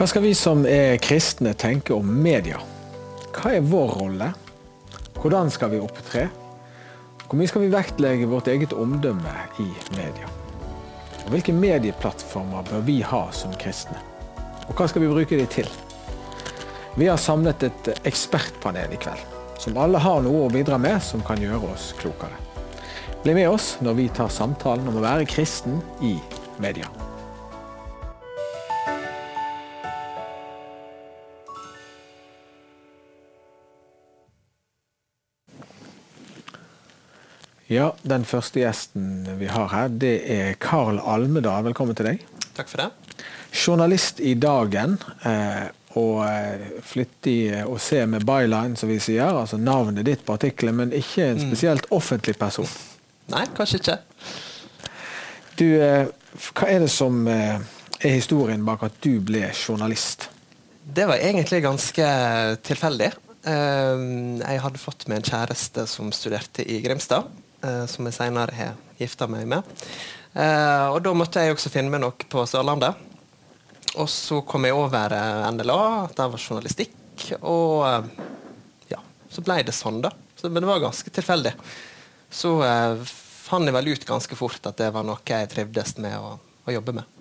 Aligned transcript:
Hva 0.00 0.06
skal 0.08 0.22
vi 0.24 0.30
som 0.32 0.62
er 0.64 0.94
kristne 0.96 1.50
tenke 1.60 1.92
om 1.92 2.06
media? 2.24 2.56
Hva 3.36 3.50
er 3.52 3.66
vår 3.68 3.90
rolle? 3.98 4.30
Hvordan 5.20 5.50
skal 5.52 5.74
vi 5.74 5.80
opptre? 5.84 6.22
Hvor 7.26 7.36
mye 7.36 7.50
skal 7.50 7.66
vi 7.66 7.74
vektlegge 7.74 8.28
vårt 8.30 8.48
eget 8.48 8.72
omdømme 8.72 9.34
i 9.60 9.66
media? 9.98 10.30
Og 11.26 11.34
hvilke 11.34 11.52
medieplattformer 11.52 12.64
bør 12.70 12.86
vi 12.86 12.94
ha 13.04 13.26
som 13.36 13.52
kristne? 13.60 14.00
Og 14.70 14.72
hva 14.72 14.88
skal 14.88 15.04
vi 15.04 15.12
bruke 15.12 15.36
de 15.36 15.44
til? 15.52 15.68
Vi 16.96 17.10
har 17.10 17.20
samlet 17.20 17.68
et 17.68 17.92
ekspertpanel 18.08 18.96
i 18.96 19.02
kveld, 19.04 19.36
som 19.60 19.76
alle 19.84 20.00
har 20.00 20.24
noe 20.24 20.46
å 20.46 20.54
bidra 20.56 20.80
med 20.80 20.96
som 21.04 21.20
kan 21.28 21.44
gjøre 21.44 21.74
oss 21.74 21.90
klokere. 22.00 22.40
Bli 23.20 23.36
med 23.36 23.52
oss 23.52 23.74
når 23.84 24.00
vi 24.00 24.08
tar 24.16 24.32
samtalen 24.32 24.88
om 24.88 24.96
å 24.96 25.04
være 25.04 25.28
kristen 25.28 25.82
i 26.00 26.16
media. 26.56 26.88
Ja, 37.70 37.92
Den 38.02 38.24
første 38.26 38.64
gjesten 38.64 39.28
vi 39.38 39.46
har 39.46 39.68
her, 39.70 39.90
det 39.94 40.16
er 40.26 40.56
Karl 40.58 40.96
Almedal. 41.06 41.62
Velkommen 41.68 41.94
til 41.94 42.08
deg. 42.08 42.22
Takk 42.56 42.66
for 42.66 42.82
det. 42.82 42.88
Journalist 43.54 44.18
i 44.18 44.32
Dagen. 44.34 44.96
Eh, 45.22 45.68
og 46.00 46.16
eh, 46.24 46.64
flittig 46.82 47.60
å 47.62 47.76
se 47.78 48.00
med 48.10 48.24
byline, 48.26 48.74
som 48.74 48.90
vi 48.90 48.96
sier. 48.98 49.30
Altså 49.30 49.54
navnet 49.62 50.02
ditt 50.08 50.24
på 50.26 50.34
artikkelen, 50.34 50.80
men 50.80 50.94
ikke 50.98 51.28
en 51.28 51.38
spesielt 51.44 51.86
offentlig 51.94 52.34
person. 52.40 52.66
Nei, 53.34 53.44
kanskje 53.54 53.78
ikke. 53.78 53.96
Du, 55.60 55.66
eh, 55.78 56.10
hva 56.50 56.70
er 56.72 56.82
det 56.82 56.90
som 56.90 57.20
er 57.30 57.62
historien 58.02 58.64
bak 58.66 58.82
at 58.88 58.96
du 59.06 59.20
ble 59.22 59.44
journalist? 59.52 60.26
Det 60.82 61.06
var 61.06 61.22
egentlig 61.22 61.62
ganske 61.68 62.08
tilfeldig. 62.66 63.12
Jeg 63.46 64.58
hadde 64.66 64.82
fått 64.82 65.06
meg 65.06 65.20
en 65.20 65.30
kjæreste 65.30 65.86
som 65.88 66.10
studerte 66.12 66.66
i 66.66 66.80
Grimstad. 66.82 67.30
Eh, 67.60 67.84
som 67.86 68.06
jeg 68.08 68.16
senere 68.16 68.56
har 68.56 68.76
gifta 68.96 69.28
meg 69.28 69.44
med. 69.48 69.66
Eh, 70.32 70.86
og 70.88 71.02
da 71.04 71.12
måtte 71.16 71.42
jeg 71.44 71.52
også 71.52 71.72
finne 71.72 71.92
meg 71.92 72.00
noe 72.00 72.28
på 72.32 72.44
Sørlandet. 72.48 72.96
Og 74.00 74.08
så 74.08 74.40
kom 74.48 74.64
jeg 74.64 74.76
over 74.76 75.12
eh, 75.12 75.44
NLA, 75.52 75.82
der 76.16 76.32
var 76.32 76.40
journalistikk. 76.40 76.96
Og 77.44 77.84
ja, 78.88 79.00
så 79.28 79.44
ble 79.44 79.60
det 79.66 79.76
sånn, 79.76 80.00
da. 80.06 80.14
Så, 80.38 80.48
men 80.48 80.64
det 80.64 80.70
var 80.70 80.80
ganske 80.86 81.12
tilfeldig. 81.12 81.52
Så 82.32 82.54
fant 82.96 83.66
jeg 83.66 83.74
vel 83.74 83.90
ut 83.92 84.06
ganske 84.08 84.36
fort 84.38 84.70
at 84.70 84.78
det 84.80 84.92
var 84.94 85.04
noe 85.04 85.20
jeg 85.26 85.50
trivdes 85.52 85.98
med 86.00 86.16
å, 86.16 86.36
å 86.38 86.72
jobbe 86.72 86.94
med. 86.96 87.19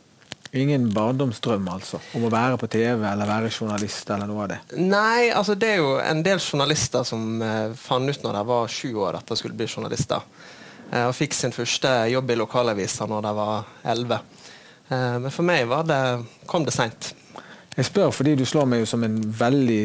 Ingen 0.51 0.87
barndomsdrøm 0.93 1.67
altså, 1.69 1.99
om 2.17 2.23
å 2.25 2.31
være 2.33 2.57
på 2.57 2.67
TV 2.73 3.03
eller 3.05 3.29
være 3.29 3.51
journalist? 3.51 4.09
eller 4.09 4.29
noe 4.29 4.47
av 4.47 4.49
det? 4.49 4.59
Nei, 4.81 5.29
altså 5.29 5.53
det 5.59 5.75
er 5.75 5.83
jo 5.83 5.91
en 6.01 6.23
del 6.25 6.41
journalister 6.41 7.05
som 7.05 7.41
eh, 7.45 7.75
fant 7.77 8.09
ut 8.09 8.23
når 8.25 8.39
de 8.39 8.41
var 8.49 8.71
sju 8.73 8.89
år 8.97 9.19
at 9.19 9.29
de 9.29 9.37
skulle 9.37 9.57
bli 9.57 9.67
journalister. 9.69 10.25
Eh, 10.89 11.05
og 11.05 11.13
fikk 11.13 11.37
sin 11.37 11.53
første 11.53 11.91
jobb 12.09 12.33
i 12.33 12.39
lokalavisa 12.39 13.05
når 13.09 13.27
de 13.27 13.33
var 13.37 13.69
elleve. 13.93 14.21
Eh, 14.89 15.19
men 15.21 15.29
for 15.29 15.45
meg 15.45 15.69
det, 15.85 16.01
kom 16.49 16.65
det 16.65 16.73
seint. 16.73 17.11
Jeg 17.75 17.85
spør 17.91 18.09
fordi 18.09 18.33
du 18.39 18.45
slår 18.49 18.65
meg 18.71 18.81
jo 18.81 18.89
som 18.89 19.05
en 19.05 19.21
veldig 19.21 19.83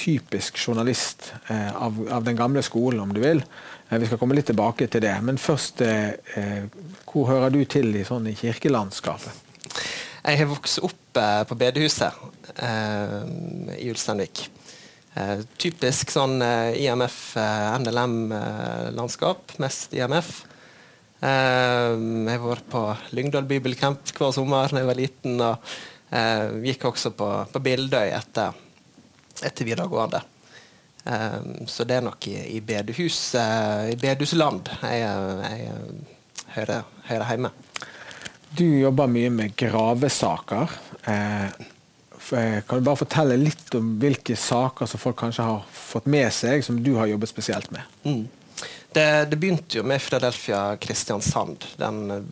typisk 0.00 0.56
journalist 0.56 1.32
eh, 1.52 1.76
av, 1.76 2.00
av, 2.08 2.24
den 2.24 2.40
gamle 2.40 2.62
skolen, 2.64 3.04
om 3.04 3.12
du 3.12 3.20
vil. 3.20 3.44
Eh, 3.90 3.98
vi 4.00 4.08
skal 4.08 4.18
komme 4.18 4.38
litt 4.38 4.48
tilbake 4.48 4.88
til 4.88 5.04
det. 5.04 5.12
Men 5.28 5.38
først, 5.38 5.84
eh, 5.84 6.64
hvor 7.04 7.28
hører 7.28 7.52
du 7.52 7.60
til 7.68 7.92
i, 8.00 8.06
sånn, 8.08 8.32
i 8.32 8.36
kirkelandskapet? 8.38 9.49
Jeg 10.20 10.36
har 10.42 10.48
vokst 10.50 10.82
opp 10.84 11.16
eh, 11.16 11.42
på 11.48 11.56
bedehuset 11.56 12.12
eh, 12.60 13.22
i 13.80 13.88
Ulsteinvik. 13.88 14.42
Eh, 15.18 15.40
typisk 15.58 16.12
sånn 16.14 16.38
eh, 16.44 16.76
IMF, 16.84 17.18
eh, 17.40 17.68
NLM-landskap. 17.80 19.56
mest 19.62 19.96
IMF. 19.96 20.42
Eh, 21.20 21.94
jeg 21.96 22.36
har 22.36 22.44
vært 22.44 22.68
på 22.70 22.84
Lyngdal 23.16 23.48
bibelcamp 23.48 24.12
hver 24.16 24.34
sommer 24.36 24.68
da 24.68 24.82
jeg 24.82 24.90
var 24.90 25.00
liten. 25.00 25.40
og 25.40 25.72
Gikk 26.10 26.88
også 26.88 27.12
på, 27.14 27.26
på 27.52 27.60
Bildøy 27.62 28.08
etter, 28.10 28.56
etter 29.46 29.68
videregående. 29.68 30.18
så 31.70 31.84
det 31.86 31.96
er 31.96 32.02
nok 32.02 32.26
i, 32.26 32.34
i 32.56 32.58
bedehus, 32.60 33.20
i 33.38 33.94
bedehusland 33.94 34.72
jeg, 34.82 35.06
jeg 35.06 35.70
hører, 36.56 36.82
hører 37.06 37.30
hjemme. 37.30 37.52
Du 38.52 38.78
jobber 38.78 39.06
mye 39.06 39.30
med 39.30 39.56
gravesaker. 39.56 40.70
Eh, 41.04 41.44
eh, 41.44 42.62
kan 42.66 42.78
du 42.78 42.80
bare 42.80 42.98
fortelle 42.98 43.36
litt 43.38 43.74
om 43.78 43.92
hvilke 44.02 44.34
saker 44.36 44.90
som 44.90 45.00
folk 45.00 45.20
kanskje 45.20 45.46
har 45.46 45.60
fått 45.70 46.08
med 46.10 46.32
seg, 46.34 46.64
som 46.66 46.80
du 46.82 46.96
har 46.98 47.06
jobbet 47.06 47.30
spesielt 47.30 47.70
med? 47.70 47.86
Mm. 48.02 48.24
Det, 48.90 49.06
det, 49.30 49.38
begynte 49.38 49.78
jo 49.78 49.84
med 49.86 50.02
Philadelphia-Kristiansand. 50.02 51.68
Den 51.78 52.02
eh, 52.10 52.26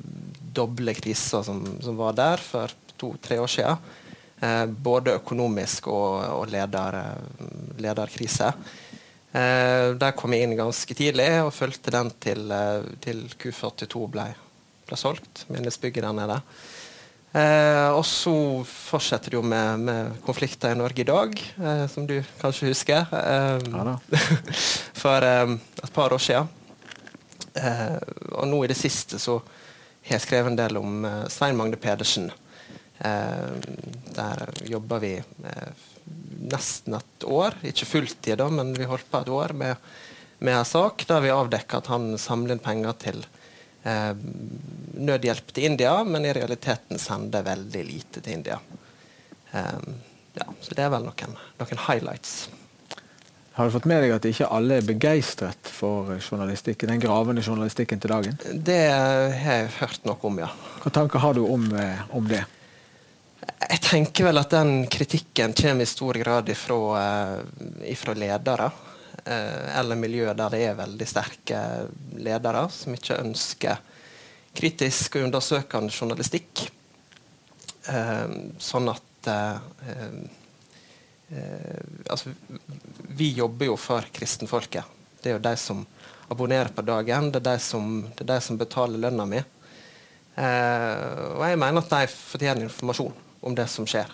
doble 0.59 0.97
krisa 0.99 1.45
som, 1.47 1.63
som, 1.85 1.95
var 1.97 2.19
der 2.19 2.43
for 2.43 2.75
to-tre 2.99 3.39
år 3.39 3.55
siden. 3.55 3.95
Både 4.83 5.17
økonomisk 5.19 5.89
og, 5.91 6.21
og 6.31 6.51
leder, 6.51 6.95
lederkrise. 7.83 8.53
Der 9.35 10.15
kom 10.15 10.35
jeg 10.35 10.47
inn 10.47 10.55
ganske 10.59 10.95
tidlig 10.95 11.27
og 11.43 11.51
fulgte 11.57 11.91
den 11.91 12.13
til, 12.23 12.45
til 13.03 13.25
Q42 13.35 14.05
ble 14.15 14.29
ble 14.89 14.99
solgt. 15.01 15.45
Menighetsbygget 15.53 16.05
der 16.05 16.17
nede. 16.17 16.41
Eh, 17.37 17.89
og 17.93 18.07
så 18.09 18.33
fortsetter 18.65 19.31
det 19.31 19.37
jo 19.37 19.45
med, 19.45 19.85
med, 19.85 20.13
konflikter 20.25 20.73
i 20.73 20.79
Norge 20.79 21.05
i 21.05 21.09
dag, 21.09 21.35
eh, 21.61 21.85
som 21.93 22.07
du 22.09 22.17
kanskje 22.41 22.71
husker. 22.71 23.05
Eh, 23.13 23.69
ja 23.69 23.99
for 25.03 25.25
eh, 25.25 25.55
et 25.83 25.93
par 25.93 26.15
år 26.15 26.23
siden. 26.23 26.49
Eh, 27.59 27.99
og 28.33 28.49
nå 28.49 28.63
i 28.65 28.71
det 28.71 28.79
siste 28.79 29.21
så 29.21 29.39
har 30.09 30.17
jeg 30.17 30.25
skrevet 30.25 30.53
en 30.53 30.59
del 30.59 30.81
om 30.81 31.05
eh, 31.05 31.25
Svein 31.33 31.59
Magne 31.59 31.81
Pedersen. 31.81 32.31
der 32.99 34.49
jobber 34.67 34.99
vi 34.99 35.13
nesten 36.51 36.97
et 36.99 37.25
år, 37.31 37.55
ikke 37.63 37.87
fulltid, 37.87 38.41
da, 38.41 38.49
men 38.51 38.73
vi 38.75 38.89
holdt 38.91 39.07
på 39.07 39.21
et 39.21 39.31
år 39.31 39.55
med, 39.55 39.77
med 40.43 40.57
en 40.59 40.67
sak 40.67 41.05
der 41.07 41.23
vi 41.23 41.31
avdekka 41.31 41.79
at 41.79 41.93
han 41.93 42.17
samler 42.19 42.57
inn 42.57 42.65
penger 42.65 42.97
til 42.99 43.23
eh, 43.89 44.13
nødhjelp 44.99 45.55
til 45.55 45.71
India, 45.71 45.97
men 46.05 46.27
i 46.27 46.35
realiteten 46.37 47.01
sender 47.01 47.47
veldig 47.47 47.85
lite 47.87 48.21
til 48.21 48.39
India. 48.41 48.59
Eh, 49.53 49.81
ja, 50.39 50.47
så 50.61 50.77
det 50.77 50.85
er 50.85 50.93
vel 50.95 51.07
noen, 51.09 51.37
noen, 51.59 51.83
highlights. 51.89 52.49
Har 53.59 53.67
du 53.67 53.75
fått 53.75 53.89
med 53.91 54.05
deg 54.05 54.13
at 54.15 54.27
ikke 54.29 54.47
alle 54.55 54.77
er 54.79 54.87
begeistret 54.87 55.71
for 55.75 56.13
journalistikken, 56.21 56.93
den 56.93 57.03
gravende 57.03 57.43
journalistikken 57.43 57.99
til 57.99 58.13
dagen? 58.15 58.37
Det 58.55 58.83
har 58.93 59.65
jeg 59.65 59.73
hørt 59.81 60.07
noe 60.07 60.21
om, 60.31 60.39
ja. 60.45 60.53
Hva 60.85 60.95
tanker 60.95 61.25
har 61.25 61.35
du 61.35 61.43
om, 61.49 61.67
eh, 61.75 62.05
om 62.15 62.29
det? 62.31 62.45
Jeg 63.59 63.81
tenker 63.83 64.29
vel 64.29 64.39
at 64.39 64.53
den 64.55 64.87
kritikken 64.87 65.57
kommer 65.59 65.83
i 65.83 65.91
stor 65.91 66.15
grad 66.23 66.49
ifra, 66.55 66.79
eh, 67.03 67.91
ifra 67.91 68.15
ledere. 68.15 68.71
Eh, 69.25 69.79
eller 69.79 69.97
miljø 69.97 70.33
der 70.33 70.53
det 70.53 70.61
er 70.65 70.79
veldig 70.79 71.07
sterke 71.09 71.61
ledere 72.23 72.67
som 72.73 72.95
ikke 72.95 73.19
ønsker 73.23 73.81
kritisk 74.59 75.19
og 75.19 75.29
undersøkende 75.29 75.93
journalistikk. 75.93 76.65
Eh, 77.89 78.27
sånn 78.63 78.91
at 78.93 79.31
eh, 79.33 79.59
altså, 82.09 82.33
Vi 83.19 83.33
jobber 83.37 83.69
jo 83.69 83.77
for 83.77 84.07
kristenfolket. 84.13 84.97
Det 85.21 85.33
er 85.33 85.37
jo 85.37 85.45
de 85.45 85.55
som 85.61 85.85
abonnerer 86.31 86.71
på 86.73 86.85
dagen. 86.87 87.33
Det 87.33 87.43
er 87.43 87.51
de 87.51 87.59
som, 87.61 88.01
er 88.15 88.29
de 88.31 88.41
som 88.45 88.59
betaler 88.61 89.03
lønna 89.03 89.27
mi. 89.27 89.41
og 90.39 91.43
jeg 91.43 91.59
mener 91.59 91.83
at 91.83 91.91
de 91.91 92.07
fortjener 92.13 92.63
informasjon 92.63 93.15
om 93.43 93.55
det 93.55 93.67
som 93.69 93.87
skjer. 93.87 94.07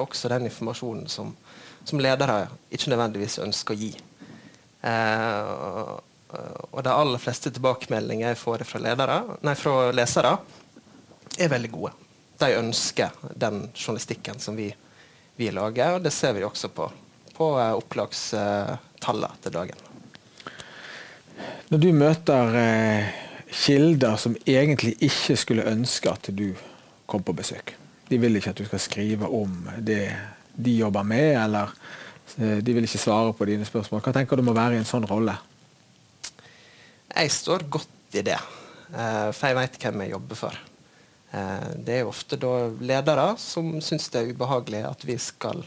også 0.00 0.28
den 0.32 0.48
informasjonen 0.48 1.06
som, 1.08 1.34
som 1.84 2.00
ledere 2.00 2.48
ikke 2.70 2.90
nødvendigvis 2.90 3.38
ønsker 3.44 3.74
å 3.74 3.78
gi. 3.78 3.92
Uh, 4.86 5.96
og 6.70 6.82
de 6.84 6.92
aller 6.92 7.22
fleste 7.22 7.50
tilbakemeldinger 7.54 8.32
jeg 8.32 8.38
får 8.38 8.64
fra, 8.68 8.80
ledere, 8.82 9.20
nei, 9.46 9.54
fra 9.58 9.90
lesere, 9.94 10.34
er 11.38 11.50
veldig 11.50 11.70
gode. 11.72 11.92
De 12.40 12.50
ønsker 12.58 13.14
den 13.34 13.66
journalistikken 13.72 14.40
som 14.42 14.58
vi, 14.58 14.68
vi 15.38 15.50
lager, 15.54 15.96
og 15.96 16.04
det 16.04 16.12
ser 16.14 16.36
vi 16.36 16.44
også 16.46 16.70
på, 16.76 16.88
på 17.36 17.50
uh, 17.56 17.74
opplagstallene 17.78 19.42
til 19.42 19.56
dagen. 19.56 19.84
Når 21.70 21.82
du 21.82 21.90
møter 21.96 22.56
uh, 22.60 23.10
kilder 23.50 24.18
som 24.20 24.38
egentlig 24.46 24.96
ikke 25.02 25.38
skulle 25.40 25.66
ønske 25.66 26.12
at 26.12 26.30
du 26.30 26.50
kom 27.10 27.26
på 27.26 27.34
besøk, 27.36 27.74
de 28.06 28.18
vil 28.22 28.38
ikke 28.38 28.52
at 28.54 28.60
du 28.60 28.66
skal 28.68 28.82
skrive 28.82 29.30
om 29.34 29.64
det 29.82 30.04
de 30.56 30.78
jobber 30.78 31.04
med, 31.06 31.34
eller 31.42 31.72
Eh, 31.74 32.05
de 32.36 32.72
vil 32.74 32.84
ikke 32.84 33.00
svare 33.00 33.32
på 33.36 33.46
dine 33.48 33.64
spørsmål. 33.64 34.02
Hva 34.02 34.12
tenker 34.12 34.36
du 34.36 34.44
må 34.44 34.54
være 34.56 34.76
i 34.76 34.80
en 34.82 34.88
sånn 34.88 35.06
rolle? 35.08 35.36
Jeg 37.16 37.30
står 37.32 37.64
godt 37.72 38.18
i 38.18 38.24
det, 38.26 38.38
eh, 38.92 39.28
for 39.32 39.46
jeg 39.48 39.56
vet 39.56 39.78
hvem 39.80 40.02
jeg 40.04 40.12
jobber 40.16 40.40
for. 40.40 40.58
Eh, 41.30 41.70
det 41.76 42.00
er 42.00 42.08
ofte 42.08 42.38
da 42.40 42.52
ledere 42.80 43.30
som 43.40 43.76
syns 43.84 44.08
det 44.12 44.20
er 44.20 44.34
ubehagelig 44.34 44.82
at 44.88 45.04
vi 45.06 45.16
skal 45.20 45.64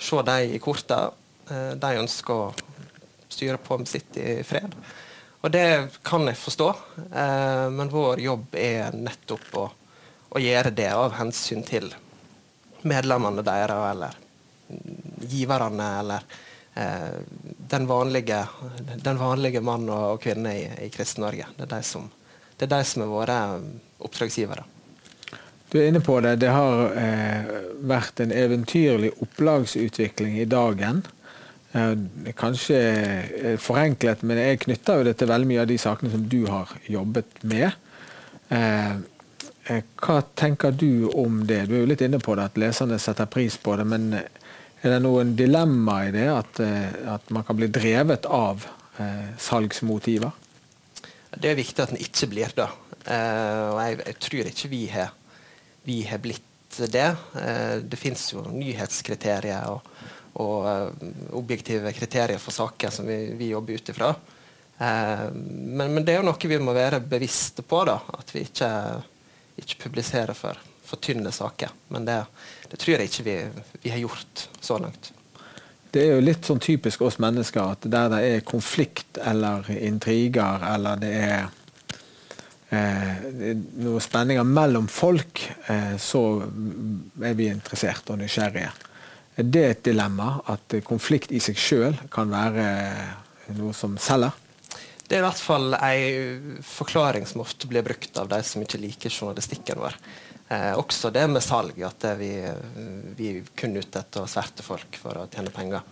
se 0.00 0.22
dem 0.26 0.56
i 0.56 0.60
kortet. 0.62 1.16
Eh, 1.50 1.74
de 1.80 2.00
ønsker 2.00 2.34
å 2.34 2.54
styre 3.30 3.60
på 3.62 3.78
med 3.78 3.90
sitt 3.90 4.16
i 4.20 4.40
fred. 4.46 4.74
Og 5.40 5.52
det 5.54 5.66
kan 6.04 6.26
jeg 6.28 6.36
forstå, 6.36 6.68
eh, 7.12 7.66
men 7.72 7.92
vår 7.92 8.20
jobb 8.20 8.56
er 8.60 8.96
nettopp 8.96 9.54
å, 9.56 9.66
å 10.36 10.42
gjøre 10.42 10.74
det 10.76 10.90
av 10.92 11.16
hensyn 11.16 11.64
til 11.64 11.88
medlemmene 12.82 13.44
deres 13.44 13.86
eller 13.92 14.18
giverne 15.20 15.88
eller 16.00 16.26
eh, 16.74 17.20
den, 17.70 17.86
vanlige, 17.86 18.44
den 18.96 19.20
vanlige 19.20 19.60
mann 19.60 19.88
og, 19.88 20.20
kvinne 20.22 20.56
i, 20.56 20.66
i 20.86 20.90
Kristen-Norge. 20.94 21.52
Det, 21.56 21.68
er 21.68 21.76
de 21.76 21.82
som, 21.86 22.10
det 22.56 22.68
er 22.68 22.74
de 22.76 22.82
som 22.88 23.04
er 23.04 23.14
våre 23.14 23.38
oppdragsgivere. 24.00 24.66
Du 25.70 25.78
er 25.78 25.86
inne 25.86 26.02
på 26.02 26.16
det. 26.20 26.40
Det 26.42 26.50
har 26.50 26.96
eh, 26.98 27.50
vært 27.86 28.20
en 28.24 28.32
eventyrlig 28.34 29.12
opplagsutvikling 29.22 30.40
i 30.42 30.48
dagen. 30.50 31.04
Eh, 31.72 31.94
kanskje 32.34 32.80
eh, 32.80 33.56
forenklet, 33.62 34.24
men 34.26 34.40
jeg 34.42 34.64
knytter 34.64 34.98
jo 34.98 35.06
det 35.06 35.14
til 35.20 35.30
veldig 35.30 35.46
mye 35.46 35.62
av 35.62 35.70
de 35.70 35.78
sakene 35.78 36.10
som 36.10 36.24
du 36.26 36.40
har 36.50 36.72
jobbet 36.90 37.44
med. 37.46 37.70
Eh, 38.50 38.98
hva 40.02 40.16
tenker 40.34 40.74
du 40.74 41.06
om 41.14 41.44
det? 41.46 41.68
Du 41.70 41.76
er 41.76 41.84
jo 41.84 41.90
litt 41.92 42.02
inne 42.02 42.18
på 42.18 42.34
det, 42.34 42.48
at 42.50 42.58
leserne 42.58 42.98
setter 42.98 43.30
pris 43.30 43.54
på 43.62 43.76
det. 43.78 43.86
Men 43.86 44.08
er 44.80 44.94
det 44.94 45.00
noen 45.04 45.34
dilemma 45.36 45.96
i 46.08 46.12
det, 46.14 46.26
at, 46.32 46.60
at 47.14 47.32
man 47.34 47.44
kan 47.44 47.58
bli 47.58 47.68
drevet 47.72 48.24
av 48.26 48.64
salgsmotiver? 49.40 50.30
Det 51.36 51.50
er 51.50 51.58
viktig 51.58 51.84
at 51.84 51.92
en 51.92 52.00
ikke 52.00 52.28
blir 52.32 52.54
det. 52.56 52.68
og 53.04 53.80
jeg, 53.80 53.98
jeg, 54.06 54.16
tror 54.24 54.50
ikke 54.50 54.70
vi 54.72 54.80
har, 54.92 55.12
vi 55.84 55.98
har 56.08 56.22
blitt 56.24 56.80
det. 56.92 57.06
det 57.84 58.00
finnes 58.00 58.24
jo 58.32 58.46
nyhetskriterier. 58.48 59.68
og 59.68 59.84
og 60.38 60.66
uh, 60.66 61.08
objektive 61.38 61.92
kriterier 61.92 62.38
for 62.38 62.54
saker 62.54 62.92
som 62.94 63.08
vi, 63.08 63.18
vi 63.38 63.50
jobber 63.50 63.80
ut 63.80 63.92
ifra. 63.92 64.10
Uh, 64.78 65.26
men, 65.34 65.90
men, 65.92 66.04
det 66.04 66.14
er 66.14 66.20
jo 66.20 66.28
noe 66.28 66.50
vi 66.52 66.60
må 66.62 66.74
være 66.76 67.02
bevisste 67.02 67.64
på, 67.66 67.82
da, 67.88 67.98
at 68.18 68.34
vi 68.34 68.44
ikke, 68.46 68.70
ikke 69.60 69.80
publiserer 69.86 70.36
for, 70.36 70.58
for 70.86 71.02
tynne 71.02 71.32
saker. 71.34 71.74
Men 71.94 72.06
det, 72.08 72.20
det, 72.70 72.78
tror 72.78 72.96
jeg 72.96 73.10
ikke 73.10 73.26
vi, 73.26 73.36
vi, 73.82 73.92
har 73.92 74.02
gjort 74.04 74.48
så 74.60 74.78
langt. 74.78 75.12
Det 75.90 76.04
er 76.04 76.12
jo 76.14 76.22
litt 76.22 76.46
sånn 76.46 76.62
typisk 76.62 77.02
oss 77.02 77.18
mennesker 77.22 77.72
at 77.74 77.88
der 77.90 78.12
det 78.12 78.20
er 78.28 78.44
konflikt 78.46 79.18
eller 79.18 79.66
intriger, 79.74 80.62
eller 80.70 81.00
det 81.02 81.10
er 81.18 81.48
eh, 82.70 83.24
noen 83.82 84.02
spenninger 84.02 84.46
mellom 84.46 84.86
folk, 84.86 85.42
eh, 85.66 85.96
så 85.98 86.22
er 87.26 87.34
vi 87.34 87.50
interessert 87.50 88.12
og 88.14 88.22
nysgjerrige. 88.22 88.70
Er 89.40 89.50
det 89.50 89.64
et 89.66 89.82
dilemma 89.90 90.36
at 90.52 90.78
konflikt 90.86 91.34
i 91.34 91.42
seg 91.42 91.58
sjøl 91.58 91.98
kan 92.12 92.30
være 92.30 92.70
noe 93.58 93.74
som 93.74 93.98
selger? 93.98 94.36
Det 95.10 95.16
er 95.16 95.24
i 95.24 95.26
hvert 95.26 95.42
fall 95.42 95.74
en 95.74 96.58
forklaring 96.62 97.24
som 97.26 97.42
ofte 97.42 97.66
blir 97.66 97.82
brukt 97.82 98.18
av 98.20 98.28
de 98.30 98.38
som 98.46 98.62
ikke 98.62 98.78
liker 98.78 99.10
journalistikken 99.10 99.80
vår. 99.82 99.96
Eh, 100.50 100.72
også 100.78 101.12
det 101.14 101.26
med 101.30 101.44
salg, 101.44 101.78
at 101.86 102.06
vi, 102.18 102.32
vi 103.18 103.28
er 103.30 103.50
kun 103.58 103.76
ute 103.78 104.02
etter 104.02 104.24
å 104.24 104.30
sverte 104.30 104.66
folk 104.66 104.98
for 104.98 105.20
å 105.20 105.28
tjene 105.30 105.52
penger. 105.54 105.84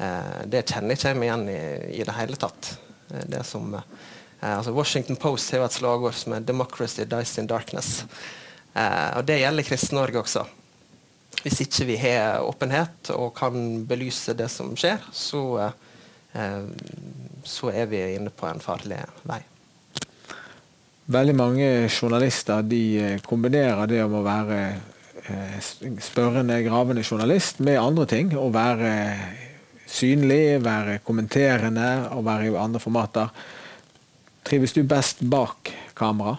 Eh, 0.00 0.38
det 0.48 0.64
kjenner 0.70 0.96
ikke 0.96 1.12
jeg 1.12 1.20
meg 1.20 1.28
igjen 1.28 1.50
i 1.52 1.60
i 2.00 2.06
det 2.08 2.16
hele 2.16 2.40
tatt. 2.40 2.72
Eh, 3.12 3.26
det 3.28 3.42
som, 3.48 3.74
eh, 3.74 4.54
altså 4.54 4.72
Washington 4.76 5.20
Post 5.20 5.52
har 5.52 5.66
et 5.66 5.76
slagord 5.76 6.16
som 6.16 6.32
er 6.32 6.40
'Democracy 6.40 7.04
dies 7.04 7.38
in 7.38 7.48
darkness'. 7.48 8.06
Eh, 8.74 9.18
og 9.18 9.26
Det 9.26 9.40
gjelder 9.40 9.68
Kristen-Norge 9.68 10.22
også 10.22 10.46
hvis 11.44 11.62
ikke 11.64 11.86
vi 11.88 11.96
har 12.00 12.44
åpenhet 12.44 13.12
og 13.14 13.32
kan 13.38 13.84
belyse 13.88 14.34
det 14.36 14.50
som 14.52 14.74
skjer, 14.76 15.00
så, 15.12 15.72
eh, 16.34 16.64
så 17.44 17.72
er 17.72 17.88
vi 17.90 18.02
inne 18.16 18.30
på 18.30 18.48
en 18.48 18.60
farlig 18.60 19.00
vei. 19.24 19.40
Veldig 21.10 21.32
mange 21.34 21.68
journalister 21.90 22.62
de 22.62 22.82
eh, 23.02 23.20
kombinerer 23.26 23.88
det 23.90 23.98
om 24.04 24.12
å 24.20 24.22
være 24.22 24.58
eh, 25.26 25.56
spørrende, 25.98 26.60
gravende 26.62 27.02
journalist 27.02 27.58
med 27.66 27.80
andre 27.80 28.04
ting. 28.12 28.30
Å 28.38 28.46
være 28.54 28.92
synlig, 29.90 30.60
være 30.62 31.00
kommenterende 31.02 31.88
og 32.14 32.22
være 32.28 32.46
i 32.46 32.54
andre 32.54 32.82
formater. 32.82 33.34
Trives 34.46 34.76
du 34.76 34.84
best 34.86 35.24
bak 35.34 35.72
kamera? 35.98 36.36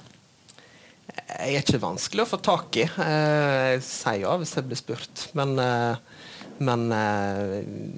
Jeg 1.12 1.58
er 1.58 1.66
ikke 1.66 1.84
vanskelig 1.84 2.24
å 2.24 2.32
få 2.32 2.40
tak 2.40 2.80
i. 2.80 2.88
Eh, 2.88 3.68
jeg 3.74 3.86
sier 3.90 4.24
ja 4.24 4.40
hvis 4.40 4.56
jeg 4.56 4.72
blir 4.72 4.80
spurt. 4.80 5.28
Men, 5.36 5.58
men 6.64 6.90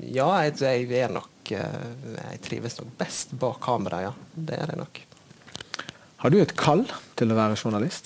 ja, 0.09 0.31
jeg, 0.47 0.57
jeg, 0.57 0.89
er 1.05 1.13
nok 1.21 1.53
Jeg 1.53 2.45
trives 2.49 2.81
nok 2.81 2.95
best 2.97 3.37
bak 3.37 3.61
kamera, 3.61 4.07
ja. 4.09 4.15
Det 4.33 4.57
er 4.57 4.73
jeg 4.73 4.87
nok. 4.87 5.03
Har 6.23 6.31
du 6.31 6.37
et 6.39 6.53
kall 6.55 6.85
til 7.19 7.33
å 7.33 7.35
være 7.35 7.57
journalist? 7.59 8.05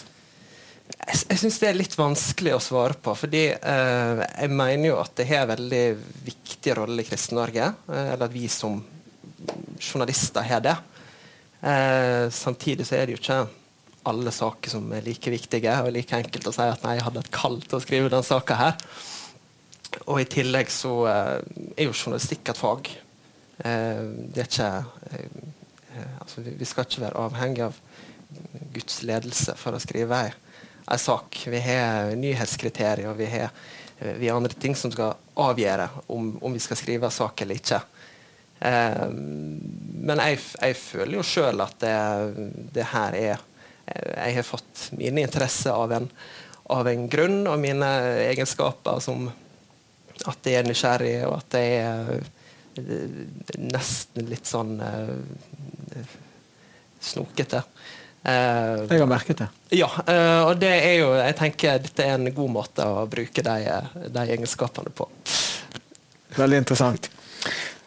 Jeg, 0.89 1.19
jeg 1.29 1.37
syns 1.37 1.59
det 1.61 1.67
er 1.69 1.75
litt 1.77 1.93
vanskelig 1.99 2.55
å 2.55 2.61
svare 2.63 2.97
på. 2.97 3.13
fordi 3.13 3.43
eh, 3.53 4.21
jeg 4.25 4.53
mener 4.57 4.87
jo 4.87 4.95
at 5.03 5.11
det 5.19 5.27
har 5.29 5.43
en 5.43 5.51
veldig 5.51 5.81
viktig 6.25 6.73
rolle 6.79 7.03
i 7.03 7.05
Kristen-Norge. 7.05 7.67
Eh, 7.93 8.07
eller 8.15 8.25
at 8.25 8.33
vi 8.33 8.47
som 8.49 8.79
journalister 9.77 10.47
har 10.49 10.63
det. 10.65 10.73
Eh, 11.61 12.25
samtidig 12.33 12.87
så 12.89 12.97
er 12.97 13.05
det 13.05 13.13
jo 13.13 13.21
ikke 13.21 13.37
alle 14.09 14.33
saker 14.33 14.73
som 14.73 14.89
er 14.97 15.05
like 15.05 15.35
viktige, 15.35 15.77
og 15.83 15.93
like 15.93 16.17
enkelt 16.17 16.49
å 16.49 16.55
si 16.55 16.65
at 16.65 16.81
nei, 16.87 16.95
jeg 16.97 17.05
hadde 17.11 17.21
et 17.21 17.33
kall 17.37 17.59
til 17.61 17.77
å 17.77 17.83
skrive 17.83 18.09
den 18.15 18.25
saka 18.25 18.57
her. 18.57 18.81
Og 20.07 20.23
i 20.23 20.29
tillegg 20.29 20.71
så 20.73 20.93
uh, 21.05 21.35
er 21.75 21.85
jo 21.85 21.93
journalistikk 21.93 22.49
et 22.49 22.59
fag. 22.59 22.89
Uh, 23.59 24.29
det 24.31 24.45
er 24.45 24.49
ikke 24.49 24.71
uh, 24.79 26.15
altså 26.21 26.45
vi, 26.45 26.67
skal 26.69 26.87
ikke 26.87 27.03
være 27.03 27.27
avhengig 27.27 27.65
av 27.67 27.81
Guds 28.73 29.01
ledelse 29.07 29.55
for 29.57 29.75
å 29.75 29.81
skrive 29.81 30.21
ei, 30.27 30.31
ei 30.91 30.99
sak. 31.01 31.41
Vi 31.49 31.61
har 31.63 32.13
nyhetskriterier, 32.19 33.13
vi 33.17 33.29
har, 33.31 33.53
vi 33.99 34.29
har 34.29 34.37
andre 34.37 34.53
ting 34.53 34.75
som 34.75 34.93
skal 34.93 35.15
avgjøre 35.37 35.89
om, 36.13 36.33
om 36.41 36.53
vi 36.53 36.63
skal 36.63 36.79
skrive 36.79 37.09
en 37.09 37.17
sak 37.17 37.41
eller 37.41 37.61
ikke. 37.61 37.81
men 38.59 40.19
jeg, 40.23 40.39
jeg, 40.61 40.75
føler 40.81 41.19
jo 41.19 41.23
sjøl 41.23 41.61
at 41.61 41.75
det, 41.83 41.97
det 42.73 42.87
her 42.89 43.17
er 43.19 43.43
jeg 43.87 44.35
har 44.35 44.43
fått 44.43 44.89
mine 44.97 45.21
interesser 45.23 45.71
av 45.71 45.91
en, 45.95 46.09
av 46.73 46.87
en 46.87 47.05
grunn, 47.09 47.45
og 47.47 47.59
mine 47.61 47.91
egenskaper 48.27 48.99
som 49.03 49.29
at 50.27 50.49
jeg 50.49 50.59
er 50.59 50.67
nysgjerrig, 50.67 51.13
og 51.27 51.37
at 51.37 51.57
jeg 51.59 51.77
er 51.85 52.11
eh, 52.81 53.21
nesten 53.61 54.27
litt 54.27 54.49
sånn 54.49 54.75
eh, 54.83 56.15
snokete. 56.99 57.61
Uh, 58.27 58.83
jeg 58.91 58.99
har 58.99 59.07
merket 59.07 59.39
det. 59.39 59.47
Ja, 59.77 59.87
uh, 59.87 60.49
og 60.49 60.57
det 60.59 60.73
er 60.73 60.97
jo 60.99 61.13
Jeg 61.15 61.35
tenker 61.39 61.77
dette 61.79 62.03
er 62.03 62.17
en 62.17 62.27
god 62.35 62.51
måte 62.51 62.83
å 62.83 63.05
bruke 63.07 63.43
de, 63.43 63.77
de 64.11 64.25
egenskapene 64.35 64.91
på. 64.91 65.07
Veldig 66.37 66.59
interessant. 66.65 67.07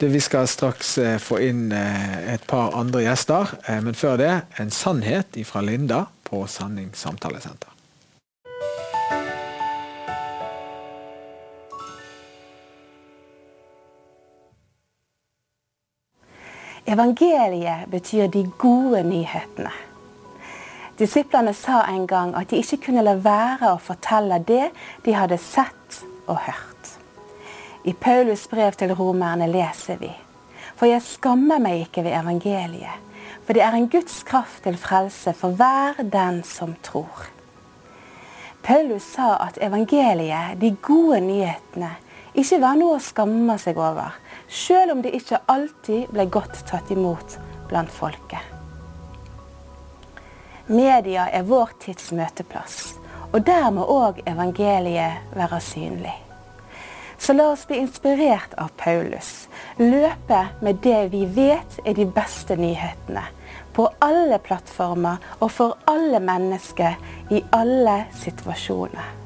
Du, 0.00 0.09
vi 0.09 0.20
skal 0.20 0.47
straks 0.49 0.99
eh, 0.99 1.18
få 1.18 1.40
inn 1.40 1.73
eh, 1.73 2.35
et 2.35 2.47
par 2.47 2.73
andre 2.73 3.02
gjester, 3.02 3.50
eh, 3.68 3.82
men 3.85 3.92
før 3.94 4.16
det 4.16 4.30
en 4.56 4.70
sannhet 4.73 5.37
fra 5.44 5.61
Linda 5.61 6.06
på 6.25 6.47
Sanning 6.49 6.88
samtalesenter. 6.97 7.68
Evangeliet 16.88 17.92
betyr 17.92 18.32
de 18.32 18.47
gode 18.59 19.04
nyhetene. 19.04 19.89
Disiplene 21.00 21.54
sa 21.57 21.87
en 21.88 22.02
gang 22.07 22.35
at 22.37 22.50
de 22.50 22.59
ikke 22.61 22.85
kunne 22.87 23.00
la 23.00 23.14
være 23.16 23.71
å 23.73 23.78
fortelle 23.80 24.37
det 24.45 24.66
de 25.07 25.14
hadde 25.16 25.38
sett 25.40 26.02
og 26.26 26.42
hørt. 26.45 26.90
I 27.88 27.95
Paulus 27.97 28.45
brev 28.50 28.76
til 28.76 28.92
romerne 28.92 29.49
leser 29.49 29.97
vi 30.02 30.11
For 30.76 30.90
jeg 30.90 31.00
skammer 31.00 31.62
meg 31.62 31.87
ikke 31.87 32.04
ved 32.04 32.19
evangeliet, 32.19 33.00
for 33.47 33.57
det 33.57 33.64
er 33.64 33.78
en 33.78 33.88
Guds 33.88 34.21
kraft 34.28 34.66
til 34.69 34.76
frelse 34.76 35.33
for 35.37 35.57
hver 35.57 36.04
den 36.04 36.42
som 36.45 36.76
tror. 36.85 37.33
Paulus 38.61 39.09
sa 39.16 39.38
at 39.40 39.57
evangeliet, 39.64 40.61
de 40.61 40.75
gode 40.85 41.25
nyhetene, 41.25 41.95
ikke 42.37 42.61
var 42.61 42.76
noe 42.76 43.00
å 43.00 43.02
skamme 43.02 43.57
seg 43.59 43.80
over, 43.80 44.21
sjøl 44.52 44.92
om 44.92 45.00
det 45.00 45.16
ikke 45.16 45.40
alltid 45.49 46.12
ble 46.12 46.28
godt 46.28 46.66
tatt 46.69 46.92
imot 46.92 47.40
blant 47.73 47.92
folket. 47.92 48.60
Media 50.71 51.25
er 51.35 51.43
vår 51.43 51.73
tids 51.83 52.12
møteplass, 52.15 52.93
og 53.33 53.41
der 53.43 53.73
må 53.75 53.83
òg 53.91 54.21
evangeliet 54.31 55.33
være 55.35 55.59
synlig. 55.67 56.15
Så 57.19 57.35
la 57.35 57.49
oss 57.50 57.65
bli 57.67 57.81
inspirert 57.83 58.55
av 58.55 58.71
Paulus. 58.79 59.49
Løpe 59.83 60.45
med 60.62 60.79
det 60.87 61.00
vi 61.11 61.25
vet 61.27 61.81
er 61.83 61.99
de 61.99 62.07
beste 62.07 62.55
nyhetene. 62.55 63.27
På 63.75 63.89
alle 63.99 64.39
plattformer 64.39 65.19
og 65.41 65.50
for 65.50 65.75
alle 65.91 66.23
mennesker 66.23 66.95
i 67.35 67.43
alle 67.50 68.05
situasjoner. 68.23 69.20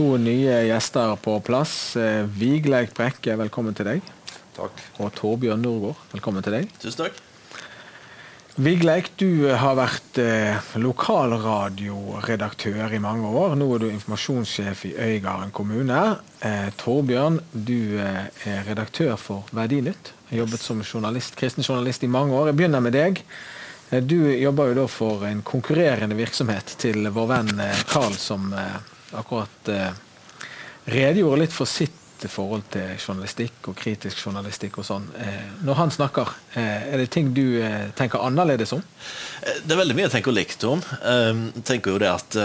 To 0.00 0.14
nye 0.16 0.62
gjester 0.64 1.12
på 1.20 1.34
plass. 1.44 1.92
Eh, 1.96 2.24
Vigleik 2.24 2.94
Brekke, 2.96 3.36
velkommen 3.36 3.74
til 3.76 3.84
deg. 3.84 4.00
Takk. 4.56 4.72
Og 4.96 5.12
Torbjørn 5.18 5.60
Nordgård, 5.60 5.98
velkommen 6.14 6.40
til 6.46 6.54
deg. 6.56 6.70
Tusen 6.80 7.02
takk. 7.02 7.12
Vigleik, 8.56 9.10
du 9.20 9.52
har 9.60 9.76
vært 9.76 10.16
eh, 10.22 10.56
lokalradioredaktør 10.80 12.94
i 12.96 13.00
mange 13.04 13.28
år. 13.28 13.52
Nå 13.60 13.68
er 13.74 13.78
du 13.82 13.88
informasjonssjef 13.90 14.84
i 14.88 14.96
Øygarden 14.96 15.52
kommune. 15.52 16.16
Eh, 16.48 16.72
Torbjørn, 16.80 17.36
du 17.52 18.00
eh, 18.00 18.32
er 18.48 18.64
redaktør 18.70 19.20
for 19.20 19.44
Verdinytt. 19.52 20.16
Har 20.30 20.40
jobbet 20.46 20.64
som 20.64 20.80
journalist, 20.80 21.36
kristen 21.36 21.60
journalist 21.66 22.00
i 22.08 22.10
mange 22.14 22.32
år. 22.32 22.48
Jeg 22.48 22.56
begynner 22.62 22.80
med 22.88 22.96
deg. 22.96 23.20
Eh, 23.90 24.00
du 24.00 24.32
jobber 24.32 24.72
jo 24.72 24.80
da 24.80 24.88
for 24.88 25.28
en 25.28 25.44
konkurrerende 25.44 26.16
virksomhet 26.16 26.72
til 26.80 27.04
vår 27.12 27.28
venn 27.34 27.52
eh, 27.66 27.84
Karl, 27.92 28.16
som 28.16 28.48
eh, 28.56 28.80
akkurat 29.16 29.70
eh, 29.72 29.90
redegjorde 30.90 31.44
litt 31.44 31.54
for 31.54 31.68
sitt 31.70 31.96
forhold 32.20 32.66
til 32.68 32.98
journalistikk 33.00 33.70
og 33.70 33.78
kritisk 33.80 34.18
journalistikk 34.26 34.76
og 34.82 34.84
sånn. 34.84 35.06
Eh, 35.16 35.46
når 35.64 35.78
han 35.78 35.92
snakker, 35.94 36.34
eh, 36.52 36.90
er 36.92 37.00
det 37.00 37.08
ting 37.14 37.30
du 37.36 37.62
tenker 37.96 38.20
annerledes 38.20 38.74
om? 38.76 38.82
Det 39.40 39.72
er 39.72 39.80
veldig 39.80 39.96
mye 39.96 40.06
jeg 40.08 40.16
tenker 40.18 40.36
likt 40.36 40.66
om. 40.68 40.82
Jeg 41.00 41.64
tenker 41.64 41.94
jo 41.94 42.02
det 42.02 42.10
at 42.12 42.38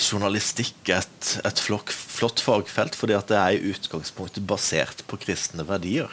journalistikk 0.00 0.90
er 0.90 1.04
et, 1.04 1.15
et 1.44 1.60
flott, 1.62 1.90
flott 1.92 2.40
fagfelt, 2.42 2.96
fordi 2.98 3.14
at 3.16 3.30
det 3.30 3.38
er 3.38 3.56
i 3.56 3.70
utgangspunktet 3.72 4.44
basert 4.48 5.02
på 5.08 5.18
kristne 5.22 5.64
verdier. 5.66 6.12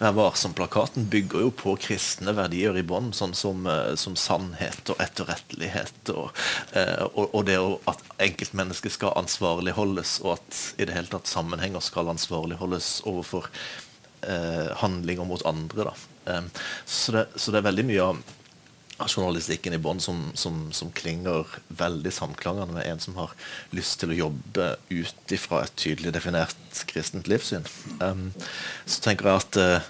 Varsom-plakaten 0.00 1.08
bygger 1.12 1.46
jo 1.46 1.50
på 1.54 1.74
kristne 1.82 2.34
verdier 2.36 2.76
i 2.78 2.84
bånn, 2.86 3.12
sånn 3.16 3.34
som, 3.36 3.66
eh, 3.68 3.94
som 4.00 4.16
sannhet 4.18 4.92
og 4.92 5.02
etterrettelighet, 5.04 6.14
og, 6.14 6.32
eh, 6.72 7.04
og, 7.12 7.34
og 7.34 7.44
det 7.48 7.58
at 7.90 8.04
enkeltmennesket 8.28 8.96
skal 8.96 9.16
ansvarligholdes, 9.20 10.18
og 10.24 10.38
at 10.38 10.62
i 10.78 10.88
det 10.88 10.96
hele 10.96 11.12
tatt 11.12 11.30
sammenhenger 11.30 11.84
skal 11.84 12.10
ansvarligholdes 12.14 13.02
overfor 13.08 13.50
eh, 14.22 14.72
handlinger 14.82 15.28
mot 15.28 15.44
andre. 15.46 15.90
Da. 15.90 15.94
Eh, 16.32 16.66
så, 16.84 17.12
det, 17.12 17.26
så 17.36 17.52
det 17.52 17.62
er 17.62 17.70
veldig 17.70 17.88
mye 17.92 18.10
av 18.10 18.26
journalistikken 19.06 19.76
i 19.76 19.80
bånn 19.82 20.00
som, 20.02 20.24
som, 20.34 20.72
som 20.74 20.90
klinger 20.90 21.46
veldig 21.78 22.10
samklangende 22.14 22.74
med 22.74 22.88
en 22.88 23.02
som 23.02 23.14
har 23.20 23.34
lyst 23.76 24.00
til 24.00 24.10
å 24.10 24.18
jobbe 24.18 24.72
ut 24.90 25.34
ifra 25.34 25.62
et 25.62 25.76
tydelig 25.78 26.12
definert 26.16 26.82
kristent 26.90 27.30
livssyn. 27.30 27.66
Um, 28.02 28.32
så 28.86 29.04
tenker 29.04 29.30
jeg 29.30 29.44
at 29.44 29.60
eh, 29.62 29.88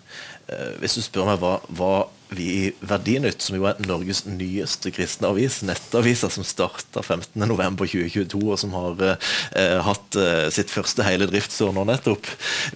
hvis 0.82 0.98
du 0.98 1.02
spør 1.04 1.30
meg 1.30 1.40
hva, 1.42 1.56
hva 1.72 1.92
vi 2.28 2.46
i 2.66 2.72
Verdinytt, 2.84 3.42
som 3.42 3.56
jo 3.56 3.66
er 3.68 3.78
Norges 3.86 4.24
nyeste 4.28 4.92
kristne 4.94 5.30
avis, 5.30 5.60
nettavisa 5.66 6.30
som 6.32 6.46
starta 6.46 7.02
15.11.2022, 7.02 8.42
og 8.44 8.58
som 8.60 8.74
har 8.76 9.04
eh, 9.08 9.78
hatt 9.84 10.18
eh, 10.18 10.48
sitt 10.54 10.72
første 10.72 11.06
hele 11.06 11.28
driftsår 11.30 11.72
nå 11.76 11.86
nettopp, 11.88 12.28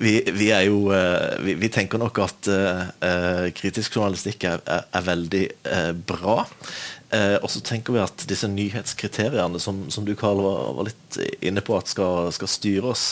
vi, 0.03 0.19
vi, 0.33 0.51
er 0.55 0.67
jo, 0.69 0.87
eh, 0.97 1.37
vi, 1.45 1.57
vi 1.61 1.73
tenker 1.73 2.01
nok 2.03 2.23
at 2.25 2.51
eh, 2.53 2.83
eh, 3.09 3.47
kritisk 3.57 3.99
journalistikk 3.99 4.49
er, 4.49 4.65
er, 4.67 4.89
er 4.93 5.07
veldig 5.09 5.45
eh, 5.49 5.93
bra. 6.13 6.43
Eh, 7.13 7.37
og 7.45 7.51
så 7.53 7.61
tenker 7.65 7.93
vi 7.93 8.01
at 8.01 8.25
disse 8.29 8.49
nyhetskriteriene 8.49 9.61
som, 9.61 9.85
som 9.93 10.07
du 10.07 10.15
Karl 10.19 10.41
var, 10.41 10.73
var 10.79 10.89
litt 10.89 11.19
inne 11.45 11.61
på 11.65 11.77
at 11.77 11.91
skal, 11.93 12.31
skal 12.33 12.49
styre 12.49 12.93
oss, 12.95 13.07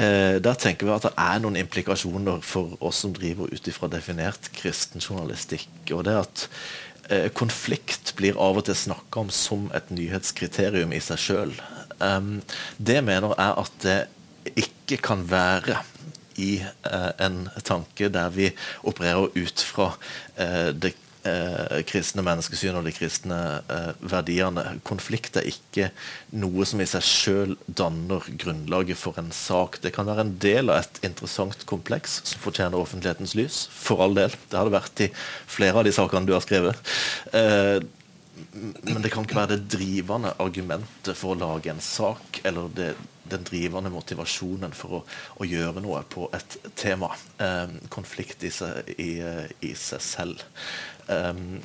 eh, 0.00 0.38
der 0.40 0.56
tenker 0.60 0.88
vi 0.88 0.94
at 0.94 1.04
det 1.08 1.14
er 1.20 1.42
noen 1.44 1.58
implikasjoner 1.60 2.40
for 2.46 2.78
oss 2.80 3.02
som 3.04 3.12
driver 3.16 3.52
ut 3.52 3.68
ifra 3.68 3.90
definert 3.92 4.48
kristen 4.56 5.04
journalistikk. 5.04 5.68
Og 5.92 6.06
det 6.08 6.16
at 6.22 6.46
eh, 7.10 7.28
konflikt 7.36 8.14
blir 8.16 8.40
av 8.40 8.62
og 8.62 8.68
til 8.70 8.78
snakka 8.86 9.26
om 9.26 9.32
som 9.34 9.68
et 9.76 9.92
nyhetskriterium 9.92 10.96
i 10.96 11.02
seg 11.04 11.20
sjøl. 11.20 11.56
det 12.76 13.00
mener 13.04 13.32
jeg 13.36 13.52
at 13.64 13.76
det 13.84 14.00
ikke 14.56 14.98
kan 15.02 15.22
være 15.28 15.80
i 16.36 16.60
eh, 16.60 17.10
en 17.26 17.48
tanke 17.64 18.08
der 18.12 18.30
vi 18.34 18.50
opererer 18.84 19.32
ut 19.34 19.64
fra 19.64 19.92
eh, 20.36 20.72
det 20.76 20.94
eh, 21.26 21.80
kristne 21.88 22.24
menneskesyn 22.26 22.78
og 22.78 22.86
de 22.86 22.94
kristne 22.94 23.38
eh, 23.72 23.90
verdiene. 24.00 24.64
Konflikt 24.86 25.38
er 25.40 25.48
ikke 25.50 25.90
noe 26.36 26.66
som 26.68 26.82
i 26.82 26.88
seg 26.88 27.04
sjøl 27.06 27.56
danner 27.66 28.24
grunnlaget 28.40 29.00
for 29.00 29.18
en 29.20 29.32
sak. 29.34 29.80
Det 29.84 29.94
kan 29.96 30.08
være 30.08 30.26
en 30.26 30.36
del 30.42 30.72
av 30.72 30.84
et 30.84 31.02
interessant 31.10 31.66
kompleks 31.68 32.20
som 32.32 32.42
fortjener 32.44 32.78
offentlighetens 32.80 33.36
lys. 33.38 33.66
For 33.72 34.02
all 34.04 34.16
del. 34.16 34.34
Det 34.50 34.58
har 34.58 34.68
det 34.68 34.78
vært 34.78 35.04
i 35.06 35.12
flere 35.58 35.82
av 35.82 35.86
de 35.86 35.94
sakene 35.96 36.28
du 36.28 36.34
har 36.36 36.44
skrevet. 36.44 36.96
Eh, 37.36 37.82
men 38.56 39.02
det 39.02 39.10
kan 39.12 39.24
ikke 39.24 39.38
være 39.38 39.56
det 39.56 39.70
drivende 39.72 40.34
argumentet 40.42 41.16
for 41.16 41.32
å 41.32 41.40
lage 41.40 41.70
en 41.72 41.80
sak, 41.82 42.42
eller 42.44 42.68
det, 42.76 42.90
den 43.30 43.46
drivende 43.46 43.90
motivasjonen 43.92 44.74
for 44.76 44.98
å, 44.98 45.00
å 45.40 45.48
gjøre 45.48 45.82
noe 45.84 46.02
på 46.12 46.28
et 46.36 46.58
tema. 46.78 47.10
Eh, 47.42 47.78
konflikt 47.92 48.44
i 48.46 48.52
seg, 48.52 48.92
i, 49.00 49.10
i 49.64 49.72
seg 49.78 50.04
selv. 50.04 50.44
Um, 51.06 51.58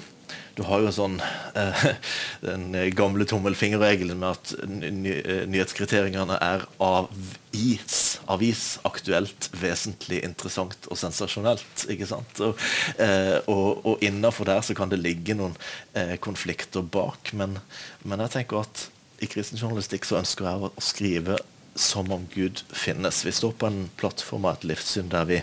du 0.56 0.64
har 0.68 0.84
jo 0.84 0.92
sånn 0.94 1.16
eh, 1.58 1.84
den 2.44 2.74
gamle 2.96 3.26
tommelfingerregelen 3.30 4.20
med 4.20 4.36
at 4.36 4.52
ny, 4.68 5.14
nyhetskriteriene 5.50 6.38
er 6.44 6.66
avis, 6.84 8.00
avis, 8.32 8.66
aktuelt, 8.88 9.50
vesentlig, 9.62 10.22
interessant 10.28 10.90
og 10.92 11.00
sensasjonelt. 11.00 11.86
ikke 11.92 12.10
sant? 12.10 12.44
Og, 12.44 12.60
eh, 13.02 13.38
og, 13.46 13.86
og 13.88 14.04
innafor 14.06 14.52
der 14.52 14.66
så 14.66 14.76
kan 14.78 14.92
det 14.92 15.02
ligge 15.02 15.38
noen 15.40 15.56
eh, 15.96 16.18
konflikter 16.22 16.84
bak, 16.84 17.34
men, 17.38 17.58
men 18.04 18.28
jeg 18.28 18.36
tenker 18.38 18.66
at 18.66 18.90
i 19.22 19.30
kristen 19.30 19.60
journalistikk 19.62 20.08
så 20.08 20.20
ønsker 20.20 20.50
jeg 20.50 20.68
å 20.68 20.74
skrive 20.82 21.40
som 21.78 22.10
om 22.12 22.26
Gud 22.34 22.66
finnes. 22.76 23.22
Vi 23.24 23.32
står 23.32 23.54
på 23.56 23.70
en 23.70 23.86
plattform 23.96 24.50
av 24.50 24.58
et 24.58 24.66
livssyn 24.74 25.12
der 25.14 25.28
vi, 25.30 25.38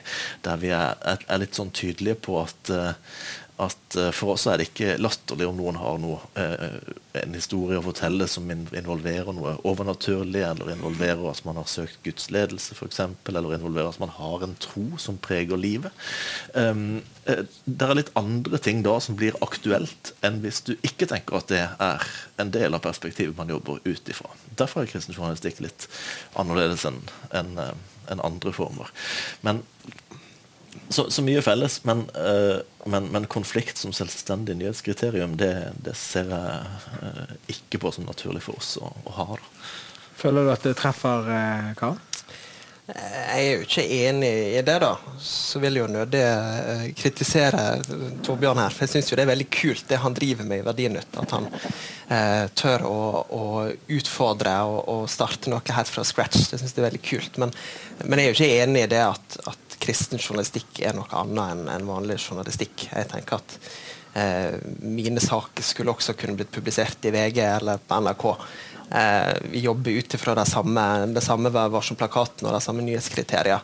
der 0.44 0.58
vi 0.60 0.74
er, 0.76 0.98
er, 1.00 1.38
litt 1.40 1.56
sånn 1.56 1.72
tydelige 1.72 2.18
på 2.26 2.42
at 2.42 2.72
at 3.58 3.96
For 4.14 4.34
oss 4.34 4.44
er 4.46 4.60
det 4.60 4.68
ikke 4.68 4.96
latterlig 5.00 5.48
om 5.48 5.56
noen 5.58 5.78
har 5.80 5.96
noe, 5.98 6.18
en 6.38 7.34
historie 7.34 7.80
å 7.80 7.82
fortelle 7.82 8.28
som 8.30 8.46
involverer 8.52 9.32
noe 9.34 9.56
overnaturlig, 9.66 10.44
eller 10.46 10.70
involverer 10.74 11.24
at 11.30 11.42
man 11.46 11.58
har 11.58 11.66
søkt 11.70 11.98
Guds 12.04 12.28
ledelse, 12.34 12.76
f.eks., 12.76 13.00
eller 13.26 13.56
involverer 13.56 13.90
at 13.90 14.00
man 14.02 14.12
har 14.14 14.44
en 14.46 14.54
tro 14.62 14.86
som 15.02 15.18
preger 15.18 15.58
livet. 15.58 16.06
det 16.54 17.88
er 17.88 17.98
litt 17.98 18.14
andre 18.18 18.62
ting 18.62 18.84
da 18.86 18.94
som 19.02 19.18
blir 19.18 19.36
aktuelt, 19.44 20.12
enn 20.22 20.38
hvis 20.44 20.62
du 20.68 20.74
ikke 20.78 21.10
tenker 21.10 21.40
at 21.40 21.50
det 21.50 21.64
er 21.66 22.08
en 22.38 22.52
del 22.54 22.78
av 22.78 22.84
perspektivet 22.86 23.36
man 23.38 23.50
jobber 23.50 23.82
ut 23.84 24.12
ifra. 24.12 24.30
Derfor 24.58 24.84
er 24.84 24.92
kristen 24.92 25.16
journalistikk 25.16 25.62
litt 25.64 25.88
annerledes 26.38 26.86
enn 26.88 27.02
en, 27.34 27.56
en 28.08 28.22
andre 28.24 28.54
former. 28.54 28.92
Men 29.42 29.64
så, 30.88 31.06
så, 31.10 31.22
mye 31.24 31.42
felles, 31.44 31.80
men, 31.88 32.06
uh, 32.16 32.60
men, 32.88 33.10
men, 33.12 33.28
konflikt 33.30 33.80
som 33.80 33.92
selvstendig 33.96 34.56
nyhetskriterium, 34.58 35.36
det, 35.40 35.52
det 35.84 35.96
ser 35.98 36.32
jeg 36.32 37.02
uh, 37.02 37.36
ikke 37.52 37.82
på 37.82 37.92
som 37.94 38.08
naturlig 38.08 38.44
for 38.46 38.60
oss 38.60 38.76
å, 38.80 38.90
å 39.04 39.16
ha. 39.18 39.28
Føler 40.18 40.48
du 40.48 40.52
at 40.54 40.64
det 40.66 40.76
treffer 40.80 41.28
uh, 41.28 41.72
Karl? 41.78 41.98
Jeg 42.88 43.42
er 43.42 43.50
jo 43.58 43.64
ikke 43.66 43.82
enig 43.84 44.30
i 44.56 44.60
det, 44.64 44.78
da. 44.80 44.94
Så 45.20 45.60
vil 45.60 45.76
jeg 45.76 45.84
jo 45.84 45.90
nødig 45.92 46.22
uh, 46.24 46.84
kritisere 46.96 47.64
Torbjørn 48.24 48.62
her. 48.62 48.72
For 48.72 48.86
jeg 48.86 48.94
syns 48.94 49.12
det 49.12 49.24
er 49.26 49.28
veldig 49.28 49.48
kult 49.52 49.84
det 49.90 49.98
han 50.00 50.16
driver 50.16 50.48
med 50.48 50.62
i 50.62 50.64
Verdinytt. 50.64 51.18
At 51.20 51.34
han 51.36 51.50
eh, 51.52 52.46
tør 52.56 52.86
å, 52.88 53.02
å 53.28 53.42
utfordre 53.98 54.54
og, 54.70 54.78
og, 54.88 55.02
starte 55.12 55.52
noe 55.52 55.60
helt 55.76 55.92
fra 55.92 56.06
scratch. 56.08 56.48
Det 56.48 56.62
syns 56.62 56.72
jeg 56.72 56.80
er 56.80 56.88
veldig 56.88 57.02
kult. 57.04 57.36
Men, 57.42 57.52
men, 58.06 58.22
jeg 58.22 58.24
er 58.24 58.32
jo 58.32 58.38
ikke 58.38 58.64
enig 58.64 58.86
i 58.86 58.90
det 58.94 59.04
at, 59.04 59.38
at 59.52 59.78
kristen 59.84 60.22
journalistikk 60.22 60.80
er 60.80 60.96
noe 60.96 61.12
annet 61.20 61.44
enn 61.44 61.68
en 61.74 61.86
vanlig 61.92 62.16
journalistikk. 62.22 62.88
Jeg 62.88 63.10
tenker 63.12 63.42
at 63.42 63.58
eh, 64.16 64.56
mine 64.80 65.20
saker 65.20 65.66
skulle 65.74 65.92
også 65.92 66.16
kunne 66.16 66.40
blitt 66.40 66.56
publisert 66.56 67.04
i 67.04 67.12
VG 67.12 67.44
eller 67.50 67.84
på 67.84 68.00
NRK. 68.00 68.26
Eh, 68.90 69.36
vi 69.50 69.60
jobber 69.60 69.90
ut 69.90 70.14
ifra 70.14 70.34
det 70.34 70.46
samme, 70.46 71.06
det 71.06 71.20
samme 71.20 71.50
varselplakaten 71.52 72.48
og 72.48 72.56
de 72.56 72.60
samme 72.64 72.84
nyhetskriterier. 72.86 73.60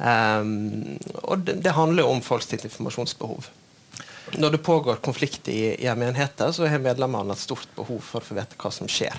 Um, 0.00 0.96
og 1.28 1.42
det, 1.44 1.58
det, 1.64 1.74
handler 1.76 2.06
jo 2.06 2.12
om 2.14 2.22
folks 2.24 2.52
informasjonsbehov. 2.56 3.48
Når 4.40 4.54
det 4.54 4.62
pågår 4.64 5.00
konflikt 5.04 5.48
i, 5.52 5.74
i 5.76 5.88
menigheter, 5.96 6.52
så 6.56 6.68
har 6.68 6.80
medlemmene 6.80 7.34
et 7.36 7.42
stort 7.42 7.68
behov 7.76 8.00
for 8.04 8.20
å 8.20 8.28
få 8.30 8.36
vite 8.38 8.56
hva 8.60 8.72
som 8.72 8.88
skjer. 8.88 9.16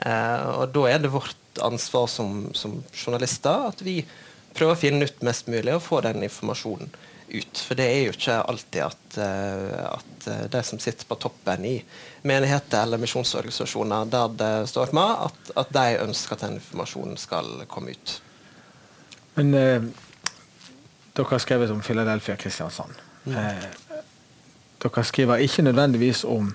Uh, 0.00 0.60
og 0.60 0.72
Da 0.76 0.86
er 0.92 1.02
det 1.02 1.12
vårt 1.12 1.60
ansvar 1.64 2.08
som, 2.12 2.46
som 2.56 2.78
journalister 2.92 3.70
at 3.72 3.80
vi 3.84 4.02
prøver 4.56 4.76
å 4.76 4.80
finne 4.80 5.08
ut 5.08 5.24
mest 5.24 5.48
mulig 5.52 5.72
og 5.74 5.84
få 5.84 6.02
den 6.04 6.24
informasjonen 6.24 6.92
ut. 7.28 7.60
For 7.60 7.76
det 7.76 7.86
er 7.90 8.02
jo 8.06 8.16
ikke 8.16 8.40
alltid 8.44 8.82
at, 8.86 9.16
at 9.18 10.28
de 10.52 10.60
som 10.64 10.80
sitter 10.80 11.08
på 11.08 11.18
toppen 11.20 11.64
i 11.68 11.76
menigheter 12.26 12.82
eller 12.82 13.00
misjonsorganisasjoner 13.02 14.10
der 14.12 14.34
det 14.40 14.52
står 14.70 14.94
med, 14.96 15.26
at, 15.28 15.52
at 15.62 15.72
de 15.76 15.86
ønsker 16.04 16.36
at 16.36 16.46
den 16.46 16.58
informasjonen 16.60 17.16
skal 17.20 17.50
komme 17.70 17.96
ut. 17.96 18.16
Men 19.36 19.54
eh, 19.54 19.88
dere 21.16 21.30
har 21.30 21.42
skrevet 21.44 21.70
om 21.70 21.82
Philadelphia 21.84 22.36
Kristiansand. 22.40 22.94
Mm. 23.24 23.36
Eh, 23.36 24.00
dere 24.82 25.04
skriver 25.04 25.44
ikke 25.44 25.64
nødvendigvis 25.66 26.24
om 26.24 26.54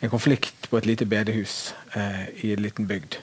en 0.00 0.10
konflikt 0.10 0.70
på 0.70 0.78
et 0.78 0.86
lite 0.86 1.06
bedehus 1.08 1.74
eh, 1.92 2.28
i 2.44 2.52
en 2.52 2.62
liten 2.62 2.86
bygd. 2.86 3.18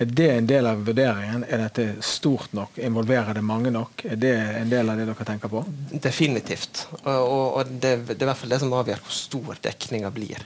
Er 0.00 0.08
det 0.08 0.30
en 0.32 0.46
del 0.48 0.64
av 0.64 0.78
vurderingen? 0.80 1.42
Er 1.44 1.60
dette 1.60 1.84
stort 2.00 2.54
nok? 2.56 2.78
Involverer 2.80 3.36
det 3.36 3.42
mange 3.44 3.68
nok? 3.74 4.06
Er 4.08 4.16
det 4.16 4.32
en 4.62 4.70
del 4.72 4.88
av 4.88 4.96
det 4.96 5.04
dere 5.10 5.26
tenker 5.28 5.52
på? 5.52 5.60
Definitivt. 5.92 6.86
Og, 7.02 7.58
og 7.58 7.68
det, 7.68 7.90
det, 8.08 8.16
er 8.16 8.24
i 8.24 8.30
hvert 8.30 8.40
fall 8.40 8.54
det 8.54 8.60
som 8.62 8.72
avgjør 8.78 9.02
hvor 9.04 9.12
stor 9.12 9.60
dekninga 9.66 10.08
blir. 10.14 10.40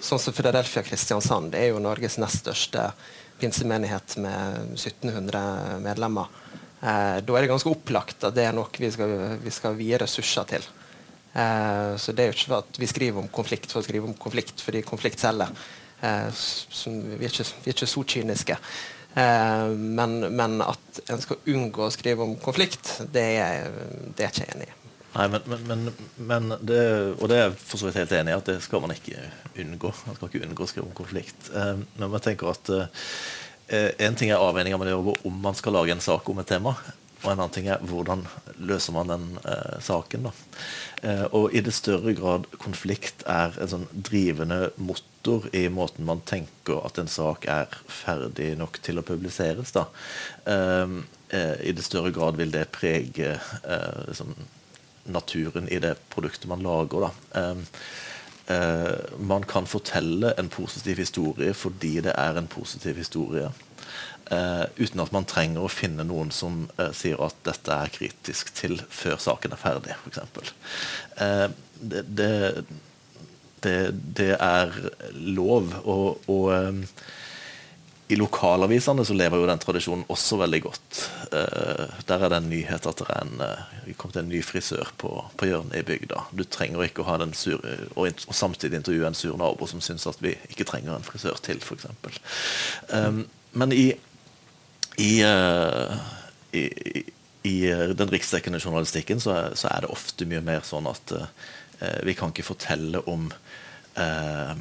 Sånn 0.00 0.20
som 0.22 0.32
Philadelphia 0.32 0.82
Kristiansand 0.84 1.54
er 1.58 1.70
jo 1.70 1.80
Norges 1.82 2.16
nest 2.20 2.40
største 2.40 2.86
pinsemenighet 3.40 4.16
med 4.20 4.76
1700 4.78 5.80
medlemmer. 5.84 6.30
Eh, 6.80 7.18
da 7.20 7.36
er 7.36 7.44
det 7.44 7.50
ganske 7.50 7.72
opplagt 7.72 8.24
at 8.24 8.36
det 8.36 8.46
er 8.48 8.56
noe 8.56 8.80
vi 8.80 8.88
skal, 8.92 9.12
vi 9.42 9.52
skal 9.52 9.76
vie 9.76 9.98
ressurser 10.00 10.48
til. 10.54 10.64
Eh, 11.32 11.96
så 12.00 12.14
det 12.16 12.24
er 12.24 12.30
jo 12.30 12.36
ikke 12.38 12.48
for 12.48 12.62
at 12.64 12.80
vi 12.80 12.88
skriver 12.90 13.22
om 13.22 13.28
konflikt 13.32 13.70
for 13.72 13.82
å 13.82 13.86
skrive 13.86 14.08
om 14.08 14.16
konflikt 14.18 14.64
fordi 14.64 14.82
konflikt 14.86 15.22
selger. 15.22 15.52
Eh, 16.00 16.26
vi, 16.32 17.20
er 17.20 17.28
ikke, 17.28 17.48
vi, 17.60 17.68
er 17.68 17.76
ikke, 17.76 17.92
så 17.92 18.04
kyniske. 18.14 18.58
Eh, 19.20 19.68
men, 19.76 20.20
men, 20.32 20.60
at 20.64 21.02
en 21.12 21.22
skal 21.22 21.44
unngå 21.52 21.86
å 21.86 21.94
skrive 21.94 22.24
om 22.24 22.38
konflikt, 22.40 22.96
det 23.12 23.26
er, 23.44 23.68
det 24.16 24.24
er 24.24 24.30
jeg 24.30 24.38
ikke 24.38 24.52
enig 24.56 24.70
i. 24.70 24.79
Nei, 25.10 25.26
men, 25.32 25.66
men, 25.66 25.86
men 26.16 26.52
det, 26.62 26.80
Og 27.18 27.26
det 27.30 27.36
er 27.36 27.46
jeg 27.48 27.56
for 27.58 27.80
så 27.80 27.88
vidt 27.88 27.98
helt 27.98 28.12
enig 28.14 28.34
i, 28.34 28.38
at 28.38 28.50
det 28.52 28.60
skal 28.62 28.84
man 28.84 28.94
ikke 28.94 29.24
unngå. 29.58 29.92
Man 30.06 30.18
skal 30.18 30.30
ikke 30.30 30.44
unngå 30.46 30.66
å 30.66 30.70
skrive 30.70 30.86
om 30.86 30.96
konflikt. 30.96 31.50
Eh, 31.50 31.76
men 31.98 32.18
jeg 32.18 32.26
tenker 32.30 32.54
at 32.54 32.74
en 33.70 34.16
ting 34.18 34.32
er 34.34 34.42
avveininga 34.42 34.80
med 34.82 34.88
om 34.98 35.36
man 35.44 35.54
skal 35.54 35.76
lage 35.76 35.94
en 35.94 36.02
sak 36.02 36.26
om 36.26 36.40
et 36.42 36.48
tema. 36.50 36.72
Og 37.20 37.28
en 37.28 37.36
annen 37.36 37.52
ting 37.52 37.66
er 37.68 37.82
hvordan 37.84 38.22
løser 38.64 38.94
man 38.96 39.10
den 39.10 39.26
eh, 39.44 39.76
saken. 39.84 40.28
da. 40.28 40.32
Eh, 41.04 41.24
og 41.36 41.54
i 41.54 41.60
det 41.64 41.74
større 41.76 42.14
grad 42.16 42.46
konflikt 42.62 43.24
er 43.28 43.56
en 43.60 43.72
sånn 43.74 43.88
drivende 43.92 44.70
motor 44.80 45.44
i 45.56 45.66
måten 45.72 46.08
man 46.08 46.22
tenker 46.28 46.80
at 46.86 47.00
en 47.00 47.10
sak 47.12 47.44
er 47.52 47.68
ferdig 47.92 48.54
nok 48.60 48.80
til 48.84 49.00
å 49.00 49.04
publiseres. 49.04 49.74
da. 49.76 49.86
Eh, 50.48 50.96
eh 51.36 51.54
I 51.68 51.76
det 51.76 51.84
større 51.84 52.12
grad 52.16 52.40
vil 52.40 52.56
det 52.56 52.70
prege 52.72 53.36
eh, 53.36 54.00
liksom, 54.08 54.32
naturen 55.04 55.68
i 55.68 55.78
det 55.82 55.96
produktet 56.12 56.48
man 56.50 56.62
lager. 56.64 57.08
da. 57.08 57.44
Eh, 58.50 59.18
man 59.18 59.42
kan 59.42 59.66
fortelle 59.66 60.32
en 60.38 60.48
positiv 60.48 60.98
historie 60.98 61.54
fordi 61.54 62.00
det 62.02 62.14
er 62.18 62.38
en 62.38 62.48
positiv 62.50 62.96
historie. 62.96 63.50
Uh, 64.30 64.62
uten 64.78 65.00
at 65.02 65.10
man 65.10 65.24
trenger 65.26 65.64
å 65.66 65.70
finne 65.72 66.04
noen 66.06 66.28
som 66.30 66.60
uh, 66.78 66.92
sier 66.94 67.18
at 67.18 67.34
dette 67.42 67.74
er 67.74 67.90
kritisk 67.90 68.52
til 68.54 68.76
før 68.86 69.16
saken 69.18 69.56
er 69.56 69.58
ferdig, 69.58 69.96
f.eks. 70.04 70.52
Uh, 71.18 71.48
det, 71.82 72.04
det, 72.06 72.28
det, 73.64 73.74
det, 74.20 74.28
er 74.38 74.70
lov. 75.34 75.74
Og, 75.82 76.30
og 76.30 76.84
i 78.10 78.18
lokalavisene 78.18 79.04
så 79.06 79.14
lever 79.16 79.40
jo 79.40 79.48
den 79.48 79.62
tradisjonen 79.62 80.04
også 80.10 80.40
veldig 80.42 80.60
godt. 80.64 81.00
Uh, 81.30 81.86
der 82.08 82.24
er 82.24 82.32
det 82.32 82.40
en 82.40 82.50
nyhet 82.50 82.88
at 82.90 83.00
det 83.00 83.08
er 83.08 83.24
en, 83.24 83.42
uh, 83.42 83.94
kom 84.00 84.12
til 84.12 84.24
en 84.24 84.30
ny 84.32 84.42
frisør 84.44 84.92
på, 85.00 85.12
på 85.38 85.48
hjørnet 85.50 85.78
i 85.80 85.86
bygda. 85.86 86.26
Du 86.34 86.44
trenger 86.44 86.86
ikke 86.86 87.04
å 87.04 87.10
ha 87.10 87.18
den 87.22 87.34
sur, 87.38 87.62
og, 87.94 88.06
og, 88.06 88.36
samtidig 88.36 88.80
intervjue 88.80 89.08
en 89.08 89.18
sur 89.18 89.38
nabo 89.38 89.68
som 89.70 89.82
syns 89.84 90.08
at 90.10 90.20
vi 90.24 90.34
ikke 90.50 90.68
trenger 90.68 90.96
en 90.96 91.06
frisør 91.06 91.38
til, 91.44 91.62
f.eks. 91.62 91.90
Um, 92.90 93.24
men 93.58 93.74
i 93.74 93.90
i, 95.00 95.24
uh, 95.24 95.96
i, 96.52 96.64
i, 97.42 97.54
eh, 97.70 97.88
den 97.96 98.10
riksdekkende 98.10 98.60
journalistikken 98.60 99.20
så 99.20 99.32
er, 99.36 99.54
så 99.56 99.70
er, 99.70 99.84
det 99.84 99.92
ofte 99.94 100.26
mye 100.28 100.42
mer 100.44 100.64
sånn 100.66 100.88
at 100.90 101.14
uh, 101.16 101.24
vi 102.04 102.14
kan 102.18 102.34
ikke 102.34 102.50
fortelle 102.50 103.00
om 103.08 103.30
uh, 103.30 104.52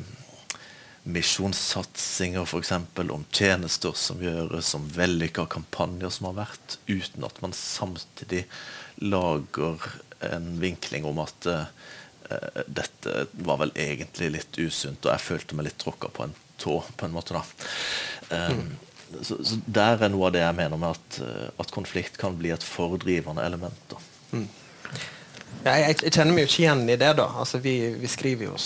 misjonssatsinger, 1.10 2.46
f.eks. 2.46 2.74
om 3.10 3.26
tjenester 3.36 3.96
som 3.98 4.22
gjøres, 4.24 4.74
om 4.78 4.88
vellykka 4.96 5.48
kampanjer 5.52 6.14
som 6.14 6.30
har 6.30 6.42
vært, 6.44 6.78
uten 6.88 7.26
at 7.28 7.42
man 7.44 7.56
samtidig 7.56 8.46
lager 9.02 9.90
en 10.28 10.52
vinkling 10.60 11.08
om 11.08 11.22
at 11.24 11.48
uh, 11.48 11.66
dette 12.68 13.26
var 13.40 13.62
vel 13.64 13.72
egentlig 13.80 14.34
litt 14.36 14.60
usunt, 14.60 15.06
og 15.06 15.14
jeg 15.14 15.26
følte 15.26 15.58
meg 15.58 15.70
litt 15.70 15.80
tråkka 15.82 16.12
på 16.14 16.28
en 16.28 16.38
tå, 16.60 16.82
på 17.00 17.08
en 17.08 17.16
måte. 17.16 17.40
da. 17.40 17.44
Um, 18.30 18.62
mm 18.62 18.78
så, 19.22 19.44
så, 19.44 19.58
Der 19.66 20.04
er 20.04 20.12
noe 20.12 20.30
av 20.30 20.36
det 20.36 20.44
jeg 20.44 20.58
mener 20.58 20.80
med 20.80 20.98
at, 20.98 21.22
eh, 21.26 21.48
at 21.62 21.72
konflikt 21.74 22.20
kan 22.22 22.38
bli 22.40 22.54
et 22.54 22.66
fordrivende 22.66 23.46
element. 23.46 23.96
Mm. 24.32 24.48
Ja, 25.64 25.74
jeg, 25.74 25.98
jeg, 26.04 26.14
kjenner 26.14 26.36
meg 26.36 26.46
jo 26.46 26.52
ikke 26.52 26.64
igjen 26.64 26.84
i 26.86 27.00
det. 27.00 27.14
da. 27.20 27.28
Altså, 27.42 27.62
vi, 27.64 27.76
vi 28.00 28.12
skriver 28.12 28.52
jo 28.52 28.60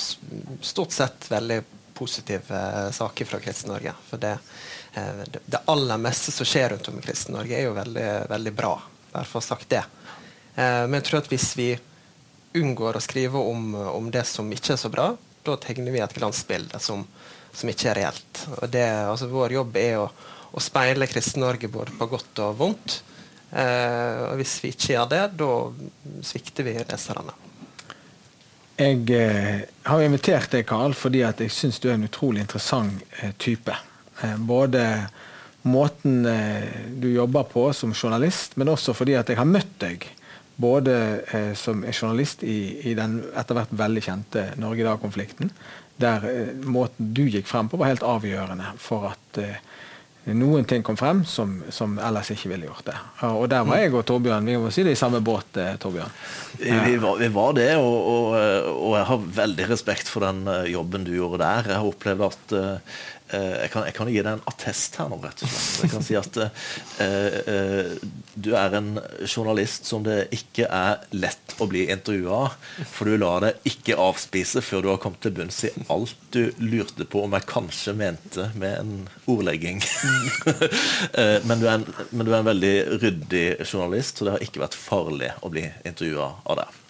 stort 0.64 0.96
sett 0.96 1.30
veldig 1.32 1.62
positive 1.98 2.60
eh, 2.60 2.90
saker 2.96 3.30
fra 3.30 3.40
Kristen-Norge. 3.44 3.94
For 4.10 4.26
eh, 4.28 4.38
det, 5.26 5.42
det, 5.46 5.64
aller 5.72 6.02
meste 6.02 6.34
som 6.36 6.48
skjer 6.48 6.74
rundt 6.74 6.90
om 6.92 7.00
i 7.00 7.06
Kristen-Norge, 7.06 7.58
er 7.58 7.68
jo 7.68 7.78
veldig, 7.78 8.10
veldig 8.30 8.54
bra. 8.58 8.74
Bare 9.14 9.30
for 9.30 9.42
å 9.42 9.46
sagt 9.46 9.70
det. 9.74 9.84
Eh, 10.56 10.84
men 10.88 11.00
jeg 11.00 11.10
tror 11.10 11.24
at 11.24 11.32
hvis 11.32 11.50
vi 11.60 11.72
unngår 12.60 13.00
å 13.00 13.04
skrive 13.04 13.42
om, 13.42 13.74
om, 13.76 14.12
det 14.14 14.26
som 14.30 14.52
ikke 14.54 14.76
er 14.76 14.82
så 14.82 14.92
bra, 14.94 15.12
da 15.44 15.58
tegner 15.60 15.96
vi 15.96 16.04
et 16.04 16.14
glansbilde 16.16 16.80
som, 16.80 17.02
som 17.52 17.70
ikke 17.70 17.90
er 17.92 18.00
reelt. 18.04 18.46
Det, 18.70 18.86
altså, 19.10 19.32
vår 19.32 19.58
jobb 19.58 19.82
er 19.82 19.98
å 20.04 20.08
å 20.54 20.62
speile 20.62 21.10
Kristen-Norge 21.10 21.70
både 21.72 21.96
på 21.98 22.08
godt 22.12 22.42
og 22.46 22.60
vondt. 22.60 23.00
Eh, 23.50 24.22
og 24.30 24.38
Hvis 24.42 24.60
vi 24.64 24.74
ikke 24.74 24.94
gjør 24.94 25.10
det, 25.10 25.24
da 25.42 25.50
svikter 26.26 26.68
vi 26.68 26.76
leserne. 26.78 27.34
Jeg 28.74 29.06
eh, 29.14 29.66
har 29.86 30.02
invitert 30.02 30.50
deg, 30.56 30.66
Karl, 30.66 30.96
fordi 30.98 31.22
jeg 31.22 31.52
syns 31.54 31.78
du 31.82 31.92
er 31.92 31.98
en 31.98 32.08
utrolig 32.08 32.42
interessant 32.42 33.04
eh, 33.20 33.36
type. 33.38 33.76
Eh, 34.24 34.34
både 34.42 34.82
måten 35.64 36.26
du 37.00 37.06
jobber 37.08 37.46
på 37.48 37.70
som 37.72 37.94
journalist, 37.96 38.58
men 38.60 38.68
også 38.68 38.92
fordi 38.98 39.14
jeg 39.14 39.38
har 39.38 39.48
møtt 39.48 39.78
deg 39.80 40.10
både 40.60 40.96
som 41.56 41.86
journalist 41.88 42.44
i, 42.44 42.82
i, 42.84 42.92
den 43.00 43.22
etter 43.32 43.56
hvert 43.56 43.72
veldig 43.72 44.04
kjente 44.04 44.44
Norge 44.60 44.84
i 44.84 44.90
dag-konflikten, 44.90 45.54
der 46.04 46.28
måten 46.68 47.14
du 47.16 47.24
gikk 47.32 47.48
frem 47.48 47.72
på, 47.72 47.80
var 47.80 47.94
helt 47.94 48.04
avgjørende 48.04 48.74
for 48.76 49.08
at 49.14 49.40
noen 50.32 50.64
ting 50.64 50.84
kom 50.88 50.96
frem 50.96 51.26
som, 51.28 51.58
som, 51.74 51.98
ellers 52.00 52.30
ikke 52.32 52.54
ville 52.54 52.70
gjort 52.70 52.86
det. 52.88 52.96
Og 53.28 53.44
der 53.52 53.66
var 53.68 53.82
jeg 53.82 53.92
og 53.92 54.06
Torbjørn 54.08 54.48
vi 54.48 54.56
må 54.62 54.72
si 54.72 54.86
det 54.88 54.96
i 54.96 55.00
samme 55.00 55.20
båt. 55.20 55.58
Eh, 55.60 55.76
Torbjørn. 55.84 56.14
Vi 56.64 56.96
var, 57.02 57.18
vi 57.20 57.28
var 57.34 57.58
det, 57.58 57.70
og, 57.76 57.98
og, 58.14 58.38
og, 58.72 58.94
jeg 58.96 59.10
har 59.10 59.28
veldig 59.42 59.68
respekt 59.74 60.08
for 60.08 60.24
den 60.24 60.46
eh, 60.48 60.72
jobben 60.72 61.04
du 61.04 61.12
gjorde 61.16 61.42
der. 61.44 61.74
Jeg 61.74 61.82
har 61.82 61.92
opplevd 61.92 62.28
at 62.30 62.54
Eh, 62.54 63.00
jeg 63.34 63.72
kan, 63.74 63.86
jeg 63.88 63.96
kan, 63.98 64.10
gi 64.12 64.22
deg 64.22 64.32
en 64.36 64.44
attest 64.50 64.98
her 65.00 65.10
nå, 65.12 65.18
rett 65.24 65.44
og 65.46 65.50
slett. 65.50 65.84
Jeg 65.84 65.94
kan 65.94 66.06
si 66.06 66.18
at 66.20 66.40
uh, 66.40 66.50
uh, 67.50 67.94
du 68.34 68.52
er 68.60 68.78
en 68.78 68.92
journalist 69.26 69.90
som 69.90 70.06
det 70.06 70.28
ikke 70.36 70.68
er 70.68 71.04
lett 71.16 71.56
å 71.62 71.68
bli 71.70 71.86
intervjua 71.94 72.44
av. 72.46 72.58
For 72.94 73.10
du 73.10 73.18
lar 73.22 73.44
deg 73.46 73.70
ikke 73.70 73.98
avspise 74.02 74.64
før 74.66 74.86
du 74.86 74.92
har 74.94 75.02
kommet 75.04 75.24
til 75.24 75.36
bunns 75.38 75.64
i 75.68 75.74
alt 75.94 76.18
du 76.34 76.48
lurte 76.62 77.06
på 77.06 77.26
om 77.26 77.36
jeg 77.38 77.50
kanskje 77.50 77.96
mente 77.98 78.50
med 78.60 78.78
en 78.80 78.94
ordlegging. 79.30 79.82
uh, 80.48 81.40
men, 81.48 81.58
du 81.60 81.68
en, 81.70 81.88
men, 82.12 82.26
du 82.26 82.32
er 82.32 82.40
en, 82.40 82.52
veldig 82.54 82.76
ryddig 83.02 83.46
journalist, 83.66 84.18
så 84.18 84.28
det 84.28 84.38
har 84.38 84.48
ikke 84.48 84.66
vært 84.66 84.78
farlig 84.78 85.34
å 85.42 85.52
bli 85.54 85.68
intervjua 85.88 86.32
av 86.44 86.64
deg. 86.64 86.83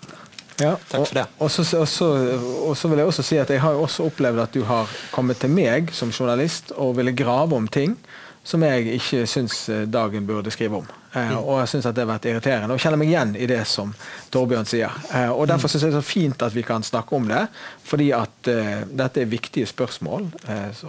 Ja, 0.62 0.76
Takk 0.90 1.08
for 1.08 1.18
det. 1.18 1.26
Og, 1.40 1.50
så, 1.52 2.88
vil 2.90 3.02
jeg 3.02 3.08
også 3.10 3.26
si 3.26 3.40
at 3.42 3.50
jeg 3.50 3.62
har 3.64 3.80
også 3.80 4.06
opplevd 4.10 4.44
at 4.44 4.54
du 4.54 4.62
har 4.68 4.90
kommet 5.14 5.40
til 5.42 5.54
meg 5.54 5.90
som 5.96 6.14
journalist 6.14 6.74
og 6.78 6.98
ville 7.00 7.16
grave 7.18 7.58
om 7.58 7.68
ting 7.68 7.98
som 8.44 8.64
jeg 8.66 8.98
ikke 8.98 9.24
syns 9.30 9.64
eh, 9.72 9.86
Dagen 9.88 10.28
burde 10.28 10.52
skrive 10.52 10.82
om. 10.82 10.88
Eh, 11.14 11.32
mm. 11.32 11.38
og 11.40 11.62
jeg 11.62 11.70
syns 11.72 11.88
det 11.88 12.04
har 12.04 12.10
vært 12.10 12.28
irriterende. 12.28 12.76
Og 12.76 12.84
kjenner 12.84 13.00
meg 13.00 13.12
igjen 13.14 13.32
i 13.40 13.48
det 13.48 13.62
som 13.70 13.94
Torbjørn 14.34 14.68
sier. 14.68 14.92
Eh, 15.16 15.32
og 15.32 15.48
Derfor 15.48 15.72
syns 15.72 15.86
jeg 15.86 15.94
det 15.94 16.00
er 16.02 16.04
så 16.04 16.10
fint 16.10 16.44
at 16.44 16.56
vi 16.56 16.66
kan 16.68 16.84
snakke 16.84 17.16
om 17.16 17.30
det, 17.32 17.46
fordi 17.88 18.10
at 18.16 18.36
dette 18.44 19.22
er 19.22 19.32
viktige 19.32 19.68
spørsmål. 19.70 20.28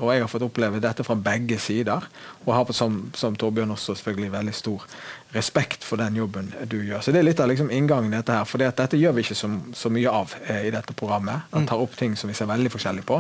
Og 0.00 0.08
jeg 0.10 0.24
har 0.24 0.30
fått 0.30 0.46
oppleve 0.46 0.82
dette 0.82 1.06
fra 1.06 1.14
begge 1.14 1.58
sider, 1.62 2.06
og 2.44 2.54
har 2.56 2.72
som, 2.74 3.04
som 3.14 3.36
Torbjørn 3.38 3.74
også 3.76 3.94
selvfølgelig 3.94 4.32
veldig 4.34 4.56
stor 4.56 4.88
respekt 5.34 5.84
for 5.84 5.98
den 5.98 6.16
jobben 6.16 6.52
du 6.70 6.78
gjør. 6.82 7.00
Så 7.02 7.12
Det 7.12 7.18
er 7.18 7.26
litt 7.26 7.40
av 7.42 7.50
liksom 7.50 7.70
inngangen 7.74 8.12
i 8.12 8.18
dette 8.20 8.36
her. 8.36 8.46
For 8.46 8.62
dette 8.62 8.98
gjør 8.98 9.16
vi 9.16 9.24
ikke 9.26 9.38
så, 9.38 9.50
så 9.74 9.90
mye 9.90 10.10
av 10.10 10.34
eh, 10.46 10.68
i 10.68 10.72
dette 10.74 10.94
programmet. 10.94 11.48
Man 11.50 11.64
mm. 11.64 11.68
tar 11.70 11.82
opp 11.82 11.96
ting 11.98 12.14
som 12.18 12.30
vi 12.30 12.36
ser 12.38 12.50
veldig 12.50 12.70
forskjellig 12.70 13.06
på. 13.08 13.18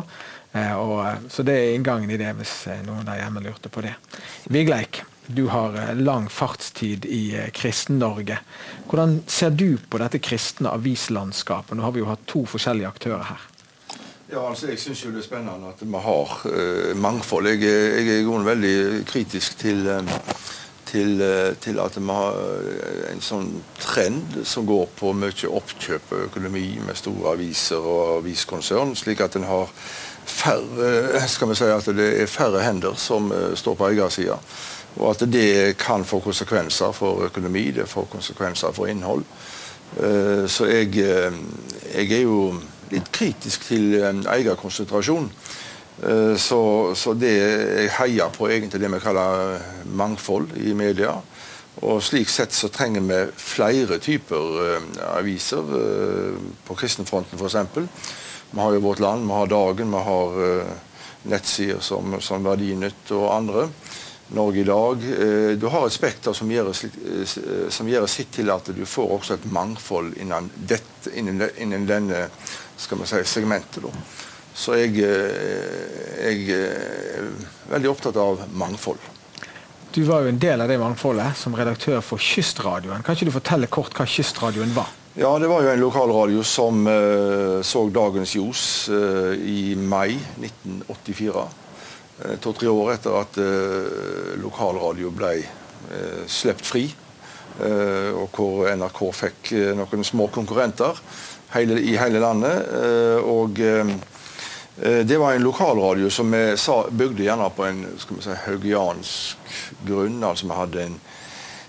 Eh, 0.54 0.74
og, 0.78 1.30
så 1.30 1.42
det 1.42 1.56
er 1.58 1.74
inngangen 1.74 2.12
i 2.14 2.20
det, 2.20 2.30
hvis 2.38 2.54
eh, 2.70 2.84
noen 2.86 3.06
der 3.08 3.18
hjemme 3.18 3.42
lurte 3.42 3.72
på 3.72 3.82
det. 3.82 3.96
Vigleik, 4.54 5.02
Du 5.26 5.46
har 5.48 5.74
eh, 5.74 5.94
lang 5.96 6.28
fartstid 6.28 7.06
i 7.08 7.34
eh, 7.36 7.50
Kristen-Norge. 7.50 8.38
Hvordan 8.90 9.22
ser 9.26 9.50
du 9.50 9.78
på 9.88 9.98
dette 9.98 10.20
kristne 10.20 10.68
avislandskapet? 10.76 11.76
Nå 11.76 11.82
har 11.86 11.94
vi 11.94 12.02
jo 12.02 12.10
hatt 12.10 12.26
to 12.28 12.44
forskjellige 12.44 12.90
aktører 12.92 13.24
her. 13.30 13.46
Ja, 14.28 14.42
altså 14.50 14.68
Jeg 14.68 14.78
syns 14.82 15.02
det 15.02 15.22
er 15.22 15.24
spennende 15.24 15.72
at 15.72 15.80
vi 15.80 16.00
har 16.00 16.36
uh, 16.44 16.92
mangfold. 16.96 17.46
Jeg, 17.46 17.62
jeg 17.62 18.18
er 18.18 18.22
i 18.24 18.46
veldig 18.46 18.76
kritisk 19.06 19.58
til, 19.58 19.84
til, 20.84 21.22
til, 21.60 21.80
at 21.80 21.98
vi 21.98 22.06
har 22.08 22.38
en 23.12 23.22
sånn 23.22 23.50
trend 23.80 24.40
som 24.44 24.66
går 24.66 24.88
på 24.96 25.12
mye 25.16 25.52
oppkjøp 25.60 26.12
og 26.12 26.24
økonomi 26.30 26.66
med 26.84 26.98
store 26.98 27.36
aviser 27.36 27.84
og 27.84 28.18
aviskonsern, 28.18 28.96
slik 28.96 29.22
at 29.24 29.36
en 29.38 29.48
har 29.48 29.70
færre, 30.26 31.20
skal 31.28 31.50
vi 31.50 31.58
si 31.58 31.68
at 31.70 31.90
det 31.96 32.08
er 32.22 32.30
færre 32.30 32.62
hender 32.64 32.96
som 33.00 33.32
står 33.54 33.76
på 33.78 33.90
eiersida. 33.90 34.38
Og 34.96 35.10
at 35.10 35.24
det 35.32 35.76
kan 35.78 36.04
få 36.04 36.20
konsekvenser 36.22 36.92
for 36.92 37.24
økonomi, 37.26 37.70
det 37.70 37.88
får 37.88 38.08
konsekvenser 38.12 38.72
for 38.72 38.86
innhold. 38.86 39.24
Eh, 40.00 40.46
så 40.50 40.66
jeg, 40.66 40.96
eh, 40.98 41.34
jeg 41.94 42.10
er 42.12 42.24
jo 42.24 42.54
litt 42.90 43.10
kritisk 43.14 43.68
til 43.68 43.94
eh, 44.00 44.24
eierkonsentrasjon. 44.38 45.30
Så, 45.94 46.56
så, 46.98 47.12
det 47.14 47.28
jeg 47.30 47.90
heier 48.00 48.32
på, 48.34 48.48
egentlig 48.50 48.80
det 48.82 48.88
vi 48.90 48.98
kaller 48.98 49.60
mangfold 49.94 50.56
i 50.58 50.72
media. 50.74 51.12
Og 51.86 52.00
slik 52.02 52.26
sett 52.32 52.50
så 52.52 52.66
trenger 52.66 53.04
vi 53.06 53.20
flere 53.38 54.00
typer 54.02 54.80
aviser. 55.12 55.70
På 56.66 56.74
kristenfronten 56.74 57.38
f.eks. 57.38 57.94
Vi 58.54 58.62
har 58.62 58.76
jo 58.76 58.84
Vårt 58.84 59.02
Land, 59.02 59.26
vi 59.26 59.34
har 59.34 59.50
Dagen, 59.50 59.90
vi 59.90 60.02
har 60.06 60.40
nettsider 61.28 61.80
som, 61.82 62.16
som 62.22 62.44
Verdinytt 62.46 63.10
og 63.16 63.28
andre. 63.34 63.68
Norge 64.28 64.60
i 64.60 64.64
dag. 64.64 64.92
Eh, 65.02 65.58
du 65.58 65.66
har 65.66 65.86
et 65.86 65.92
spekter 65.92 66.32
som 66.32 66.50
gjør, 66.50 66.70
eh, 66.70 67.34
som 67.68 67.88
gjør 67.88 68.06
sitt 68.08 68.32
til 68.32 68.50
at 68.50 68.70
du 68.72 68.84
får 68.88 69.12
også 69.18 69.34
et 69.36 69.48
mangfold 69.52 70.14
innen, 70.20 70.50
dette, 70.56 71.12
innen, 71.14 71.42
innen 71.60 71.86
denne 71.86 72.28
skal 72.76 72.98
man 72.98 73.10
si, 73.10 73.20
segmentet. 73.28 73.84
Da. 73.84 73.92
Så 74.54 74.78
jeg, 74.80 74.96
eh, 75.04 76.24
jeg, 76.24 76.48
er 76.56 77.30
veldig 77.70 77.92
opptatt 77.92 78.16
av 78.16 78.46
mangfold. 78.52 78.98
Du 79.94 80.02
var 80.08 80.24
jo 80.24 80.32
en 80.32 80.40
del 80.42 80.60
av 80.60 80.68
det 80.68 80.80
mangfoldet 80.80 81.36
som 81.38 81.54
redaktør 81.54 82.00
for 82.02 82.18
Kystradioen. 82.18 83.04
Kan 83.04 83.14
ikke 83.14 83.28
du 83.28 83.36
fortelle 83.36 83.70
kort 83.70 83.94
hva 83.94 84.08
Kystradioen 84.08 84.74
var? 84.74 84.90
Ja, 85.16 85.38
Det 85.38 85.46
var 85.48 85.62
jo 85.62 85.70
en 85.70 85.80
lokalradio 85.80 86.42
som 86.42 86.86
uh, 86.86 87.62
så 87.62 87.88
dagens 87.88 88.34
ljos 88.34 88.88
uh, 88.90 89.34
i 89.38 89.76
mai 89.78 90.18
1984. 90.42 91.44
Eh, 92.22 92.36
to-tre 92.38 92.70
år 92.70 92.92
etter 92.94 93.14
at 93.18 93.38
eh, 93.42 94.34
lokalradio 94.38 95.10
ble 95.14 95.32
eh, 95.40 96.20
sluppet 96.26 96.66
fri. 96.66 96.84
og 97.54 98.34
hvor 98.34 98.64
NRK 98.74 98.96
fikk 99.14 99.50
noen 99.78 100.00
små 100.02 100.24
konkurrenter 100.34 100.98
hele, 101.52 101.76
i 101.78 101.92
hele 101.94 102.18
landet. 102.18 102.66
og 103.30 103.60
det 105.06 105.18
var 105.22 105.36
en 105.36 105.44
lokalradio 105.44 106.10
som 106.10 106.34
vi 106.34 106.56
sa, 106.58 106.80
bygde 106.90 107.22
gjerne 107.22 107.46
på 107.54 107.68
en 107.68 107.84
skal 108.02 108.18
vi 108.18 108.24
si, 108.26 108.34
haugiansk 108.48 109.54
grunn. 109.86 110.18
altså 110.24 110.48
Vi 110.50 110.58
hadde 110.58 110.82
en 110.82 110.98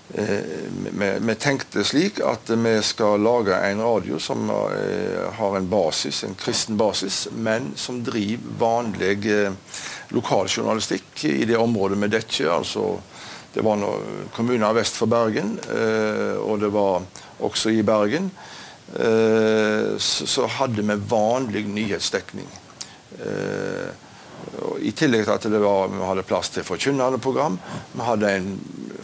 vi, 0.08 1.08
vi, 1.20 1.36
tenkte 1.42 1.82
slik 1.84 2.20
at 2.22 2.50
vi 2.50 2.76
skal 2.86 3.24
lage 3.26 3.58
en 3.58 3.82
radio 3.82 4.20
som 4.22 4.46
har 5.40 5.58
en 5.58 5.70
basis, 5.70 6.24
en 6.24 6.38
kristen 6.38 6.78
basis, 6.78 7.26
men 7.34 7.72
som 7.76 8.04
driver 8.06 8.54
vanlig 8.62 9.34
lokaljournalistikk 10.14 11.26
i 11.32 11.50
det 11.50 11.58
området 11.58 11.98
vi 12.04 12.12
dekker. 12.20 12.52
altså 12.54 12.94
det 13.56 13.64
var 13.64 13.78
noen 13.80 14.26
kommuner 14.36 14.76
vest 14.76 14.98
for 15.00 15.08
Bergen, 15.08 15.54
eh, 15.72 16.36
og 16.36 16.60
det 16.60 16.74
var 16.76 17.06
også 17.46 17.72
i 17.72 17.86
Bergen. 17.88 18.28
Eh, 19.00 19.96
så 19.96 20.48
hadde 20.58 20.84
vi 20.84 20.98
vanlig 21.08 21.64
nyhetsdekning. 21.72 22.50
Eh, 23.16 23.94
I 24.82 24.92
tillegg 24.96 25.26
til 25.26 25.34
at 25.34 25.62
var, 25.62 25.90
vi 25.92 26.06
hadde 26.06 26.26
plass 26.28 26.52
til 26.54 26.66
forkynnende 26.68 27.20
program. 27.24 27.58
Vi 27.94 28.06
hadde 28.06 28.32
en 28.32 28.50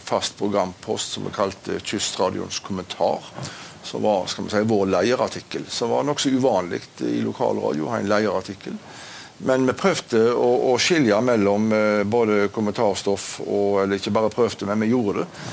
fast 0.02 0.38
programpost 0.38 1.16
som 1.16 1.26
vi 1.26 1.34
kalte 1.34 1.80
Kystradioens 1.84 2.60
kommentar. 2.64 3.26
Som 3.82 4.04
var 4.06 4.28
skal 4.30 4.50
si, 4.50 4.62
vår 4.68 4.86
leierartikkel. 4.92 5.66
Som 5.68 5.90
var 5.90 6.06
nokså 6.06 6.30
uvanlig 6.30 6.82
i 7.08 7.20
lokalradio 7.24 7.88
å 7.88 7.94
ha 7.94 8.02
en 8.02 8.10
leierartikkel. 8.10 8.78
Men 9.42 9.66
vi 9.66 9.74
prøvde 9.74 10.20
å, 10.38 10.50
å 10.70 10.78
skilje 10.78 11.18
mellom 11.24 11.72
eh, 11.74 12.02
både 12.06 12.46
kommentarstoff 12.54 13.40
og 13.42 13.80
Eller 13.82 13.98
ikke 13.98 14.14
bare 14.14 14.30
prøvde, 14.30 14.68
men 14.70 14.84
vi 14.84 14.92
gjorde 14.92 15.24
det. 15.24 15.48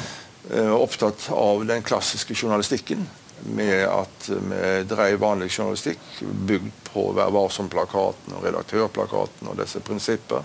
Eh, 0.59 0.73
opptatt 0.73 1.29
av 1.33 1.65
den 1.65 1.81
klassiske 1.85 2.38
journalistikken. 2.38 3.07
Med 3.45 3.86
at 3.88 4.30
vi 4.30 4.62
drev 4.89 5.19
vanlig 5.21 5.52
journalistikk 5.52 6.02
bygd 6.21 6.71
på 6.89 7.06
Vær 7.17 7.32
varsom-plakaten 7.34 8.36
og 8.36 8.45
Redaktørplakaten 8.45 9.52
og 9.52 9.60
disse 9.62 9.82
prinsipper. 9.86 10.43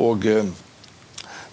Og 0.00 0.26
eh, 0.26 0.46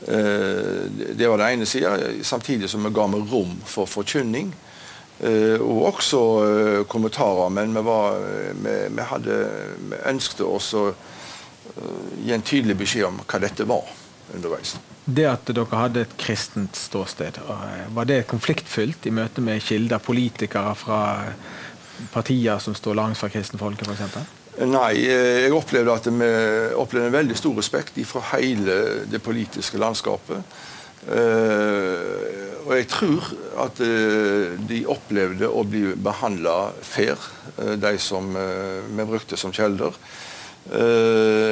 det 0.01 1.27
var 1.27 1.37
den 1.37 1.59
ene 1.59 1.65
sida, 1.69 1.95
samtidig 2.23 2.69
som 2.69 2.85
vi 2.85 2.93
ga 2.95 3.07
med 3.07 3.31
rom 3.31 3.57
for 3.65 3.89
forkynning. 3.89 4.53
Uh, 5.21 5.61
og 5.61 5.83
også 5.85 6.19
uh, 6.41 6.83
kommentarer, 6.89 7.49
men 7.53 7.75
vi, 7.75 7.81
var, 7.85 8.15
vi, 8.57 8.71
vi, 8.89 9.03
hadde, 9.05 9.35
vi 9.91 9.99
ønsket 10.09 10.41
oss 10.41 10.71
å 10.73 10.87
uh, 10.89 12.07
gi 12.23 12.33
en 12.33 12.41
tydelig 12.41 12.79
beskjed 12.79 13.05
om 13.05 13.19
hva 13.21 13.41
dette 13.43 13.67
var 13.69 13.85
underveis. 14.35 14.75
Det 15.05 15.25
at 15.25 15.49
dere 15.49 15.79
hadde 15.79 16.03
et 16.05 16.13
kristent 16.21 16.77
ståsted, 16.77 17.39
var 17.95 18.09
det 18.09 18.27
konfliktfylt 18.29 19.07
i 19.09 19.13
møte 19.13 19.41
med 19.41 19.63
kilder, 19.65 20.01
politikere 20.03 20.75
fra 20.77 21.01
partier 22.13 22.61
som 22.61 22.75
står 22.77 22.97
langs 22.97 23.21
fra 23.21 23.31
kristenfolket 23.33 23.89
f.eks.? 23.89 24.19
Nei, 24.67 24.91
jeg 25.07 25.53
opplevde 25.55 25.95
at 25.95 26.07
vi 26.11 26.27
opplevde 26.77 27.07
en 27.09 27.15
veldig 27.15 27.37
stor 27.39 27.55
respekt 27.57 27.97
fra 28.05 28.21
hele 28.35 29.05
det 29.09 29.21
politiske 29.23 29.79
landskapet. 29.81 30.43
Uh, 31.01 32.67
og 32.67 32.75
jeg 32.77 32.85
tror 32.91 33.29
at 33.63 33.79
de 34.69 34.83
opplevde 34.91 35.49
å 35.49 35.63
bli 35.65 35.95
behandla 35.97 36.75
fair, 36.85 37.17
de 37.57 37.95
som 37.97 38.27
vi 38.29 39.05
brukte 39.09 39.39
som 39.39 39.53
kjelder. 39.55 39.97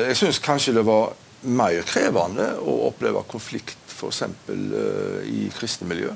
jeg 0.05 0.17
syns 0.19 0.39
kanskje 0.39 0.75
det 0.77 0.85
var 0.85 1.15
mer 1.41 1.82
krevende 1.88 2.52
å 2.60 2.75
oppleve 2.89 3.23
konflikt 3.30 3.78
f.eks. 3.93 4.23
Uh, 4.49 5.21
i 5.28 5.49
kristne 5.56 5.89
miljø. 5.89 6.13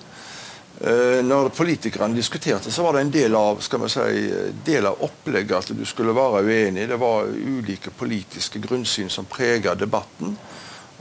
når 1.24 1.52
politikerne 1.56 2.18
diskuterte, 2.18 2.72
så 2.74 2.84
var 2.84 2.96
det 2.96 3.02
en 3.04 3.12
del 3.14 3.36
av 3.38 3.60
skal 3.62 3.80
man 3.80 3.92
si, 3.94 4.24
del 4.66 4.88
av 4.90 5.04
opplegget 5.06 5.54
at 5.70 5.78
du 5.78 5.84
skulle 5.86 6.16
være 6.18 6.42
uenig. 6.44 6.88
Det 6.90 6.98
var 7.00 7.30
ulike 7.30 7.94
politiske 7.96 8.60
grunnsyn 8.60 9.10
som 9.10 9.30
preget 9.30 9.80
debatten. 9.80 10.36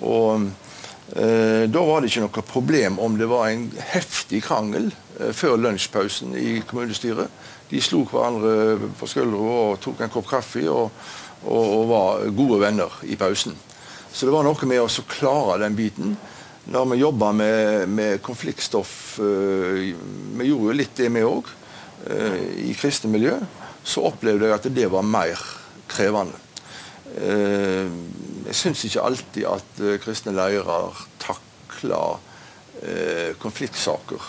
og 0.03 0.45
uh, 1.17 1.65
da 1.69 1.83
var 1.85 2.01
det 2.01 2.13
ikke 2.13 2.27
noe 2.27 2.45
problem 2.47 2.99
om 2.99 3.19
det 3.19 3.27
var 3.29 3.49
en 3.49 3.67
heftig 3.93 4.43
krangel 4.47 4.93
eh, 5.21 5.33
før 5.37 5.59
lunsjpausen 5.61 6.37
i 6.39 6.63
kommunestyret. 6.69 7.29
De 7.73 7.81
slo 7.81 8.05
hverandre 8.09 8.91
på 8.99 9.09
skuldra 9.09 9.59
og 9.59 9.81
tok 9.81 10.01
en 10.01 10.13
kopp 10.13 10.29
kaffe 10.31 10.65
og, 10.69 10.91
og, 11.45 11.63
og, 11.63 11.85
var 11.89 12.25
gode 12.37 12.61
venner 12.61 12.97
i 13.09 13.17
pausen. 13.17 13.57
Så 14.13 14.27
det 14.29 14.33
var 14.35 14.45
noe 14.45 14.69
med 14.69 14.83
å 14.83 15.09
klare 15.09 15.63
den 15.65 15.77
biten. 15.77 16.17
Når 16.71 16.91
vi 16.93 17.01
jobba 17.01 17.33
med, 17.35 17.89
med, 17.91 18.21
konfliktstoff 18.23 19.19
uh, 19.19 19.81
Vi 20.37 20.47
gjorde 20.47 20.69
jo 20.69 20.77
litt 20.77 20.95
det, 20.95 21.09
vi 21.11 21.25
òg, 21.27 21.49
uh, 22.07 22.37
i 22.63 22.75
kristne 22.79 23.11
miljø. 23.11 23.35
Så 23.83 24.05
opplevde 24.07 24.47
jeg 24.47 24.59
at 24.61 24.69
det 24.77 24.87
var 24.93 25.07
mer 25.07 25.41
krevende. 25.91 26.39
Uh, 27.17 27.89
jeg 28.47 28.59
syns 28.59 28.85
ikke 28.87 29.09
alltid 29.09 29.49
at 29.49 29.83
kristne 30.03 30.37
leirer 30.37 31.03
takler 31.23 32.21
konfliktsaker. 33.39 34.25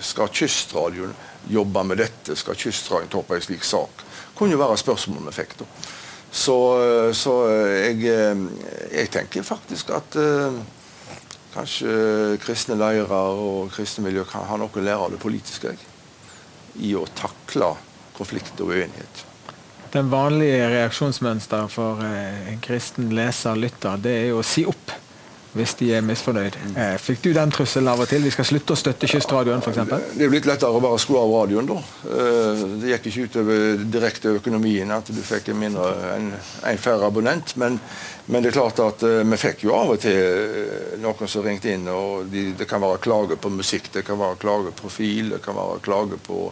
Skal 0.00 0.30
Kystradioen 0.32 1.12
jobbe 1.52 1.82
med 1.84 2.00
dette? 2.00 2.32
Skal 2.40 2.56
Kystradioen 2.56 3.10
ta 3.12 3.20
opp 3.20 3.34
en 3.36 3.44
slik 3.44 3.66
sak? 3.68 4.00
Det 4.00 4.38
kunne 4.38 4.56
jo 4.56 4.62
være 4.62 4.78
spørsmål 4.80 5.20
om 5.20 5.28
effekt. 5.28 5.60
Så, 6.32 6.56
så 7.16 7.34
jeg, 7.48 8.00
jeg, 8.04 9.10
tenker 9.14 9.46
faktisk 9.46 9.92
at 9.94 10.18
kanskje 11.54 12.36
kristne 12.42 12.76
leirer 12.76 13.40
og 13.40 13.70
kristne 13.72 14.04
miljø 14.04 14.26
kan 14.28 14.44
ha 14.44 14.58
noe 14.60 14.68
å 14.68 14.84
lære 14.84 15.06
av 15.06 15.14
det 15.14 15.22
politiske 15.22 15.72
i 16.82 16.92
å 16.98 17.06
takle 17.16 17.72
konflikt 18.16 18.60
og 18.60 18.74
uenighet. 18.74 19.24
Den 19.94 20.10
vanlige 20.12 20.66
reaksjonsmønsteret 20.72 21.72
for 21.72 22.02
eh, 22.04 22.50
en 22.52 22.62
kristen 22.64 23.12
leser, 23.16 23.56
lytter, 23.56 24.00
det 24.02 24.14
er 24.18 24.26
jo 24.32 24.42
å 24.42 24.46
si 24.46 24.66
opp. 24.68 24.92
Hvis 25.56 25.74
de 25.80 25.88
er 25.96 26.04
misfornøyd. 26.04 26.58
Eh, 26.76 26.94
fikk 27.00 27.22
du 27.24 27.30
den 27.36 27.52
trusselen 27.54 27.88
av 27.90 28.02
og 28.04 28.10
til? 28.10 28.24
Vi 28.26 28.32
skal 28.34 28.48
slutte 28.48 28.74
å 28.74 28.78
støtte 28.78 29.08
Kystradioen 29.10 29.64
f.eks.? 29.64 29.80
Det 29.88 30.20
er 30.20 30.26
jo 30.26 30.34
litt 30.34 30.48
lettere 30.48 30.76
å 30.76 30.82
bare 30.84 31.00
skru 31.02 31.18
av 31.20 31.32
radioen, 31.32 31.68
da. 31.70 31.78
Eh, 32.10 32.64
det 32.82 32.92
gikk 32.92 33.08
ikke 33.10 33.26
utover 33.30 33.86
direkte 33.96 34.36
økonomien 34.36 34.92
at 34.96 35.10
du 35.12 35.22
fikk 35.24 35.50
en 35.52 35.60
mindre 35.60 35.88
en, 36.12 36.30
en 36.70 36.82
færre 36.82 37.08
abonnent. 37.10 37.56
Men, 37.60 37.80
men, 38.26 38.44
det 38.44 38.52
er 38.52 38.58
klart 38.58 38.82
at 38.82 39.04
uh, 39.06 39.22
vi 39.22 39.40
fikk 39.40 39.66
jo 39.66 39.74
av 39.76 39.94
og 39.94 40.00
til 40.02 41.00
noen 41.02 41.30
som 41.30 41.44
ringte 41.46 41.72
inn. 41.72 41.88
og 41.92 42.30
de, 42.32 42.48
Det 42.58 42.68
kan 42.68 42.82
være 42.82 43.02
klage 43.04 43.40
på 43.40 43.52
musikk, 43.54 43.92
det 43.94 44.06
kan 44.06 44.20
være 44.20 44.40
klage 44.42 44.74
på 44.76 44.92
fil, 44.92 45.34
det 45.36 45.42
kan 45.44 45.58
være 45.58 45.82
klage 45.86 46.20
på 46.26 46.48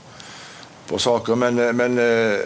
på 0.87 0.99
saker. 0.99 1.35
Men, 1.35 1.59
eh, 1.59 1.73
men, 1.73 1.99
eh, 1.99 2.39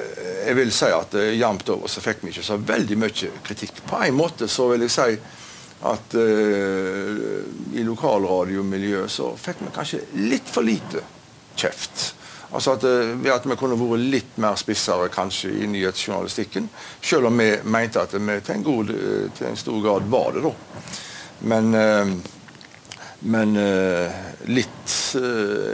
jeg 0.46 0.56
vil 0.56 0.72
si 0.72 0.90
at 0.94 1.14
jevnt 1.14 1.68
over 1.74 1.90
så 1.90 2.00
fikk 2.00 2.22
vi 2.22 2.32
ikke 2.32 2.46
så 2.46 2.56
veldig 2.56 2.98
mye 2.98 3.32
kritikk. 3.44 3.82
På 3.86 4.02
en 4.04 4.14
måte 4.14 4.48
så 4.48 4.68
vil 4.72 4.86
jeg 4.86 4.94
si 4.94 5.18
at 5.86 6.14
uh, 6.18 7.42
i 7.78 7.84
lokalradiomiljøet 7.86 9.12
så 9.12 9.30
fikk 9.38 9.60
vi 9.62 9.74
kanskje 9.74 10.00
litt 10.26 10.48
for 10.50 10.66
lite 10.66 11.04
kjeft. 11.58 12.14
Altså 12.48 12.74
at, 12.78 12.86
ved 13.20 13.30
at 13.30 13.44
vi 13.46 13.58
kunne 13.60 13.76
vært 13.76 14.08
litt 14.08 14.38
mer 14.40 14.56
spissere 14.58 15.10
kanskje 15.12 15.52
i 15.52 15.68
nyhetsjournalistikken. 15.68 16.70
Selv 17.04 17.28
om 17.28 17.38
vi 17.38 17.50
mente 17.68 18.00
at 18.00 18.16
vi 18.16 18.38
til 18.40 18.54
en, 18.56 18.64
god, 18.64 18.92
til 19.36 19.50
en 19.50 19.60
stor 19.60 19.82
grad 19.84 20.08
var 20.08 20.32
det, 20.34 20.46
da. 20.46 20.54
Men 21.52 22.22
men 23.20 23.56
litt, 24.46 24.92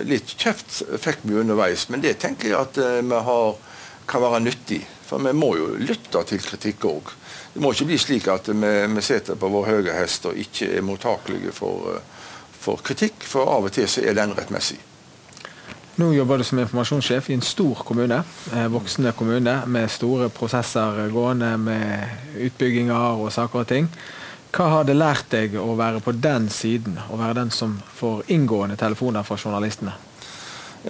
litt, 0.09 0.31
kjeft 0.41 0.81
fikk 1.05 1.27
vi 1.29 1.37
underveis. 1.43 1.87
Men 1.93 2.03
det 2.03 2.17
tenker 2.25 2.51
jeg 2.51 2.57
at 2.59 2.81
vi 2.81 3.21
har, 3.29 3.59
kan 4.09 4.25
være 4.25 4.41
nyttig. 4.49 4.81
For 5.05 5.23
vi 5.23 5.35
må 5.37 5.53
jo 5.59 5.75
lytte 5.79 6.25
til 6.31 6.43
kritikk 6.43 6.89
òg. 6.89 7.13
Det 7.55 7.63
må 7.63 7.71
ikke 7.71 7.87
bli 7.87 7.99
slik 8.03 8.27
at 8.33 8.49
vi, 8.51 8.73
vi 8.97 9.03
sitter 9.05 9.39
på 9.39 9.49
vår 9.53 9.69
høye 9.69 9.95
hest 9.95 10.27
og 10.27 10.39
ikke 10.39 10.73
er 10.75 10.83
mottakelige 10.83 11.53
for, 11.55 12.01
for, 12.51 12.83
kritikk. 12.83 13.23
For 13.31 13.47
av 13.47 13.69
og 13.69 13.77
til 13.77 13.87
så 13.91 14.03
er 14.03 14.17
den 14.19 14.35
rettmessig. 14.35 14.81
Nå 16.03 16.09
jobber 16.11 16.41
du 16.41 16.43
som 16.43 16.59
informasjonssjef 16.59 17.29
i 17.31 17.37
en 17.37 17.45
stor 17.47 17.85
kommune, 17.87 18.17
voksende 18.75 19.13
kommune, 19.15 19.61
med 19.71 19.93
store 19.95 20.27
prosesser 20.35 21.05
gående 21.15 21.53
med 21.63 22.41
utbygginger 22.49 23.23
og 23.23 23.31
saker 23.31 23.63
og 23.63 23.69
ting. 23.71 23.87
Hva 24.55 24.67
har 24.73 24.89
det 24.89 24.99
lært 24.99 25.31
deg 25.31 25.55
å 25.59 25.77
være 25.79 26.03
på 26.03 26.17
den 26.19 26.51
siden, 26.51 26.99
å 27.11 27.21
være 27.21 27.39
den 27.39 27.55
som 27.55 27.79
får 27.95 28.27
inngående 28.35 28.79
telefoner 28.79 29.23
fra 29.27 29.39
journalistene? 29.39 29.95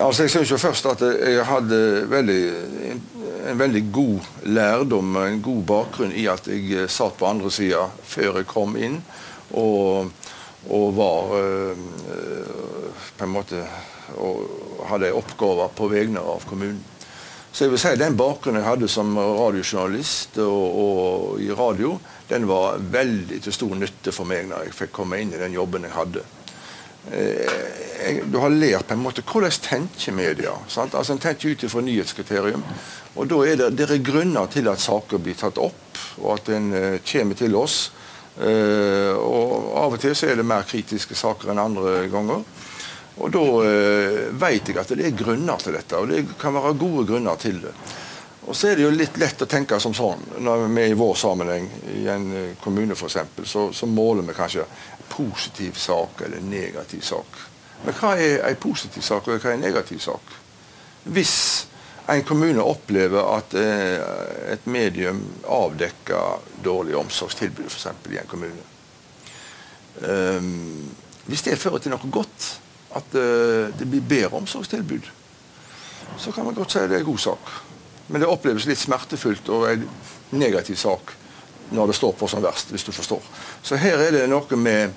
Altså 0.01 0.25
jeg 0.25 0.31
synes 0.31 0.51
jo 0.51 0.59
først 0.59 0.87
at 0.91 1.03
jeg 1.07 1.45
hadde 1.47 1.81
veldig, 2.11 2.41
en 3.51 3.59
veldig 3.59 3.83
god 3.95 4.31
lærdom, 4.43 5.17
en 5.17 5.43
god 5.43 5.63
bakgrunn 5.63 6.15
i 6.19 6.27
at 6.27 6.49
jeg 6.51 6.89
satt 6.91 7.15
på 7.21 7.29
andre 7.29 7.51
sida 7.55 7.85
før 8.03 8.41
jeg 8.41 8.49
kom 8.51 8.75
inn, 8.75 8.99
og, 9.55 10.11
og 10.67 10.97
var 10.97 11.37
øh, 11.39 11.85
på 13.19 13.29
en 13.29 13.35
måte 13.37 13.63
og 14.19 14.43
hadde 14.91 15.15
oppgaver 15.15 15.71
på 15.79 15.89
vegne 15.93 16.21
av 16.21 16.43
kommunen. 16.49 16.83
Så 17.55 17.69
jeg 17.69 17.71
vil 17.71 17.79
si 17.79 17.95
Den 17.95 18.17
bakgrunnen 18.19 18.65
jeg 18.65 18.67
hadde 18.67 18.89
som 18.91 19.15
radiojournalist 19.15 20.41
og, 20.43 20.79
og 20.85 21.43
i 21.43 21.53
radio, 21.55 22.01
den 22.27 22.49
var 22.51 22.83
veldig 22.83 23.39
til 23.45 23.55
stor 23.55 23.77
nytte 23.79 24.11
for 24.11 24.27
meg 24.27 24.49
når 24.51 24.67
jeg 24.67 24.75
fikk 24.75 24.97
komme 24.97 25.23
inn 25.23 25.31
i 25.31 25.39
den 25.39 25.55
jobben 25.55 25.87
jeg 25.87 25.95
hadde. 25.95 26.25
Eh, 27.13 28.25
du 28.25 28.39
har 28.39 28.51
lært 28.51 28.89
på 28.89 28.97
en 28.97 29.03
måte 29.05 29.25
hvordan 29.27 29.53
tenker 29.63 30.13
media. 30.17 30.55
Sant? 30.69 30.95
Altså 30.95 31.15
En 31.15 31.21
tenker 31.21 31.53
ut 31.53 31.65
ifra 31.65 31.83
nyhetskriterium. 31.85 32.65
Og 33.15 33.29
da 33.29 33.41
er 33.47 33.59
det, 33.61 33.71
det 33.79 33.91
er 33.91 34.05
grunner 34.05 34.49
til 34.51 34.69
at 34.73 34.83
saker 34.83 35.21
blir 35.23 35.37
tatt 35.39 35.61
opp, 35.63 36.01
og 36.19 36.39
at 36.39 36.49
en 36.57 36.73
uh, 36.73 36.97
kommer 37.07 37.39
til 37.39 37.55
oss. 37.57 37.93
Uh, 38.35 39.15
og 39.15 39.69
Av 39.85 39.95
og 39.95 40.01
til 40.03 40.17
så 40.19 40.33
er 40.33 40.41
det 40.41 40.47
mer 40.49 40.67
kritiske 40.67 41.15
saker 41.15 41.53
enn 41.53 41.63
andre 41.63 42.09
ganger. 42.11 42.43
Og 43.23 43.31
da 43.31 43.45
uh, 43.45 44.25
vet 44.41 44.73
jeg 44.73 44.81
at 44.81 44.97
det 44.97 45.07
er 45.07 45.21
grunner 45.21 45.63
til 45.63 45.77
dette, 45.79 46.01
og 46.01 46.11
det 46.11 46.25
kan 46.41 46.57
være 46.57 46.75
gode 46.81 47.07
grunner 47.13 47.39
til 47.39 47.63
det. 47.63 47.77
Og 48.45 48.57
så 48.59 48.73
er 48.73 48.77
det 48.77 48.85
jo 48.85 48.91
litt 48.93 49.15
lett 49.17 49.41
å 49.41 49.49
tenke 49.49 49.79
som 49.81 49.95
sånn, 49.97 50.21
når 50.45 50.67
vi 50.67 50.83
er 50.83 50.91
i 50.93 50.99
vår 50.99 51.15
sammenheng, 51.17 51.71
i 51.95 52.03
en 52.13 52.27
kommune 52.61 52.93
f.eks., 52.93 53.23
så, 53.49 53.71
så 53.73 53.89
måler 53.89 54.27
vi 54.27 54.35
kanskje 54.37 54.67
positiv 55.15 55.79
sak 55.79 56.25
eller 56.25 56.43
negativ 56.43 57.05
sak. 57.07 57.39
Men 57.85 57.97
hva 57.99 58.15
er 58.19 58.43
en 58.49 58.61
positiv 58.61 59.05
sak, 59.05 59.29
og 59.29 59.39
hva 59.39 59.53
er 59.53 59.59
en 59.59 59.65
negativ 59.65 60.01
sak? 60.03 60.35
Hvis 61.05 61.37
en 62.11 62.25
kommune 62.25 62.63
opplever 62.63 63.25
at 63.37 63.55
eh, 63.57 64.53
et 64.53 64.67
medium 64.69 65.23
avdekker 65.49 66.43
dårlig 66.65 66.97
omsorgstilbud, 67.01 67.69
f.eks. 67.71 67.87
i 68.13 68.21
en 68.21 68.29
kommune 68.29 68.65
um, 70.05 70.91
Hvis 71.25 71.47
det 71.47 71.59
fører 71.59 71.81
til 71.81 71.95
noe 71.95 72.11
godt, 72.13 72.49
at 72.95 73.17
uh, 73.17 73.73
det 73.73 73.87
blir 73.89 74.05
bedre 74.05 74.37
omsorgstilbud, 74.37 75.07
så 76.21 76.33
kan 76.33 76.45
man 76.45 76.55
godt 76.55 76.75
si 76.75 76.79
at 76.79 76.91
det 76.91 76.99
er 76.99 77.03
en 77.03 77.09
god 77.09 77.23
sak. 77.25 77.53
Men 78.09 78.21
det 78.21 78.29
oppleves 78.29 78.69
litt 78.69 78.79
smertefullt 78.79 79.49
og 79.49 79.65
en 79.71 79.87
negativ 80.37 80.77
sak 80.77 81.15
når 81.71 81.87
det 81.87 81.97
står 81.99 82.13
på 82.19 82.29
som 82.29 82.43
verst, 82.45 82.73
hvis 82.75 82.85
du 82.85 82.93
forstår. 82.93 83.23
Så 83.63 83.79
her 83.81 84.01
er 84.03 84.13
det 84.15 84.25
noe 84.31 84.59
med 84.61 84.93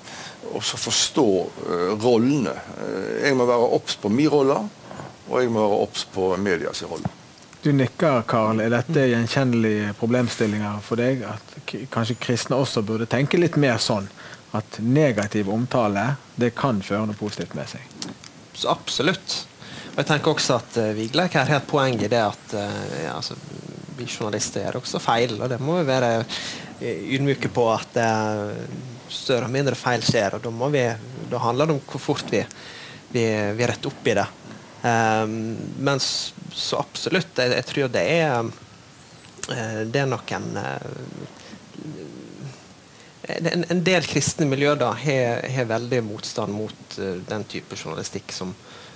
å 0.54 0.60
forstå 0.60 1.28
uh, 1.28 1.94
rollene. 2.00 2.54
Uh, 2.78 3.14
jeg 3.24 3.36
må 3.38 3.46
være 3.48 3.70
obs 3.78 3.96
på 4.00 4.10
min 4.12 4.30
rolle, 4.32 4.58
og 5.28 5.40
jeg 5.42 5.52
må 5.52 5.64
være 5.64 5.80
obs 5.86 6.04
på 6.12 6.32
medias 6.40 6.82
rolle. 6.88 7.10
Du 7.62 7.72
nikker, 7.74 8.22
Karl. 8.30 8.62
Er 8.62 8.70
dette 8.70 9.08
gjenkjennelige 9.10 9.92
problemstillinger 9.98 10.78
for 10.86 11.00
deg? 11.00 11.24
At 11.26 11.74
kanskje 11.90 12.14
kristne 12.22 12.58
også 12.60 12.84
burde 12.86 13.08
tenke 13.10 13.40
litt 13.40 13.58
mer 13.58 13.80
sånn? 13.82 14.06
At 14.56 14.78
negativ 14.80 15.50
omtale 15.52 16.12
det 16.38 16.54
kan 16.56 16.78
føre 16.84 17.08
noe 17.10 17.18
positivt 17.18 17.56
med 17.58 17.68
seg? 17.68 18.14
Så 18.54 18.70
absolutt. 18.70 19.40
Og 19.90 20.04
jeg 20.04 20.08
tenker 20.12 20.36
også 20.36 20.60
at 20.60 20.78
uh, 20.78 20.92
Vigleik 20.94 21.34
her 21.34 21.50
har 21.50 21.58
et 21.58 21.68
poeng 21.68 21.98
i 21.98 22.10
det 22.10 22.22
at 22.22 22.54
uh, 22.54 22.86
ja, 23.02 23.16
altså, 23.18 23.34
vi 23.98 24.06
journalister 24.08 24.64
gjør 24.64 24.80
også 24.80 25.00
feil, 25.02 25.36
og 25.38 25.50
det 25.50 25.60
må 25.62 25.78
vi 25.80 25.88
være 25.88 26.12
eh, 26.20 27.04
ydmyke 27.16 27.50
på 27.54 27.66
at 27.72 27.98
uh, 28.00 28.52
større 29.10 29.48
og 29.48 29.54
mindre 29.54 29.78
feil 29.78 30.04
skjer. 30.04 30.36
og 30.38 30.44
Da, 30.44 30.70
vi, 30.74 30.84
da 31.30 31.42
handler 31.42 31.68
det 31.68 31.76
om 31.78 31.82
hvor 31.88 32.04
fort 32.10 32.32
vi, 32.32 32.44
vi, 33.14 33.24
vi 33.58 33.68
retter 33.68 33.90
opp 33.90 34.08
i 34.08 34.16
det. 34.18 34.28
Um, 34.78 35.34
men 35.82 35.98
så 36.00 36.78
absolutt, 36.78 37.34
jeg, 37.38 37.56
jeg 37.56 37.66
tror 37.72 37.92
det 37.92 38.06
er 38.20 38.54
det 39.88 40.02
er 40.02 40.08
nok 40.10 40.28
en 40.36 40.48
en, 43.28 43.64
en 43.64 43.80
del 43.84 44.04
kristne 44.04 44.44
miljøer 44.48 44.82
har 45.00 45.70
veldig 45.70 46.02
motstand 46.04 46.52
mot 46.52 46.98
den 46.98 47.46
type 47.48 47.76
journalistikk 47.76 48.32
som, 48.32 48.52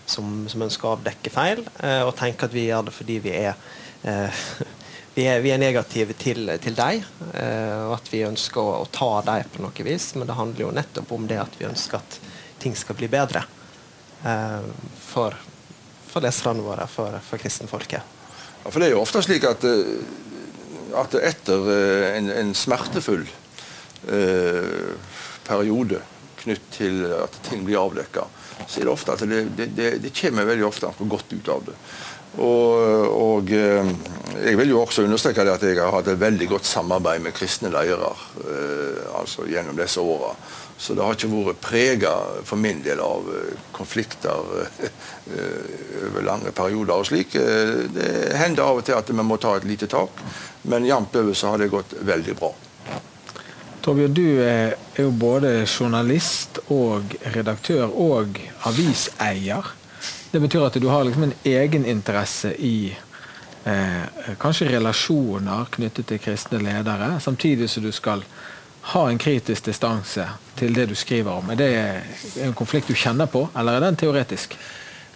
som, 0.06 0.44
som 0.50 0.64
ønsker 0.66 0.88
å 0.88 0.94
avdekke 0.96 1.32
feil, 1.32 1.64
eh, 1.82 2.02
og 2.06 2.14
tenker 2.18 2.48
at 2.48 2.54
vi 2.54 2.66
gjør 2.68 2.88
det 2.88 2.94
fordi 2.96 3.18
vi 3.24 3.34
er 3.36 3.54
eh, 4.08 4.44
vi 5.14 5.26
er, 5.28 5.40
vi 5.44 5.50
er, 5.52 5.60
negative 5.60 6.14
til, 6.16 6.48
til 6.62 6.76
deg, 6.76 7.02
eh, 7.36 7.80
og 7.84 7.98
at 7.98 8.06
vi 8.12 8.22
ønsker 8.24 8.60
å, 8.62 8.78
å, 8.80 8.86
ta 8.88 9.10
deg 9.26 9.50
på 9.52 9.60
noe 9.64 9.84
vis. 9.84 10.12
Men 10.16 10.28
det 10.28 10.38
handler 10.38 10.64
jo 10.64 10.72
nettopp 10.72 11.12
om 11.12 11.26
det 11.28 11.40
at 11.42 11.58
vi 11.58 11.68
ønsker 11.68 12.00
at 12.00 12.18
ting 12.62 12.76
skal 12.78 12.96
bli 12.96 13.10
bedre 13.12 13.44
eh, 14.24 14.64
for, 15.10 15.36
for 16.08 16.24
leserne 16.24 16.64
våre, 16.64 16.88
for, 16.88 17.18
for 17.26 17.42
kristenfolket. 17.42 18.18
Ja, 18.62 18.70
for 18.70 18.78
det 18.80 18.88
er 18.88 18.96
jo 18.96 19.02
ofte 19.02 19.24
slik 19.26 19.44
at, 19.48 19.66
at 21.02 21.18
etter 21.20 21.68
en, 22.16 22.30
en 22.32 22.54
smertefull 22.56 23.26
eh, 24.08 24.94
periode 25.44 26.00
knytt 26.42 26.72
til 26.74 27.04
at 27.20 27.36
ting 27.46 27.66
blir 27.66 27.82
avdekka, 27.82 28.24
så 28.66 28.80
er 28.80 28.88
det 28.88 28.92
ofte 28.92 29.14
at 29.14 29.22
det, 29.28 29.44
det, 29.58 29.68
det, 29.76 29.90
det 30.02 30.14
kommer 30.16 30.48
veldig 30.48 30.66
ofte 30.66 30.90
godt 30.98 31.34
ut 31.34 31.52
av 31.52 31.68
det. 31.68 31.76
Og, 32.40 33.12
og, 33.12 33.50
eh, 33.52 33.88
jeg 34.46 34.56
vil 34.56 34.72
jo 34.72 34.80
også 34.80 35.04
understreke 35.04 35.44
at 35.44 35.64
jeg 35.66 35.76
har 35.76 35.92
hatt 35.92 36.08
et 36.08 36.20
veldig 36.20 36.48
godt 36.54 36.68
samarbeid 36.68 37.20
med 37.20 37.34
kristne 37.36 37.68
leirer 37.72 38.22
eh, 38.40 39.02
altså 39.18 39.44
gjennom 39.50 39.76
disse 39.76 40.00
åra. 40.00 40.32
Så 40.80 40.96
det 40.96 41.04
har 41.04 41.14
ikke 41.14 41.28
vært 41.30 41.60
prega 41.62 42.14
for 42.48 42.56
min 42.58 42.80
del 42.82 43.02
av 43.04 43.28
eh, 43.28 43.52
konflikter 43.76 44.40
over 46.08 46.24
lange 46.24 46.54
perioder 46.56 46.96
og 46.96 47.06
slik. 47.06 47.36
Det 47.36 48.08
hender 48.40 48.64
av 48.64 48.80
og 48.80 48.88
til 48.88 48.96
at 48.96 49.12
vi 49.12 49.20
må 49.20 49.36
ta 49.40 49.54
et 49.58 49.68
lite 49.68 49.90
tak, 49.92 50.24
men 50.72 50.88
jevnt 50.88 51.20
over 51.20 51.36
så 51.36 51.52
har 51.52 51.62
det 51.62 51.72
gått 51.72 51.94
veldig 52.00 52.38
bra. 52.40 52.50
Torbjørn, 53.82 54.14
du 54.14 54.26
er 54.46 54.74
jo 54.94 55.10
både 55.10 55.66
journalist 55.66 56.62
og 56.70 57.16
redaktør 57.34 57.90
og 57.90 58.38
aviseier. 58.68 59.72
Det 60.32 60.40
betyr 60.40 60.64
at 60.64 60.76
du 60.80 60.88
har 60.88 61.04
liksom 61.04 61.22
en 61.26 61.34
egeninteresse 61.44 62.54
i 62.56 62.94
eh, 63.64 64.04
kanskje 64.40 64.70
relasjoner 64.72 65.66
knyttet 65.76 66.08
til 66.08 66.20
kristne 66.24 66.60
ledere, 66.62 67.18
samtidig 67.20 67.68
som 67.70 67.84
du 67.84 67.92
skal 67.92 68.24
ha 68.94 69.02
en 69.10 69.20
kritisk 69.20 69.68
distanse 69.68 70.24
til 70.56 70.72
det 70.74 70.88
du 70.88 70.94
skriver 70.96 71.36
om. 71.36 71.50
Er 71.52 71.60
det 71.60 71.68
en 72.46 72.56
konflikt 72.56 72.88
du 72.88 72.96
kjenner 72.96 73.28
på, 73.28 73.44
eller 73.52 73.76
er 73.76 73.84
den 73.84 74.00
teoretisk? 74.00 74.56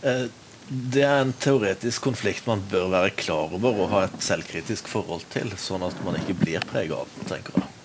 Eh, 0.02 0.26
det 0.68 1.06
er 1.06 1.22
en 1.22 1.32
teoretisk 1.32 2.02
konflikt 2.10 2.46
man 2.46 2.64
bør 2.70 2.90
være 2.92 3.14
klar 3.16 3.56
over 3.56 3.80
og 3.86 3.92
ha 3.94 4.04
et 4.10 4.20
selvkritisk 4.20 4.90
forhold 4.90 5.24
til, 5.32 5.52
sånn 5.56 5.86
at 5.86 5.96
man 6.04 6.20
ikke 6.20 6.36
blir 6.42 6.68
prega 6.68 7.00
av, 7.00 7.08
den, 7.16 7.28
tenker 7.32 7.56
jeg. 7.56 7.75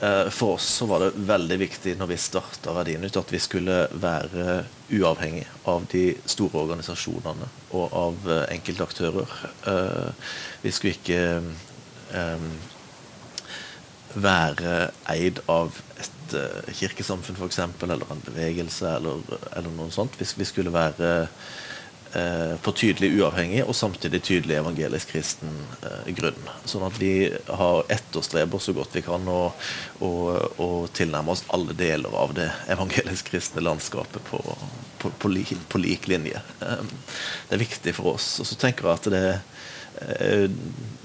Eh, 0.00 0.28
for 0.28 0.54
oss 0.54 0.66
så 0.68 0.86
var 0.86 1.00
det 1.00 1.12
veldig 1.16 1.56
viktig 1.58 1.94
når 1.96 2.10
vi 2.10 2.18
starta 2.20 2.74
Verdinytt 2.76 3.16
at 3.16 3.30
vi 3.32 3.40
skulle 3.40 3.86
være 3.96 4.64
uavhengig 4.92 5.46
av 5.72 5.86
de 5.88 6.10
store 6.28 6.66
organisasjonene 6.66 7.48
og 7.78 7.94
av 7.96 8.28
eh, 8.28 8.42
enkeltaktører. 8.58 9.36
Eh, 9.72 10.32
vi 10.60 10.72
skulle 10.72 10.96
ikke 10.98 11.22
være 14.16 14.74
eid 15.10 15.40
av 15.50 15.74
et 16.00 16.34
kirkesamfunn 16.78 17.36
f.eks., 17.36 17.58
eller 17.82 18.04
en 18.12 18.22
bevegelse 18.24 18.92
eller, 18.98 19.24
eller 19.50 19.74
noe 19.74 19.92
sånt. 19.92 20.14
Vi, 20.20 20.46
skulle 20.48 20.72
være 20.72 21.26
på 22.62 22.72
tydelig 22.72 23.10
uavhengig 23.18 23.62
og 23.66 23.74
samtidig 23.76 24.22
tydelig 24.24 24.58
evangelisk 24.60 25.12
kristen 25.12 25.52
eh, 25.82 26.12
grunn. 26.16 26.48
Sånn 26.68 26.86
at 26.86 26.98
vi 27.00 27.28
har 27.60 27.92
etterstreber 27.92 28.62
så 28.62 28.74
godt 28.76 28.96
vi 28.96 29.04
kan 29.06 29.26
å, 29.28 29.40
tilnærme 30.96 31.34
oss 31.34 31.44
alle 31.54 31.76
deler 31.76 32.14
av 32.16 32.34
det 32.36 32.48
evangelisk 32.72 33.32
kristne 33.32 33.64
landskapet 33.64 34.24
på, 34.30 34.40
på, 35.02 35.10
på, 35.10 35.32
lik, 35.32 35.52
på, 35.68 35.82
lik, 35.82 36.08
linje. 36.10 36.40
Eh, 36.60 36.86
det 37.48 37.58
er 37.58 37.64
viktig 37.66 37.96
for 37.98 38.14
oss. 38.16 38.36
Og 38.40 38.48
så 38.48 38.58
tenker 38.60 38.88
jeg 38.88 39.00
at 39.00 39.10
det 39.12 39.24
er 40.06 40.48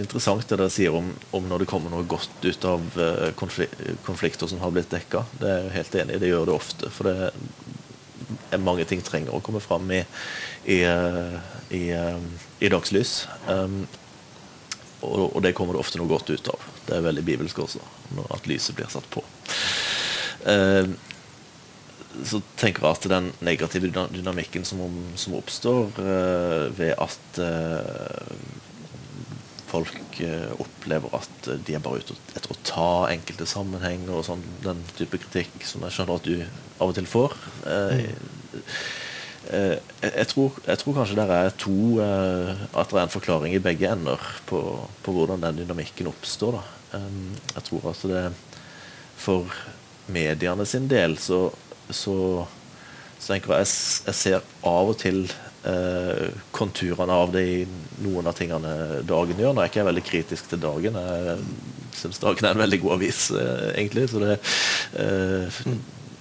interessant 0.03 0.43
det 0.49 0.57
dere 0.59 0.71
sier 0.73 0.95
om, 0.95 1.13
om, 1.31 1.45
når 1.47 1.63
det 1.63 1.69
kommer 1.71 1.93
noe 1.93 2.03
godt 2.11 2.43
ut 2.43 2.65
av 2.67 2.97
konflikter 3.39 4.49
som 4.51 4.59
har 4.59 4.73
blitt 4.75 4.91
dekka. 4.91 5.23
Det 5.39 5.47
er 5.47 5.61
jeg 5.61 5.75
helt 5.77 6.01
enig 6.03 6.17
i. 6.17 6.23
Det 6.23 6.31
gjør 6.33 6.49
det 6.49 6.57
ofte. 6.57 6.91
For 6.91 7.07
det, 7.07 7.31
mange 8.59 8.83
ting 8.89 9.03
trenger 9.05 9.35
å 9.35 9.41
komme 9.45 9.61
fram 9.63 9.87
i, 9.95 10.01
i, 10.65 10.81
i, 11.71 11.83
i 12.59 12.71
dagslys. 12.71 13.13
Um, 13.47 13.85
og, 15.01 15.35
og, 15.35 15.39
det 15.43 15.53
kommer 15.57 15.75
det 15.75 15.81
ofte 15.81 16.01
noe 16.01 16.11
godt 16.11 16.29
ut 16.29 16.51
av. 16.51 16.65
Det 16.85 16.97
er 16.97 17.05
veldig 17.05 17.23
bibelsk 17.25 17.63
også, 17.63 17.81
at 18.29 18.49
lyset 18.49 18.77
blir 18.77 18.91
satt 18.91 19.07
på. 19.13 19.23
Um, 20.45 20.97
så 22.27 22.41
tenker 22.59 22.83
jeg 22.83 22.97
at 22.97 23.07
den 23.07 23.29
negative 23.45 23.91
dynamikken 24.11 24.65
som, 24.67 24.81
som 25.15 25.37
oppstår 25.37 25.93
uh, 26.01 26.65
ved 26.75 26.91
at 26.99 27.39
uh, 27.39 28.33
folk 29.71 30.19
uh, 30.19 30.51
opplever 30.59 31.15
at 31.15 31.49
de 31.65 31.77
er 31.77 31.83
bare 31.83 32.03
ute 32.03 32.17
etter 32.35 32.51
å 32.51 32.59
ta 32.67 32.91
enkelte 33.13 33.47
sammenhenger 33.47 34.17
og 34.17 34.27
sånn, 34.27 34.43
den 34.65 34.83
type 34.97 35.21
kritikk 35.23 35.63
som 35.67 35.87
jeg 35.87 35.95
skjønner 35.95 36.19
at 36.19 36.27
du 36.27 36.35
av 36.81 36.91
og 36.91 36.97
til 36.97 37.07
får. 37.07 37.37
Mm. 37.63 38.40
Eh, 39.51 39.77
jeg, 40.05 40.27
tror, 40.29 40.57
jeg, 40.67 40.77
tror, 40.77 40.95
kanskje 40.99 41.17
det 41.17 41.25
er 41.33 41.55
to 41.57 41.77
eh, 42.03 42.59
At 42.77 42.91
det 42.91 42.99
er 42.99 43.07
en 43.07 43.13
forklaring 43.13 43.55
i 43.57 43.63
begge 43.63 43.89
ender 43.89 44.21
på, 44.45 44.61
på 45.01 45.15
hvordan 45.15 45.41
den 45.41 45.63
dynamikken 45.63 46.11
oppstår. 46.11 46.59
Da. 46.59 47.01
Jeg 47.55 47.65
tror 47.69 47.91
at 47.93 48.03
det 48.11 48.25
for 49.21 49.53
mediene 50.11 50.65
sin 50.65 50.87
del 50.91 51.15
så, 51.21 51.45
så, 51.89 52.15
så 53.19 53.33
tenker 53.33 53.55
jeg 53.59 53.69
jeg 54.07 54.17
ser 54.17 54.41
av 54.67 54.91
og 54.91 54.97
til 55.01 55.23
eh, 55.67 56.29
konturene 56.55 57.17
av 57.23 57.33
det 57.35 57.43
i 57.45 57.59
noen 58.05 58.29
av 58.29 58.37
tingene 58.37 59.01
Dagen 59.07 59.39
gjør. 59.39 59.53
Nå 59.53 59.61
er 59.61 59.69
jeg 59.69 59.75
ikke 59.75 59.87
veldig 59.91 60.05
kritisk 60.07 60.51
til 60.51 60.63
Dagen. 60.63 60.99
Jeg 60.99 61.39
syns 62.01 62.21
Dagen 62.23 62.47
er 62.47 62.55
en 62.55 62.63
veldig 62.65 62.81
god 62.83 62.97
avis, 62.97 63.23
eh, 63.35 63.71
egentlig. 63.75 64.09
så 64.11 64.23
det 64.25 64.37
eh, 65.01 65.63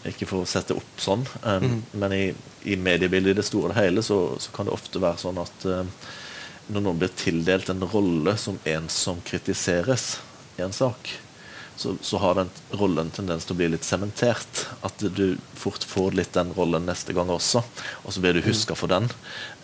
ikke 0.08 0.28
for 0.28 0.44
å 0.44 0.48
sette 0.48 0.76
opp 0.76 1.00
sånn, 1.02 1.26
um, 1.42 1.64
mm. 1.66 1.78
men 2.00 2.16
i, 2.16 2.24
i, 2.64 2.76
mediebildet 2.80 3.34
i 3.34 3.40
det 3.40 3.46
store 3.46 3.74
og 3.74 3.78
hele 3.78 4.04
så, 4.04 4.20
så, 4.40 4.52
kan 4.56 4.68
det 4.68 4.76
ofte 4.76 5.02
være 5.02 5.20
sånn 5.20 5.40
at 5.42 5.66
um, 5.68 5.90
når 6.70 6.86
noen 6.86 7.00
blir 7.02 7.12
tildelt 7.18 7.68
en 7.72 7.84
rolle 7.92 8.36
som 8.40 8.60
en 8.64 8.86
som 8.92 9.20
kritiseres 9.26 10.14
i 10.56 10.64
en 10.64 10.72
sak, 10.72 11.12
så, 11.80 11.94
så, 12.00 12.18
har 12.18 12.34
den 12.36 12.50
rollen 12.76 13.08
tendens 13.10 13.46
til 13.48 13.54
å 13.54 13.58
bli 13.62 13.70
litt 13.72 13.86
sementert. 13.88 14.66
At 14.84 15.00
du 15.00 15.38
fort 15.56 15.84
får 15.88 16.12
litt 16.18 16.34
den 16.36 16.50
rollen 16.52 16.84
neste 16.84 17.14
gang 17.16 17.30
også. 17.32 17.62
Og 18.04 18.12
så 18.12 18.20
blir 18.20 18.36
du 18.36 18.42
huska 18.44 18.76
for 18.76 18.92
den. 18.92 19.08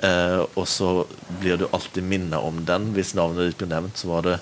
Eh, 0.00 0.40
og 0.56 0.64
så 0.64 1.04
blir 1.42 1.60
du 1.60 1.66
alltid 1.68 2.08
minnet 2.08 2.40
om 2.40 2.62
den. 2.64 2.88
Hvis 2.96 3.12
navnet 3.18 3.50
ditt 3.50 3.60
blir 3.60 3.68
nevnt, 3.74 4.00
så 4.00 4.14
var 4.14 4.24
det 4.24 4.38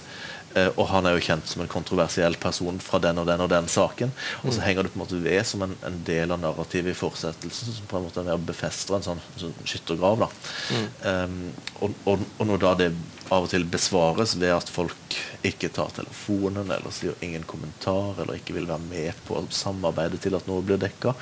og 0.54 0.84
han 0.90 1.06
er 1.08 1.16
jo 1.16 1.24
kjent 1.26 1.48
som 1.50 1.64
en 1.64 1.70
kontroversiell 1.70 2.36
person 2.40 2.78
fra 2.82 3.00
den 3.02 3.18
og 3.18 3.26
den 3.26 3.42
og 3.42 3.50
den 3.50 3.66
saken. 3.70 4.12
Og 4.42 4.52
så 4.52 4.60
mm. 4.60 4.64
henger 4.66 4.86
det 4.86 4.92
på 4.92 4.98
en 4.98 5.02
måte 5.02 5.22
ved 5.24 5.40
som 5.48 5.64
en, 5.66 5.74
en 5.86 5.98
del 6.06 6.34
av 6.34 6.42
narrativet 6.42 6.92
i 6.92 6.98
fortsettelsen, 6.98 7.74
som 7.74 7.88
på 7.90 7.98
en 7.98 8.06
måte 8.06 8.22
er 8.22 8.28
mer 8.28 8.42
befester 8.46 8.96
en 8.96 9.06
sånn, 9.06 9.22
sånn 9.40 9.56
skyttergrav. 9.66 10.24
da. 10.24 10.30
Mm. 10.70 10.86
Um, 11.04 11.36
og, 11.80 11.98
og, 12.04 12.24
og, 12.38 12.46
når 12.50 12.62
da 12.62 12.74
det 12.78 12.88
av 13.32 13.46
og 13.46 13.50
til 13.50 13.64
besvares 13.68 14.34
ved 14.36 14.52
at 14.52 14.70
folk 14.70 15.16
ikke 15.46 15.70
tar 15.74 15.92
telefonen, 15.96 16.70
eller 16.70 16.94
sier 16.94 17.16
ingen 17.24 17.46
kommentar, 17.48 18.18
eller 18.20 18.36
ikke 18.38 18.56
vil 18.56 18.68
være 18.68 18.84
med 18.84 19.24
på 19.28 19.40
samarbeidet 19.54 20.20
til 20.24 20.36
at 20.36 20.48
noe 20.50 20.64
blir 20.66 20.80
dekka, 20.80 21.14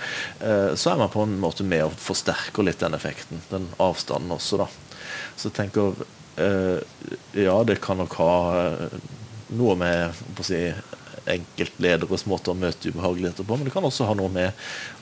uh, 0.42 0.72
så 0.74 0.92
er 0.92 1.02
man 1.02 1.12
på 1.12 1.24
en 1.26 1.38
måte 1.42 1.66
med 1.66 1.86
og 1.88 1.96
forsterker 2.00 2.66
litt 2.66 2.82
den 2.82 2.98
effekten. 2.98 3.42
Den 3.52 3.70
avstanden 3.82 4.34
også, 4.34 4.64
da. 4.64 4.68
Så 5.36 5.48
jeg 5.48 5.58
tenker 5.62 5.96
uh, 5.96 6.78
ja, 7.38 7.56
det 7.66 7.80
kan 7.84 8.00
nok 8.02 8.20
ha 8.20 8.32
uh, 8.76 9.18
noe 9.58 9.76
med 9.78 10.22
si, 10.44 10.64
enkeltlederes 11.32 12.26
måte 12.26 12.52
å 12.52 12.58
møte 12.58 12.90
ubehageligheter 12.90 13.46
på, 13.46 13.56
men 13.56 13.68
det 13.68 13.74
kan 13.74 13.86
også 13.86 14.08
ha 14.08 14.16
noe 14.18 14.32
med 14.32 14.52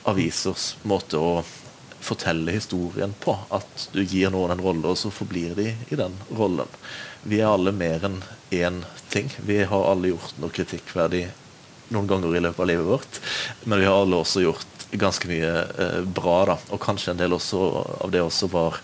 avisers 0.09 0.75
måte 0.87 1.19
å 1.19 1.41
fortelle 2.01 2.53
historien 2.53 3.13
på. 3.21 3.35
At 3.53 3.89
du 3.93 4.01
gir 4.03 4.33
noen 4.33 4.55
en 4.55 4.63
rolle, 4.63 4.89
og 4.89 4.99
så 4.99 5.13
forblir 5.13 5.55
de 5.57 5.71
i 5.71 5.97
den 5.97 6.17
rollen. 6.37 6.69
Vi 7.23 7.41
er 7.41 7.51
alle 7.51 7.73
mer 7.75 8.05
enn 8.07 8.21
én 8.51 8.81
ting. 9.13 9.29
Vi 9.45 9.61
har 9.69 9.87
alle 9.91 10.13
gjort 10.13 10.39
noe 10.41 10.53
kritikkverdig 10.53 11.27
noen 11.91 12.09
ganger 12.09 12.37
i 12.37 12.41
løpet 12.41 12.63
av 12.63 12.69
livet 12.69 12.87
vårt, 12.87 13.19
men 13.67 13.81
vi 13.81 13.87
har 13.89 14.01
alle 14.01 14.21
også 14.21 14.45
gjort 14.45 14.67
ganske 14.91 15.27
mye 15.29 15.51
eh, 15.79 16.01
bra, 16.03 16.37
da. 16.49 16.57
Og 16.71 16.81
kanskje 16.83 17.13
en 17.13 17.19
del 17.19 17.35
av 17.35 18.11
det 18.11 18.23
også 18.23 18.49
var 18.51 18.79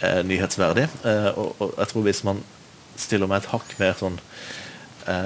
eh, 0.00 0.20
nyhetsverdig. 0.24 0.86
Eh, 1.04 1.28
og, 1.34 1.54
og, 1.58 1.74
jeg 1.76 1.92
tror 1.92 2.06
hvis 2.06 2.22
man 2.28 2.42
stiller 3.00 3.28
meg 3.28 3.42
et 3.42 3.52
hakk 3.52 3.74
mer 3.80 3.96
sånn 3.96 4.18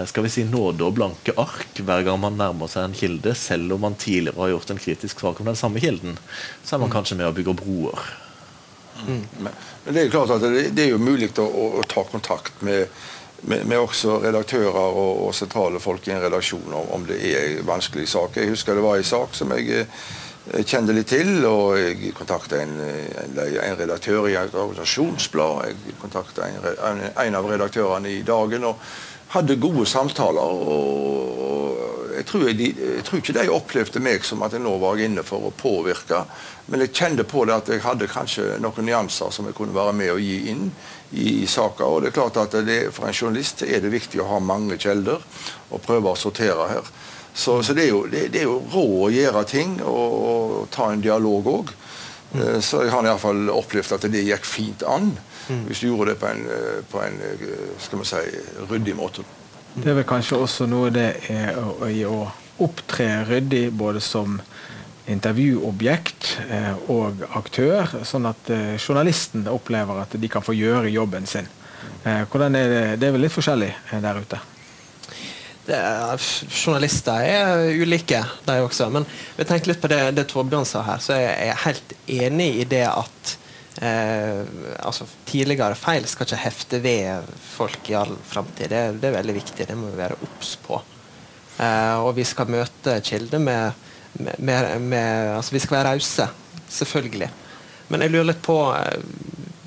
skal 0.07 0.25
vi 0.27 0.31
si 0.33 0.45
nåde 0.47 0.85
og 0.87 0.95
blanke 0.97 1.35
ark 1.41 1.81
hver 1.83 2.05
gang 2.07 2.21
man 2.23 2.37
nærmer 2.39 2.71
seg 2.71 2.89
en 2.89 2.97
kilde, 2.97 3.35
selv 3.39 3.75
om 3.75 3.83
man 3.85 3.97
tidligere 3.99 4.39
har 4.41 4.53
gjort 4.55 4.71
en 4.71 4.81
kritisk 4.81 5.25
sak 5.25 5.41
om 5.43 5.51
den 5.51 5.59
samme 5.59 5.83
kilden, 5.83 6.19
så 6.63 6.77
er 6.77 6.85
man 6.85 6.93
mm. 6.93 6.95
kanskje 6.95 7.19
med 7.19 7.29
og 7.29 7.35
bygger 7.39 7.59
broer. 7.59 8.05
Mm. 9.07 9.25
Men, 9.39 9.53
det 9.85 10.01
er 10.01 10.07
jo 10.07 10.15
klart 10.15 10.37
at 10.37 10.45
det, 10.47 10.71
det 10.77 10.87
er 10.87 10.95
jo 10.95 11.03
mulig 11.03 11.33
å, 11.43 11.47
å 11.81 11.85
ta 11.89 12.05
kontakt 12.09 12.63
med, 12.65 12.87
med, 13.43 13.65
med 13.69 13.81
også 13.81 14.21
redaktører 14.25 14.77
og, 14.97 15.25
og, 15.27 15.33
sentrale 15.37 15.81
folk 15.83 16.07
i 16.09 16.15
en 16.15 16.23
redaksjon 16.25 16.71
om, 16.71 16.93
om 16.99 17.09
det 17.09 17.19
er 17.31 17.59
en 17.59 17.67
vanskelig 17.69 18.07
sak. 18.15 18.39
Jeg 18.39 18.55
husker 18.55 18.79
det 18.79 18.85
var 18.87 19.01
en 19.01 19.11
sak 19.11 19.35
som 19.37 19.53
jeg, 19.57 19.85
eh, 19.85 20.63
kjente 20.65 20.95
litt 20.97 21.09
til, 21.09 21.39
og 21.49 21.79
jeg 21.81 22.15
kontakta 22.17 22.61
en, 22.63 22.77
en, 22.81 23.41
en, 23.41 23.77
redaktør 23.81 24.29
i 24.31 24.37
et 24.39 24.55
organisasjonsblad. 24.55 25.67
Jeg 25.71 25.99
kontakta 26.03 26.49
en, 26.49 27.05
en, 27.11 27.41
av 27.41 27.51
redaktørene 27.51 28.13
i 28.13 28.23
Dagen. 28.27 28.71
og 28.71 28.81
hadde 29.35 29.61
gode 29.61 29.87
samtaler. 29.87 30.64
og 30.75 31.05
jeg 32.14 32.27
tror, 32.27 32.44
de, 32.57 32.66
jeg 32.79 33.05
tror, 33.05 33.20
ikke 33.20 33.35
de 33.37 33.44
opplevde 33.53 34.01
meg 34.03 34.25
som 34.27 34.42
at 34.47 34.55
jeg 34.55 34.62
nå 34.62 34.75
var 34.83 35.01
inne 35.03 35.25
for 35.27 35.49
å 35.49 35.55
påvirke. 35.59 36.23
Men 36.70 36.85
jeg 36.85 36.94
kjente 36.97 37.27
på 37.29 37.44
det 37.49 37.57
at 37.57 37.70
jeg 37.73 37.83
hadde 37.85 38.11
kanskje 38.11 38.47
noen 38.62 38.87
nyanser 38.88 39.33
som 39.35 39.49
jeg 39.49 39.57
kunne 39.59 39.75
være 39.77 39.94
med 39.99 40.12
å 40.14 40.20
gi 40.23 40.38
inn 40.53 40.68
i, 41.12 41.42
i 41.42 41.49
saka. 41.51 41.88
Og 41.88 42.05
det 42.05 42.12
er 42.12 42.16
klart 42.16 42.38
at 42.40 42.57
det, 42.66 42.79
for 42.94 43.09
en 43.09 43.16
journalist 43.16 43.64
er 43.66 43.83
det 43.83 43.92
viktig 43.92 44.23
å 44.23 44.29
ha 44.31 44.40
mange 44.40 44.79
kjelder 44.81 45.20
og 45.70 45.83
prøve 45.85 46.14
å 46.14 46.18
sortere 46.18 46.70
her. 46.70 46.90
Så, 47.35 47.59
så 47.66 47.75
det, 47.75 47.88
er 47.88 47.90
jo, 47.90 48.05
det, 48.07 48.29
det, 48.31 48.44
er 48.44 48.49
jo, 48.49 48.61
rå 48.70 48.87
å 49.09 49.12
gjøre 49.12 49.42
ting 49.51 49.81
og, 49.83 50.18
og 50.31 50.59
ta 50.75 50.92
en 50.92 51.03
dialog 51.03 51.51
òg. 51.51 51.75
Mm. 52.33 52.40
Eh, 52.40 52.59
så 52.62 52.85
jeg 52.85 52.94
har 52.94 53.11
iallfall 53.11 53.51
opplevd 53.51 53.99
at 53.99 54.07
det 54.14 54.23
gikk 54.29 54.47
fint 54.47 54.87
an. 54.87 55.12
Mm. 55.49 55.65
Hvis 55.69 55.81
du 55.81 55.87
gjorde 55.87 56.13
det 56.13 56.21
på 56.21 56.27
en, 56.27 56.47
eh, 56.47 56.81
på 56.90 57.03
en 57.03 57.21
eh, 57.21 57.49
skal 57.79 58.01
man 58.01 58.09
si, 58.09 58.23
ryddig 58.71 58.97
måte. 58.97 59.25
Det 59.75 59.90
er 59.90 59.99
vel 59.99 60.07
kanskje 60.09 60.38
også 60.38 60.69
noe 60.71 60.92
det 60.95 61.09
er 61.33 61.59
å, 61.59 61.75
å 61.85 62.21
opptre 62.65 63.09
ryddig 63.29 63.67
både 63.75 64.01
som 64.01 64.38
intervjuobjekt 65.11 66.31
eh, 66.49 66.73
og 66.88 67.27
aktør, 67.37 67.99
sånn 68.07 68.31
at 68.31 68.49
journalisten 68.79 69.45
opplever 69.51 70.01
at 70.01 70.17
de 70.17 70.31
kan 70.33 70.45
få 70.45 70.55
gjøre 70.57 70.92
jobben 70.95 71.27
sin. 71.27 71.51
hvordan 72.05 72.55
er 72.57 72.69
det, 72.69 72.83
det 73.01 73.09
er 73.09 73.13
vel 73.13 73.25
litt 73.25 73.33
forskjellig 73.33 73.71
der 74.01 74.21
ute? 74.21 74.38
Er, 75.65 76.21
journalister 76.49 77.25
er 77.25 77.63
ulike, 77.81 78.21
de 78.45 78.57
også. 78.61 78.90
Men 78.92 79.07
vi 79.37 79.45
tenker 79.49 79.73
litt 79.73 79.81
på 79.81 79.88
det, 79.88 80.01
det 80.17 80.27
Torbjørn 80.29 80.69
sa 80.69 80.83
her, 80.85 81.01
så 81.01 81.17
er 81.17 81.49
jeg 81.49 81.63
helt 81.65 81.95
enig 82.21 82.51
i 82.61 82.67
det 82.69 82.85
at 82.88 83.37
Eh, 83.83 84.42
altså 84.79 85.06
Tidligere 85.27 85.75
feil 85.75 86.04
skal 86.06 86.29
ikke 86.29 86.42
hefte 86.44 86.79
ved 86.83 87.31
folk 87.56 87.90
i 87.90 87.96
all 87.98 88.14
framtid. 88.29 88.70
Det, 88.70 88.83
det, 89.00 89.08
er 89.08 89.16
veldig 89.18 89.37
viktig. 89.40 89.66
Det 89.66 89.79
må 89.79 89.90
vi 89.90 89.98
være 89.98 90.18
obs 90.22 90.54
på. 90.62 90.81
Eh, 91.58 91.96
og 91.98 92.14
vi 92.18 92.27
skal 92.27 92.50
møte 92.54 93.00
kilder 93.04 93.42
med, 93.42 93.88
med, 94.20 94.38
med, 94.38 94.81
med, 94.81 95.35
Altså, 95.37 95.56
vi 95.56 95.62
skal 95.64 95.81
være 95.81 95.94
rause. 95.94 96.29
Selvfølgelig. 96.70 97.31
Men 97.88 98.04
jeg 98.04 98.14
lurer 98.14 98.31
litt 98.33 98.42
på 98.44 98.58
eh, 98.75 99.02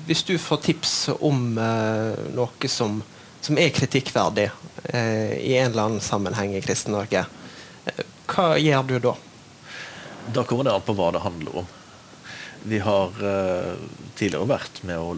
Hvis 0.08 0.24
du 0.26 0.34
får 0.40 0.64
tips 0.64 0.96
om 1.20 1.58
eh, 1.60 2.26
noe 2.34 2.72
som, 2.72 3.00
som, 3.40 3.60
er 3.60 3.74
kritikkverdig 3.76 4.48
eh, 4.48 5.36
i 5.38 5.56
en 5.60 5.70
eller 5.70 5.84
annen 5.84 6.04
sammenheng 6.04 6.56
i 6.56 6.64
Kristen-Norge, 6.64 7.26
Hva 8.28 8.52
gjør 8.60 8.88
du 8.88 8.98
da? 9.04 9.14
Da 10.34 10.44
kommer 10.44 10.66
det 10.66 10.74
an 10.76 10.84
på 10.84 10.96
hva 10.96 11.12
det 11.14 11.24
handler 11.24 11.60
om. 11.62 11.68
Vi 12.62 12.78
har 12.82 13.14
uh, 13.22 13.74
tidligere 14.18 14.50
vært 14.50 14.82
med 14.86 14.98
å 14.98 15.16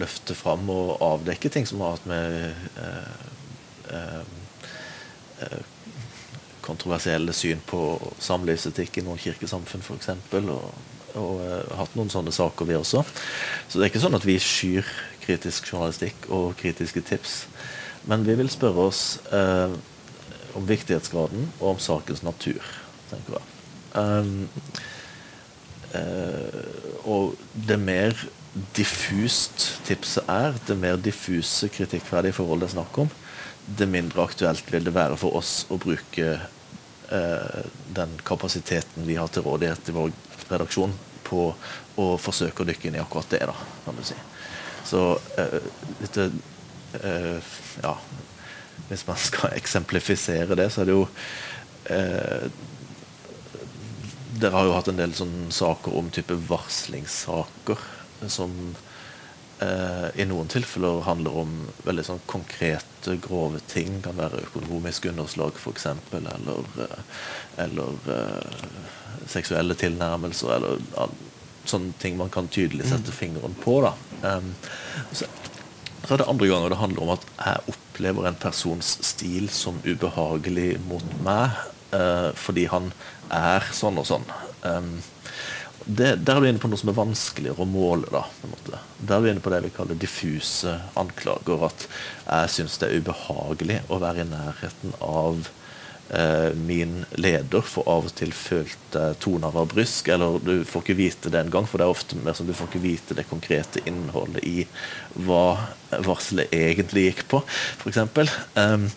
løfte 0.00 0.36
fram 0.38 0.68
og 0.70 1.00
avdekke 1.02 1.50
ting 1.52 1.66
som 1.66 1.82
har 1.82 1.96
hatt 1.96 2.06
med 2.10 2.54
uh, 2.78 4.22
uh, 5.40 5.60
kontroversielle 6.64 7.34
syn 7.34 7.62
på 7.66 7.82
samlivsetikk 8.22 9.00
i 9.00 9.04
noen 9.06 9.20
kirkesamfunn 9.20 9.82
f.eks. 9.82 10.10
Og, 10.40 10.66
og 11.18 11.40
hatt 11.78 11.94
noen 11.98 12.12
sånne 12.12 12.34
saker, 12.34 12.68
vi 12.68 12.78
også. 12.78 13.02
Så 13.68 13.78
det 13.78 13.86
er 13.86 13.92
ikke 13.92 14.02
sånn 14.04 14.18
at 14.18 14.26
vi 14.28 14.36
skyr 14.42 14.86
kritisk 15.24 15.70
journalistikk 15.72 16.28
og 16.34 16.52
kritiske 16.60 17.02
tips. 17.08 17.40
Men 18.10 18.26
vi 18.28 18.36
vil 18.38 18.52
spørre 18.52 18.86
oss 18.90 19.02
om 20.56 20.68
viktighetsgraden 20.68 21.48
og 21.58 21.66
om 21.74 21.82
sakens 21.82 22.22
natur, 22.26 22.60
tenker 23.10 23.38
jeg. 23.38 23.46
Um, 23.98 24.48
og 27.10 27.34
det 27.66 27.76
mer 27.80 28.14
diffust 28.76 29.66
tipset 29.86 30.26
er, 30.30 30.56
det 30.66 30.76
mer 30.78 30.98
diffuse 31.00 31.68
kritikkverdige 31.72 32.36
forhold 32.36 32.62
det 32.62 32.70
er 32.70 32.76
snakk 32.76 32.98
om, 33.04 33.10
det 33.78 33.88
mindre 33.90 34.24
aktuelt 34.24 34.72
vil 34.72 34.86
det 34.86 34.94
være 34.94 35.18
for 35.20 35.38
oss 35.38 35.64
å 35.70 35.78
bruke 35.80 36.32
eh, 36.34 37.60
den 37.94 38.16
kapasiteten 38.26 39.06
vi 39.06 39.18
har 39.20 39.30
til 39.30 39.46
rådighet 39.46 39.90
i 39.90 39.94
vår 39.94 40.10
redaksjon, 40.50 40.96
på 41.30 41.52
å 42.00 42.06
forsøke 42.18 42.64
å 42.64 42.66
dykke 42.66 42.88
inn 42.88 42.96
i 42.98 43.02
akkurat 43.02 43.30
det, 43.30 43.44
da, 43.46 43.54
kan 43.84 43.98
du 43.98 44.02
si. 44.02 44.16
Så 44.88 45.02
uh, 45.14 45.60
dette 46.00 46.30
Ja, 47.84 47.92
hvis 48.88 49.04
man 49.06 49.20
skal 49.20 49.52
eksemplifisere 49.60 50.56
det, 50.58 50.66
så 50.74 50.82
er 50.82 50.88
det 50.88 50.96
jo 50.96 51.04
dere 54.40 54.56
har 54.56 54.68
jo 54.68 54.76
hatt 54.76 54.90
en 54.90 55.00
del 55.00 55.12
sånne 55.16 55.50
saker 55.54 55.96
om 55.96 56.10
type 56.14 56.36
varslingssaker 56.48 57.82
som 58.28 58.52
eh, 59.64 60.08
i 60.20 60.26
noen 60.28 60.50
tilfeller 60.52 61.02
handler 61.06 61.36
om 61.42 61.56
veldig 61.86 62.04
sånn 62.06 62.22
konkrete, 62.30 63.16
grove 63.24 63.62
ting. 63.70 64.00
Kan 64.04 64.20
være 64.20 64.44
økonomisk 64.46 65.10
underslag, 65.12 65.56
f.eks., 65.60 65.88
eller, 66.12 66.70
eh, 66.84 67.02
eller 67.64 68.12
eh, 68.16 68.70
seksuelle 69.30 69.76
tilnærmelser. 69.78 70.56
Eller 70.56 70.80
sånne 71.68 71.94
ting 72.00 72.16
man 72.18 72.32
kan 72.32 72.48
tydelig 72.48 72.88
sette 72.90 73.12
fingeren 73.14 73.56
på. 73.62 73.80
da. 73.84 73.94
Um, 74.24 74.54
så, 75.12 75.28
så 76.06 76.14
er 76.14 76.22
det 76.22 76.30
andre 76.32 76.48
ganger 76.50 76.72
det 76.72 76.80
handler 76.80 77.04
om 77.04 77.12
at 77.14 77.26
jeg 77.36 77.74
opplever 77.74 78.28
en 78.28 78.40
persons 78.40 78.96
stil 79.04 79.50
som 79.52 79.80
ubehagelig 79.84 80.72
mot 80.88 81.04
meg 81.24 81.52
uh, 81.94 82.30
fordi 82.38 82.66
han 82.72 82.90
er 83.34 83.66
sånn 83.76 84.00
og 84.00 84.08
sånn. 84.08 84.26
Um, 84.66 84.98
det, 85.84 86.16
der 86.24 86.36
er 86.36 86.44
vi 86.44 86.50
inne 86.52 86.60
på 86.60 86.68
noe 86.70 86.80
som 86.80 86.90
er 86.92 86.98
vanskeligere 86.98 87.64
å 87.64 87.68
måle. 87.68 88.08
da, 88.12 88.24
på 88.40 88.48
en 88.48 88.54
måte. 88.54 88.82
Der 88.98 89.16
er 89.16 89.24
vi 89.24 89.32
inne 89.32 89.44
på 89.44 89.52
det 89.52 89.62
vi 89.64 89.72
kaller 89.74 89.98
diffuse 89.98 90.76
anklager. 91.00 91.64
At 91.70 91.86
jeg 92.26 92.52
syns 92.56 92.76
det 92.80 92.90
er 92.90 93.00
ubehagelig 93.00 93.80
å 93.88 94.00
være 94.02 94.22
i 94.22 94.28
nærheten 94.28 94.94
av 95.00 95.48
eh, 96.12 96.52
min 96.54 97.00
leder, 97.16 97.64
for 97.64 97.88
av 97.88 98.10
og 98.10 98.14
til 98.20 98.34
følte 98.36 99.06
toner 99.24 99.56
var 99.56 99.70
brysk. 99.72 100.12
Eller 100.12 100.38
du 100.44 100.54
får 100.68 100.84
ikke 100.84 100.98
vite 101.00 101.32
det 101.32 101.42
engang, 101.46 101.66
for 101.66 101.80
det 101.80 101.88
er 101.88 101.96
ofte 101.96 102.20
mer 102.20 102.36
som 102.36 102.48
du 102.48 102.54
får 102.54 102.70
ikke 102.70 102.84
vite 102.84 103.16
det 103.18 103.28
konkrete 103.32 103.82
innholdet 103.88 104.44
i 104.46 104.66
hva 105.26 105.44
varselet 106.06 106.52
egentlig 106.54 107.08
gikk 107.08 107.26
på, 107.32 107.42
f.eks. 107.80 108.04
Um, 108.54 108.90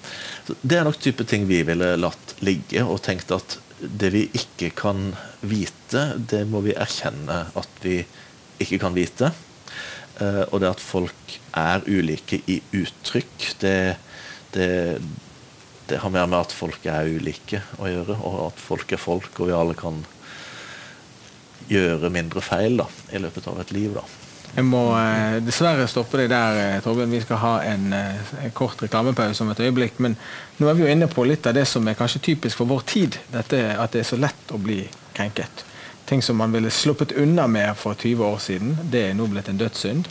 det 0.61 0.77
er 0.77 0.86
nok 0.86 0.99
type 1.01 1.25
ting 1.25 1.47
vi 1.49 1.63
ville 1.65 1.95
latt 1.97 2.36
ligge 2.43 2.84
og 2.84 3.01
tenkt 3.07 3.31
at 3.34 3.57
det 3.84 4.11
vi 4.13 4.23
ikke 4.38 4.71
kan 4.77 5.11
vite, 5.41 6.05
det 6.17 6.43
må 6.49 6.63
vi 6.65 6.75
erkjenne 6.75 7.43
at 7.59 7.81
vi 7.84 7.99
ikke 8.63 8.79
kan 8.84 8.95
vite. 8.95 9.31
Uh, 10.19 10.45
og 10.53 10.59
det 10.61 10.69
at 10.69 10.84
folk 10.84 11.38
er 11.57 11.86
ulike 11.89 12.39
i 12.47 12.59
uttrykk, 12.77 13.47
det, 13.63 13.77
det, 14.53 14.69
det, 15.89 15.99
har 16.03 16.13
mer 16.13 16.27
med 16.29 16.39
at 16.43 16.53
folk 16.53 16.86
er 16.86 17.09
ulike 17.09 17.63
å 17.81 17.89
gjøre. 17.89 18.19
Og 18.21 18.41
at 18.47 18.61
folk 18.61 18.93
er 18.93 19.01
folk, 19.01 19.31
og 19.39 19.49
vi 19.49 19.57
alle 19.57 19.77
kan 19.77 20.03
gjøre 21.69 22.11
mindre 22.13 22.43
feil 22.45 22.77
da, 22.84 22.89
i 23.11 23.23
løpet 23.23 23.49
av 23.49 23.63
et 23.63 23.73
liv. 23.75 23.97
da. 23.97 24.05
Jeg 24.54 24.68
må 24.70 24.84
eh, 24.93 25.39
dessverre 25.41 25.88
stoppe 25.89 26.20
deg 26.20 26.28
der, 26.30 26.58
eh, 26.62 26.82
Torbjørn. 26.86 27.14
Vi 27.16 27.24
skal 27.24 27.39
ha 27.41 27.54
en, 27.72 27.88
eh, 27.97 28.34
en, 28.43 28.51
kort 28.54 28.82
reklamepause 28.84 29.41
om 29.41 29.49
et 29.49 29.62
øyeblikk. 29.66 29.97
Men 30.06 30.14
nå 30.60 30.68
er 30.70 30.78
vi 30.78 30.84
jo 30.86 30.91
inne 30.93 31.08
på 31.10 31.26
litt 31.26 31.47
av 31.49 31.56
det 31.58 31.66
som 31.70 31.88
er 31.89 31.97
kanskje 31.97 32.22
typisk 32.30 32.62
for 32.62 32.70
vår 32.70 32.84
tid. 32.86 33.18
Dette 33.34 33.64
At 33.74 33.95
det 33.95 34.04
er 34.04 34.12
så 34.12 34.20
lett 34.22 34.54
å 34.54 34.62
bli 34.62 34.84
krenket. 35.18 35.66
Ting 36.06 36.22
som 36.22 36.38
man 36.38 36.54
ville 36.54 36.70
sluppet 36.70 37.16
unna 37.18 37.47
med 37.47 37.74
for 37.78 37.95
20 37.97 38.22
år 38.28 38.38
siden, 38.43 38.78
det 38.91 39.01
er 39.10 39.18
nå 39.18 39.26
blitt 39.32 39.49
en 39.49 39.58
dødssynd. 39.58 40.06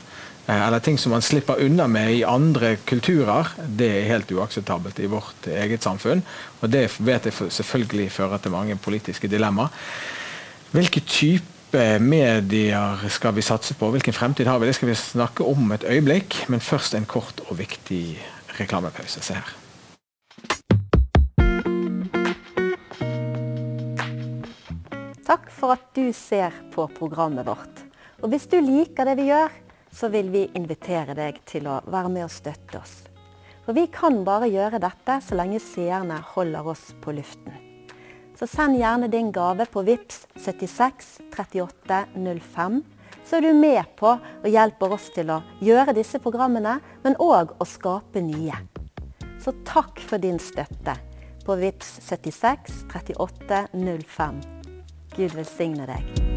Eller 0.51 0.81
ting 0.83 0.99
som 0.99 1.13
man 1.15 1.23
slipper 1.23 1.63
unna 1.63 1.87
med 1.87 2.11
i 2.11 2.25
andre 2.27 2.77
kulturer, 2.85 3.53
det 3.63 3.87
er 3.87 4.09
helt 4.11 4.33
uakseptabelt 4.33 4.99
i 4.99 5.07
vårt 5.07 5.47
eget 5.47 5.85
samfunn. 5.87 6.25
Og 6.61 6.73
det 6.73 6.89
vet 6.99 7.29
jeg 7.29 7.53
selvfølgelig 7.55 8.11
fører 8.11 8.43
til 8.43 8.51
mange 8.51 8.77
politiske 8.77 9.31
dilemmaer. 9.31 9.71
Hvilke 10.73 11.01
type 11.07 11.52
type 11.73 11.99
medier 11.99 13.09
skal 13.09 13.33
vi 13.35 13.43
satse 13.43 13.75
på? 13.75 13.89
Hvilken 13.91 14.13
fremtid 14.13 14.47
har 14.47 14.59
vi? 14.59 14.67
Det 14.67 14.75
skal 14.77 14.89
vi 14.89 14.95
snakke 14.95 15.45
om 15.45 15.73
et 15.73 15.85
øyeblikk, 15.85 16.45
men 16.49 16.61
først 16.61 16.95
en 16.95 17.07
kort 17.09 17.41
og 17.49 17.57
viktig 17.59 18.21
reklamepause. 18.59 19.23
Se 19.25 19.35
her. 19.35 19.49
Takk 25.25 25.49
for 25.49 25.73
at 25.73 25.89
du 25.97 26.13
ser 26.13 26.53
på 26.75 26.91
programmet 26.99 27.47
vårt. 27.47 27.87
Og 28.21 28.29
hvis 28.29 28.47
du 28.53 28.61
liker 28.61 29.09
det 29.09 29.17
vi 29.17 29.31
gjør, 29.31 29.49
så 29.93 30.13
vil 30.13 30.29
vi 30.33 30.51
invitere 30.55 31.17
deg 31.17 31.41
til 31.49 31.73
å 31.73 31.81
være 31.89 32.13
med 32.13 32.29
og 32.29 32.37
støtte 32.37 32.81
oss. 32.85 33.01
For 33.65 33.73
vi 33.73 33.89
kan 33.89 34.25
bare 34.27 34.53
gjøre 34.53 34.83
dette 34.83 35.23
så 35.25 35.41
lenge 35.41 35.63
seerne 35.63 36.21
holder 36.35 36.75
oss 36.75 36.91
på 37.01 37.17
luften 37.17 37.62
så 38.43 38.47
send 38.47 38.75
gjerne 38.75 39.07
din 39.07 39.29
gave 39.33 39.67
på 39.71 39.83
VIPS 39.83 40.27
76 40.35 41.21
38 41.39 42.05
05. 42.41 42.83
Så 43.25 43.37
er 43.37 43.41
du 43.41 43.53
med 43.55 43.85
på 43.97 44.17
og 44.17 44.49
hjelper 44.51 44.97
oss 44.97 45.07
til 45.15 45.31
å 45.31 45.37
gjøre 45.63 45.95
disse 45.95 46.19
programmene, 46.19 46.81
men 47.05 47.15
òg 47.23 47.55
å 47.63 47.69
skape 47.69 48.19
nye. 48.19 48.59
Så 49.39 49.55
takk 49.63 50.03
for 50.03 50.19
din 50.19 50.43
støtte 50.43 50.99
på 51.47 51.59
VIPS 51.63 52.01
76 52.03 52.83
38 52.91 53.65
05. 53.79 54.43
Gud 55.15 55.39
velsigne 55.39 55.87
deg. 55.95 56.32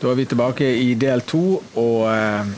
Da 0.00 0.08
er 0.08 0.16
vi 0.16 0.24
tilbake 0.24 0.64
i 0.80 0.94
del 0.96 1.20
to, 1.28 1.58
og 1.76 2.06
eh, 2.08 2.52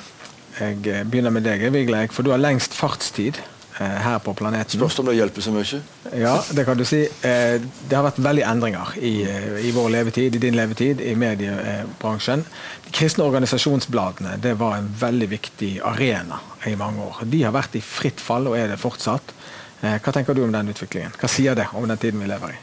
jeg 0.60 1.08
begynner 1.10 1.32
med 1.34 1.42
deg, 1.42 1.64
Vigleik, 1.74 2.14
for 2.14 2.22
du 2.22 2.30
har 2.30 2.38
lengst 2.38 2.76
fartstid 2.78 3.40
eh, 3.40 3.96
her 4.04 4.20
på 4.22 4.34
planeten. 4.38 4.78
Spørs 4.78 5.00
om 5.02 5.08
det 5.10 5.16
hjelper 5.16 5.42
så 5.42 5.54
mye? 5.54 5.80
Ja, 6.14 6.36
det 6.54 6.64
kan 6.68 6.78
du 6.78 6.84
si. 6.86 7.00
Eh, 7.02 7.56
det 7.58 7.98
har 7.98 8.06
vært 8.06 8.20
veldig 8.22 8.44
endringer 8.46 8.94
i, 8.94 9.14
i, 9.58 9.72
vår 9.74 9.90
levetid, 9.96 10.38
i 10.38 10.42
din 10.44 10.54
levetid, 10.54 11.02
i 11.02 11.16
mediebransjen. 11.18 12.46
De 12.86 12.94
kristne 12.94 13.26
organisasjonsbladene 13.26 14.36
det 14.44 14.54
var 14.62 14.78
en 14.78 14.92
veldig 15.02 15.30
viktig 15.34 15.72
arena 15.90 16.38
i 16.70 16.76
mange 16.78 17.02
år. 17.08 17.24
De 17.26 17.42
har 17.42 17.58
vært 17.58 17.74
i 17.74 17.82
fritt 17.82 18.22
fall, 18.22 18.46
og 18.52 18.58
er 18.60 18.70
det 18.70 18.78
fortsatt. 18.78 19.34
Hva 19.82 20.12
tenker 20.14 20.36
du 20.38 20.44
om 20.44 20.52
den 20.54 20.70
utviklingen? 20.70 21.14
Hva 21.18 21.26
sier 21.26 21.56
det 21.58 21.66
om 21.74 21.88
den 21.90 21.98
tiden 21.98 22.22
vi 22.22 22.28
lever 22.30 22.54
i? 22.54 22.58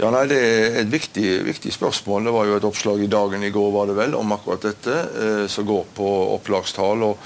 Ja, 0.00 0.08
nei, 0.10 0.26
Det 0.26 0.36
er 0.40 0.76
et 0.80 0.92
viktig, 0.92 1.26
viktig, 1.44 1.72
spørsmål. 1.74 2.24
Det 2.24 2.32
var 2.32 2.46
jo 2.48 2.56
et 2.56 2.64
oppslag 2.64 3.02
i 3.04 3.10
Dagen 3.12 3.42
i 3.44 3.50
går 3.52 3.72
var 3.74 3.90
det 3.90 3.96
vel, 3.98 4.14
om 4.16 4.32
akkurat 4.32 4.62
dette, 4.64 4.94
eh, 5.20 5.46
som 5.48 5.66
går 5.66 5.84
på 5.94 6.08
opplagstall. 6.38 7.02
og 7.02 7.18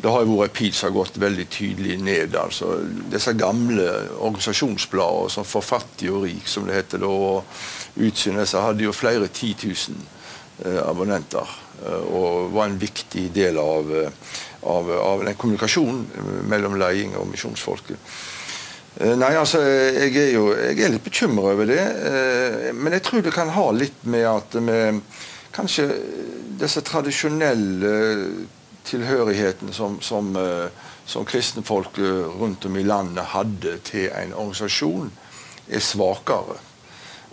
Det 0.00 0.10
har 0.10 0.24
jo 0.24 0.40
vært 0.40 0.52
pil 0.52 0.72
som 0.72 0.88
har 0.88 1.04
gått 1.04 1.18
veldig 1.18 1.48
tydelig 1.48 1.98
ned. 2.00 2.34
altså 2.34 2.80
Disse 3.10 3.32
gamle 3.34 4.08
organisasjonsbladene 4.18 5.30
som 5.30 5.44
Forfattig 5.44 6.10
og 6.10 6.24
rik, 6.24 6.46
som 6.46 6.66
det 6.66 6.74
heter 6.74 6.98
da, 6.98 7.06
og 7.06 7.44
Utsynet, 7.96 8.52
hadde 8.52 8.84
jo 8.84 8.92
flere 8.92 9.28
titusen 9.28 9.96
eh, 10.64 10.82
abonnenter. 10.88 11.46
Eh, 11.86 12.14
og 12.14 12.50
var 12.52 12.66
en 12.66 12.78
viktig 12.78 13.32
del 13.32 13.58
av, 13.58 13.92
av, 14.62 14.90
av 14.90 15.24
den 15.24 15.34
kommunikasjonen 15.34 16.06
mellom 16.48 16.74
leding 16.78 17.14
og 17.16 17.28
misjonsfolket. 17.30 17.98
Eh, 19.00 19.14
nei, 19.14 19.30
altså, 19.38 19.60
jeg 19.62 20.14
er 20.18 20.32
jo 20.34 20.48
jeg 20.56 20.80
er 20.82 20.90
litt 20.90 21.04
bekymra 21.06 21.52
over 21.52 21.68
det. 21.70 21.82
Eh, 22.10 22.70
men 22.74 22.96
jeg 22.96 23.04
tror 23.06 23.22
det 23.22 23.34
kan 23.34 23.52
ha 23.54 23.68
litt 23.70 24.00
med 24.10 24.26
at 24.26 24.56
vi 24.58 24.78
kanskje 25.54 25.86
disse 26.58 26.82
tradisjonelle 26.82 27.92
tilhørighetene 28.88 29.74
som, 29.74 29.98
som, 30.02 30.32
som 31.06 31.26
kristne 31.28 31.62
rundt 31.62 32.64
om 32.66 32.76
i 32.78 32.86
landet 32.86 33.34
hadde 33.34 33.76
til 33.84 34.08
en 34.08 34.32
organisasjon, 34.32 35.10
er 35.68 35.82
svakere. 35.84 36.56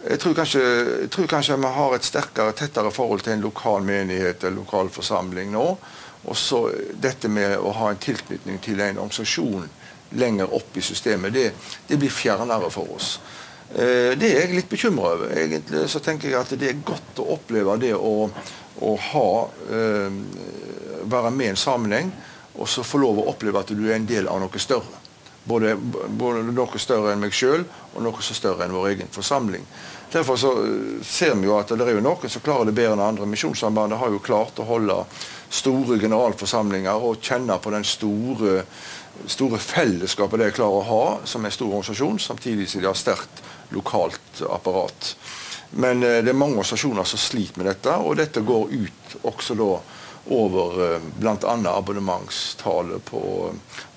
Jeg 0.06 0.20
tror, 0.22 0.36
kanskje, 0.38 0.62
jeg 1.06 1.10
tror 1.14 1.30
kanskje 1.32 1.58
vi 1.58 1.72
har 1.78 1.96
et 1.96 2.06
sterkere, 2.06 2.54
tettere 2.54 2.92
forhold 2.94 3.24
til 3.26 3.34
en 3.34 3.46
lokal 3.46 3.86
menighet 3.88 4.44
eller 4.44 4.60
lokal 4.60 4.92
forsamling 4.94 5.54
nå. 5.56 5.66
Og 6.26 6.38
så 6.38 6.60
dette 7.02 7.30
med 7.30 7.56
å 7.58 7.74
ha 7.80 7.90
en 7.94 8.02
tilknytning 8.02 8.60
til 8.62 8.82
en 8.82 9.00
organisasjon 9.00 9.70
lenger 10.10 10.54
opp 10.54 10.78
i 10.78 10.82
systemet, 10.82 11.34
det, 11.34 11.50
det 11.88 11.98
blir 11.98 12.14
fjernere 12.14 12.70
for 12.74 12.96
oss. 12.96 13.16
Eh, 13.74 14.14
det 14.20 14.30
er 14.30 14.46
jeg 14.46 14.60
litt 14.60 14.70
bekymra 14.70 15.16
over. 15.16 15.34
Egentlig 15.38 15.88
så 15.92 16.02
tenker 16.04 16.30
jeg 16.30 16.40
at 16.40 16.54
det 16.60 16.70
er 16.70 16.84
godt 16.86 17.24
å 17.24 17.32
oppleve 17.36 17.78
det 17.82 17.96
å, 17.98 18.30
å 18.86 18.92
ha 19.10 19.30
eh, 19.74 20.20
være 21.06 21.34
med 21.34 21.50
i 21.50 21.54
en 21.56 21.60
sammenheng, 21.60 22.14
og 22.56 22.70
så 22.72 22.86
få 22.88 23.02
lov 23.02 23.20
å 23.20 23.30
oppleve 23.34 23.60
at 23.62 23.74
du 23.76 23.84
er 23.90 23.98
en 23.98 24.08
del 24.08 24.30
av 24.32 24.40
noe 24.44 24.62
større. 24.62 25.02
Både, 25.46 25.76
både 25.78 26.42
noe 26.48 26.80
større 26.82 27.12
enn 27.14 27.22
meg 27.22 27.36
sjøl, 27.36 27.68
og 27.94 28.02
noe 28.02 28.24
så 28.26 28.34
større 28.34 28.66
enn 28.66 28.74
vår 28.74 28.88
egen 28.96 29.12
forsamling. 29.14 29.66
Derfor 30.14 30.40
så 30.40 30.52
eh, 30.64 31.02
ser 31.06 31.36
vi 31.36 31.50
jo 31.50 31.58
at 31.58 31.74
det 31.74 31.86
er 31.86 31.98
jo 31.98 32.06
noen 32.06 32.32
som 32.32 32.44
klarer 32.46 32.70
det 32.70 32.78
bedre 32.78 32.96
enn 32.96 33.08
andre. 33.10 33.28
Misjonssambandet 33.30 34.00
har 34.00 34.14
jo 34.14 34.24
klart 34.24 34.62
å 34.62 34.70
holde 34.70 35.02
store 35.52 36.00
generalforsamlinger 36.02 37.04
og 37.10 37.20
kjenne 37.24 37.58
på 37.62 37.74
den 37.74 37.86
store 37.88 38.62
store 39.28 39.60
fellesskapet 39.62 40.42
de 40.42 40.52
klarer 40.56 40.82
å 40.82 40.88
ha 40.90 41.04
som 41.28 41.46
en 41.46 41.54
stor 41.54 41.72
organisasjon, 41.72 42.20
samtidig 42.20 42.68
som 42.70 42.84
de 42.84 42.90
har 42.90 43.00
sterkt 43.00 43.44
lokalt 43.76 44.44
apparat. 44.50 45.16
Men 45.82 46.04
eh, 46.04 46.22
det 46.24 46.32
er 46.32 46.38
mange 46.38 46.60
organisasjoner 46.60 47.08
som 47.10 47.22
sliter 47.22 47.62
med 47.62 47.70
dette, 47.72 47.98
og 47.98 48.18
dette 48.20 48.44
går 48.46 48.72
ut 48.76 49.18
også 49.26 49.58
da 49.60 49.72
over 50.36 50.80
eh, 50.86 51.10
bl.a. 51.20 51.56
abonnementstallet 51.76 53.06
på, 53.06 53.24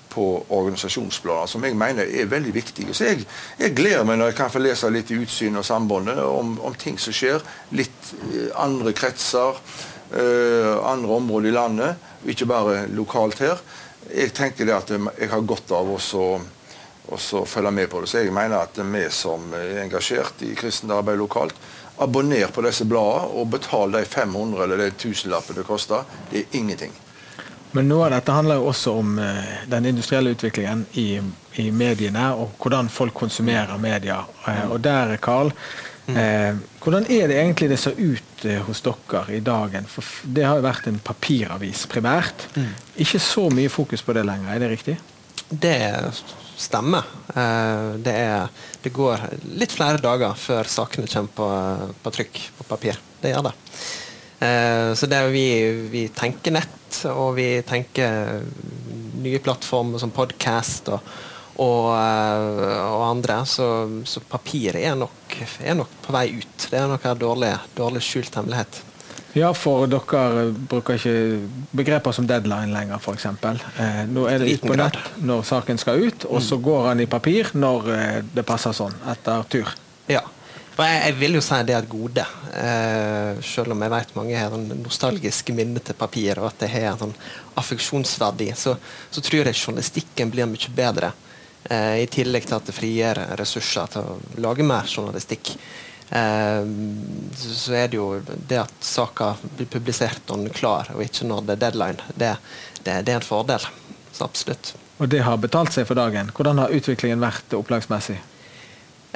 på 0.09 0.25
organisasjonsplaner, 0.49 1.49
som 1.49 1.65
jeg 1.65 1.77
mener 1.77 2.09
er 2.09 2.31
veldig 2.31 2.53
viktige. 2.55 2.93
Så 2.93 3.11
jeg, 3.11 3.27
jeg, 3.59 3.75
gleder 3.77 4.07
meg 4.07 4.19
når 4.19 4.31
jeg 4.31 4.39
kan 4.41 4.53
få 4.53 4.63
lese 4.63 4.91
litt 4.93 5.13
i 5.13 5.19
Utsyn 5.21 5.59
og 5.59 5.67
Sambandet 5.67 6.21
om, 6.25 6.57
om, 6.65 6.75
ting 6.77 6.99
som 7.01 7.15
skjer. 7.15 7.45
Litt 7.77 8.13
eh, 8.31 8.49
andre 8.59 8.95
kretser, 8.97 9.61
eh, 10.13 10.73
andre 10.79 11.21
områder 11.21 11.51
i 11.51 11.55
landet, 11.55 12.09
ikke 12.29 12.49
bare 12.49 12.81
lokalt 12.91 13.39
her 13.45 13.61
jeg 14.07 14.33
tenker 14.33 14.65
det 14.65 14.75
at 14.75 14.93
jeg 14.93 15.29
har 15.31 15.41
godt 15.45 15.71
av 15.75 15.91
å 15.91 15.99
følge 17.45 17.71
med 17.71 17.89
på 17.89 18.01
det. 18.01 18.09
Så 18.09 18.23
jeg 18.23 18.33
mener 18.33 18.63
at 18.63 18.79
vi 18.79 19.03
som 19.13 19.53
er 19.57 19.83
engasjert 19.83 20.43
i 20.45 20.55
kristent 20.57 20.93
arbeid 20.95 21.19
lokalt, 21.19 21.55
abonner 21.99 22.47
på 22.53 22.63
disse 22.63 22.87
bladene 22.87 23.35
og 23.35 23.51
betal 23.51 23.91
de 23.91 24.05
500 24.07 24.63
eller 24.63 24.85
de 24.85 24.89
tusenlappene 24.95 25.59
det 25.59 25.67
koster. 25.67 26.07
Det 26.31 26.45
er 26.45 26.57
ingenting. 26.61 26.93
Men 27.71 27.85
noe 27.85 28.07
av 28.07 28.15
dette 28.15 28.33
handler 28.33 28.57
jo 28.57 28.69
også 28.71 28.95
om 28.97 29.19
uh, 29.21 29.65
den 29.69 29.85
industrielle 29.91 30.31
utviklingen 30.33 30.87
i, 30.97 31.19
i, 31.61 31.67
mediene, 31.69 32.31
og 32.33 32.55
hvordan 32.57 32.89
folk 32.89 33.13
konsumerer 33.13 33.77
media. 33.77 34.23
Uh, 34.47 34.71
og 34.71 34.79
der, 34.81 35.13
Karl, 35.21 35.51
Eh, 36.17 36.57
hvordan 36.81 37.05
er 37.11 37.29
det 37.29 37.37
egentlig 37.37 37.69
det 37.71 37.79
ser 37.81 37.97
ut 37.99 38.45
eh, 38.47 38.61
hos 38.65 38.81
dere 38.85 39.23
i 39.35 39.41
dagen? 39.45 39.87
For 39.89 40.05
det 40.23 40.45
har 40.47 40.59
jo 40.59 40.65
vært 40.65 40.89
en 40.89 40.99
papiravis 41.03 41.85
primært. 41.91 42.47
Mm. 42.55 42.73
Ikke 43.05 43.21
så 43.23 43.47
mye 43.53 43.71
fokus 43.71 44.03
på 44.05 44.15
det 44.17 44.25
lenger, 44.27 44.51
er 44.53 44.63
det 44.63 44.71
riktig? 44.73 44.97
Det 45.49 45.77
stemmer. 46.59 47.07
Eh, 47.33 47.95
det, 48.03 48.15
er, 48.15 48.65
det, 48.83 48.93
går 48.95 49.25
litt 49.59 49.75
flere 49.75 50.01
dager 50.03 50.35
før 50.39 50.69
sakene 50.69 51.09
kommer 51.09 51.35
på, 51.35 51.49
på 52.03 52.15
trykk 52.19 52.43
på 52.59 52.69
papir. 52.69 52.99
Det 53.21 53.33
gjør 53.33 53.49
det. 53.49 53.55
Eh, 54.45 54.91
så 54.95 55.09
det 55.11 55.23
vi, 55.33 55.47
vi 55.91 56.05
tenker 56.15 56.55
nett, 56.55 57.01
og 57.11 57.35
vi 57.37 57.51
tenker 57.67 58.39
nye 59.19 59.41
plattformer 59.43 60.01
som 60.01 60.13
podkast. 60.15 60.93
og 60.95 61.27
og, 61.59 61.87
eh, 61.93 62.75
og 62.89 63.05
andre. 63.09 63.41
Så, 63.49 63.67
så 64.07 64.23
papiret 64.23 64.81
er 64.81 64.95
nok, 64.99 65.39
er 65.59 65.79
nok, 65.79 65.97
på 66.05 66.15
vei 66.15 66.27
ut. 66.39 66.69
Det 66.69 66.79
er 66.79 66.87
noe 66.89 67.17
dårlig, 67.19 67.55
dårlig 67.77 68.03
skjult 68.05 68.39
hemmelighet. 68.39 68.85
Ja, 69.37 69.51
for 69.53 69.85
dere 69.85 70.47
bruker 70.71 70.97
ikke 70.97 71.43
begreper 71.77 72.15
som 72.15 72.25
deadline 72.29 72.73
lenger, 72.73 72.97
f.eks. 72.97 73.27
Eh, 73.29 74.01
nå 74.09 74.25
er 74.29 74.41
det 74.41 74.55
ut 74.55 74.65
på 74.65 74.77
nett 74.79 74.97
når 75.21 75.45
saken 75.45 75.77
skal 75.81 76.01
ut, 76.01 76.25
og 76.25 76.41
så 76.41 76.57
mm. 76.57 76.63
går 76.65 76.87
han 76.87 77.03
i 77.03 77.07
papir 77.09 77.53
når 77.53 77.93
eh, 77.93 78.17
det 78.33 78.45
passer 78.47 78.73
sånn, 78.73 78.95
etter 79.11 79.45
tur. 79.53 79.69
Ja. 80.09 80.23
Og 80.79 80.81
jeg, 80.81 80.99
jeg, 81.03 81.15
vil 81.19 81.37
jo 81.37 81.43
si 81.43 81.59
det 81.67 81.75
er 81.75 81.83
et 81.83 81.91
gode. 81.91 82.25
Eh, 82.57 83.39
selv 83.45 83.75
om 83.75 83.85
jeg 83.85 83.93
vet 83.93 84.13
mange 84.17 84.41
har 84.41 84.57
nostalgiske 84.57 85.53
minner 85.53 85.83
til 85.85 85.97
papir, 85.99 86.39
og 86.41 86.49
at 86.49 86.63
det 86.63 86.73
har 86.73 86.93
en 86.93 87.01
sånn 87.03 87.17
affeksjonsverdi, 87.59 88.49
så, 88.57 88.77
så 89.11 89.21
tror 89.21 89.43
jeg 89.43 89.59
journalistikken 89.59 90.33
blir 90.33 90.49
mye 90.49 90.73
bedre 90.73 91.13
I 91.69 92.05
tillegg 92.09 92.45
til 92.47 92.55
at 92.55 92.69
det 92.69 92.73
frigjør 92.73 93.19
ressurser 93.37 93.89
til 93.93 94.07
å 94.07 94.41
lage 94.41 94.63
mer 94.65 94.87
journalistikk. 94.87 95.51
Eh, 96.09 96.63
så 97.35 97.73
er 97.73 97.87
det 97.87 97.99
jo 97.99 98.07
det 98.25 98.57
at 98.63 98.73
saka 98.81 99.35
blir 99.57 99.69
publisert 99.69 100.23
når 100.25 100.41
den 100.41 100.49
er 100.49 100.57
klar, 100.57 100.89
og 100.95 101.03
ikke 101.05 101.27
når 101.29 101.45
det 101.45 101.55
er 101.55 101.63
deadline, 101.67 102.07
det, 102.15 102.31
det, 102.81 102.95
det 103.05 103.13
er 103.13 103.19
en 103.19 103.27
fordel. 103.27 103.67
Så 104.11 104.25
absolutt. 104.25 104.73
Og 104.97 105.11
det 105.11 105.21
har 105.23 105.37
betalt 105.39 105.71
seg 105.75 105.85
for 105.87 105.99
dagen. 105.99 106.31
Hvordan 106.35 106.63
har 106.63 106.73
utviklingen 106.75 107.21
vært 107.21 107.53
opplagsmessig? 107.55 108.17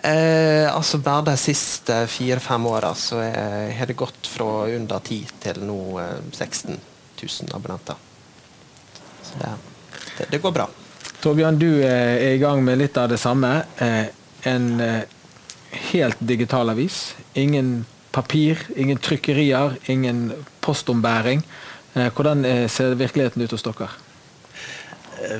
Eh, 0.03 0.67
altså 0.69 0.99
Bare 1.01 1.25
de 1.31 1.35
siste 1.39 1.97
fire-fem 2.09 2.65
åra 2.67 2.93
så 2.97 3.21
har 3.23 3.89
det 3.89 3.97
gått 3.97 4.29
fra 4.29 4.65
under 4.69 5.01
10 5.01 5.33
til 5.43 5.65
nå 5.65 5.79
eh, 6.01 6.15
16 6.31 6.77
000 7.23 7.57
abonnenter. 7.57 7.97
Så 9.23 9.41
det, 9.41 9.51
det, 10.19 10.29
det 10.29 10.43
går 10.43 10.55
bra. 10.61 10.69
Torbjørn, 11.23 11.55
du 11.55 11.79
er 11.87 12.17
i 12.33 12.39
gang 12.41 12.59
med 12.65 12.81
litt 12.81 12.97
av 12.99 13.07
det 13.07 13.17
samme. 13.21 13.61
Eh, 13.79 14.09
en 14.49 14.65
eh, 14.83 15.05
helt 15.93 16.19
digital 16.19 16.73
avis. 16.73 17.13
Ingen 17.39 17.85
papir, 18.11 18.59
ingen 18.75 18.99
trykkerier, 18.99 19.77
ingen 19.87 20.33
postombæring. 20.65 21.45
Eh, 21.95 22.09
hvordan 22.11 22.43
ser 22.67 22.97
virkeligheten 22.99 23.45
ut 23.45 23.55
hos 23.55 23.63
dere? 23.63 23.87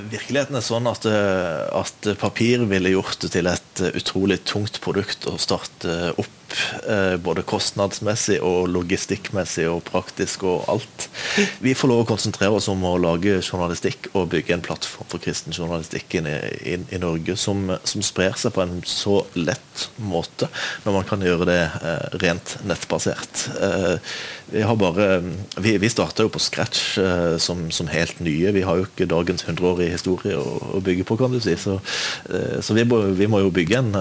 Virkeligheten 0.07 0.55
er 0.55 0.63
sånn 0.63 0.87
at, 0.87 1.03
at 1.03 2.07
papir 2.21 2.63
ville 2.69 2.93
gjort 2.93 3.19
det 3.25 3.33
til 3.33 3.49
et 3.51 3.81
utrolig 3.91 4.39
tungt 4.47 4.79
produkt 4.85 5.27
å 5.27 5.35
starte 5.41 6.13
opp 6.15 6.42
Eh, 6.87 7.15
både 7.17 7.43
kostnadsmessig 7.47 8.37
og 8.45 8.67
logistikkmessig 8.71 9.65
og 9.71 9.83
praktisk 9.87 10.45
og 10.47 10.67
alt. 10.71 11.07
Vi 11.63 11.73
får 11.77 11.89
lov 11.89 12.03
å 12.03 12.09
konsentrere 12.13 12.57
oss 12.57 12.69
om 12.71 12.83
å 12.85 12.95
lage 13.01 13.39
journalistikk 13.39 14.11
og 14.13 14.29
bygge 14.33 14.57
en 14.57 14.65
plattform 14.65 15.09
for 15.09 15.23
kristen 15.23 15.55
journalistikk 15.55 16.19
i, 16.19 16.23
i, 16.73 16.77
i 16.77 17.01
Norge 17.01 17.37
som, 17.39 17.65
som, 17.83 18.03
sprer 18.03 18.35
seg 18.37 18.53
på 18.55 18.65
en 18.65 18.81
så 18.87 19.21
lett 19.37 19.87
måte, 19.97 20.49
når 20.83 20.97
man 20.97 21.07
kan 21.07 21.23
gjøre 21.25 21.47
det 21.49 21.61
eh, 21.63 22.17
rent 22.21 22.57
nettbasert. 22.67 23.47
Eh, 23.57 24.13
vi 24.53 24.61
har 24.61 24.77
bare, 24.77 25.07
vi, 25.63 25.77
vi 25.81 25.89
starta 25.89 26.27
jo 26.27 26.29
på 26.29 26.41
scratch 26.43 26.99
som, 27.41 27.63
som, 27.73 27.87
helt 27.89 28.19
nye. 28.21 28.51
Vi 28.53 28.61
har 28.67 28.77
jo 28.77 28.85
ikke 28.85 29.07
dagens 29.09 29.47
100-årige 29.47 29.95
historie 29.95 30.35
å, 30.37 30.59
å, 30.75 30.81
bygge 30.83 31.07
på, 31.07 31.17
kan 31.17 31.33
du 31.33 31.39
si. 31.41 31.55
Så, 31.57 31.79
så 32.61 32.75
vi, 32.77 32.83
må, 32.85 32.99
vi, 33.17 33.29
må, 33.31 33.39
jo 33.41 33.53
bygge 33.55 33.79
en, 33.79 33.95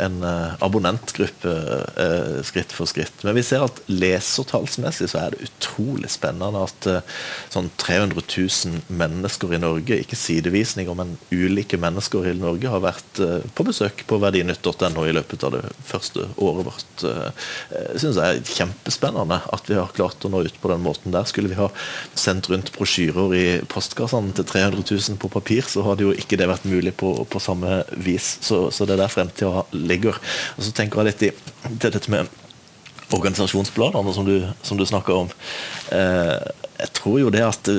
en 0.00 0.24
abonnentgruppe 0.62 1.52
eh, 1.98 2.40
skritt 2.46 2.72
for 2.74 2.88
skritt. 2.90 3.24
Men 3.26 3.36
vi 3.38 3.44
ser 3.46 3.64
at 3.66 3.80
lesertallsmessig 3.90 5.10
så 5.10 5.24
er 5.24 5.34
det 5.34 5.48
utrolig 5.48 6.10
spennende 6.12 6.64
at 6.66 6.88
eh, 6.90 7.18
sånn 7.52 7.70
300 7.80 8.22
000 8.22 8.96
mennesker 9.00 9.54
i 9.54 9.60
Norge, 9.62 10.00
ikke 10.02 10.18
sidevisninger, 10.18 10.94
men 10.96 11.16
ulike 11.32 11.80
mennesker 11.80 12.30
i 12.30 12.36
Norge, 12.38 12.70
har 12.70 12.84
vært 12.84 13.22
eh, 13.24 13.46
på 13.54 13.66
besøk 13.66 14.04
på 14.10 14.20
verdinytt.no 14.22 15.06
i 15.06 15.16
løpet 15.16 15.46
av 15.46 15.56
det 15.56 15.64
første 15.86 16.28
året 16.36 16.68
vårt. 16.70 17.06
Eh, 17.06 17.46
synes 17.96 18.20
jeg 18.20 18.40
er 18.40 18.54
kjempespennende 18.54 19.40
at 19.50 19.70
vi 19.70 19.78
har 19.78 19.94
klart 19.96 20.24
å 20.24 20.32
nå 20.32 20.44
ut 20.46 20.60
på 20.60 20.72
den 20.72 20.84
måten 20.84 21.14
der. 21.14 21.28
Skulle 21.28 21.52
vi 21.52 21.58
ha 21.60 21.70
sendt 22.18 22.50
rundt 22.50 22.72
brosjyrer 22.76 23.36
i 23.36 23.44
postkassene 23.70 24.34
til 24.36 24.48
300 24.48 24.84
000 24.84 25.20
på 25.20 25.30
papir, 25.32 25.66
så 25.68 25.84
hadde 25.86 26.06
jo 26.06 26.14
ikke 26.16 26.38
det 26.40 26.48
vært 26.50 26.68
mulig 26.70 26.94
på, 27.00 27.12
på 27.30 27.42
samme 27.42 27.82
vis. 27.96 28.36
Så, 28.44 28.68
så 28.74 28.86
det 28.86 28.96
er 28.96 29.04
der 29.04 29.12
fremtida 29.12 29.64
ligger. 29.72 30.18
Og 30.56 30.66
så 30.66 30.74
tenker 30.76 31.02
jeg 31.02 31.10
litt 31.10 31.26
i 31.28 31.32
til 31.80 31.94
dette 31.94 32.12
med 32.12 32.30
organisasjonsplanene 33.14 34.14
som 34.14 34.26
du, 34.28 34.36
som 34.62 34.78
du 34.78 34.86
snakker 34.86 35.24
om. 35.24 35.32
Eh, 35.94 36.36
jeg 36.80 36.92
tror 36.96 37.18
jo 37.24 37.32
det 37.34 37.42
at 37.44 37.70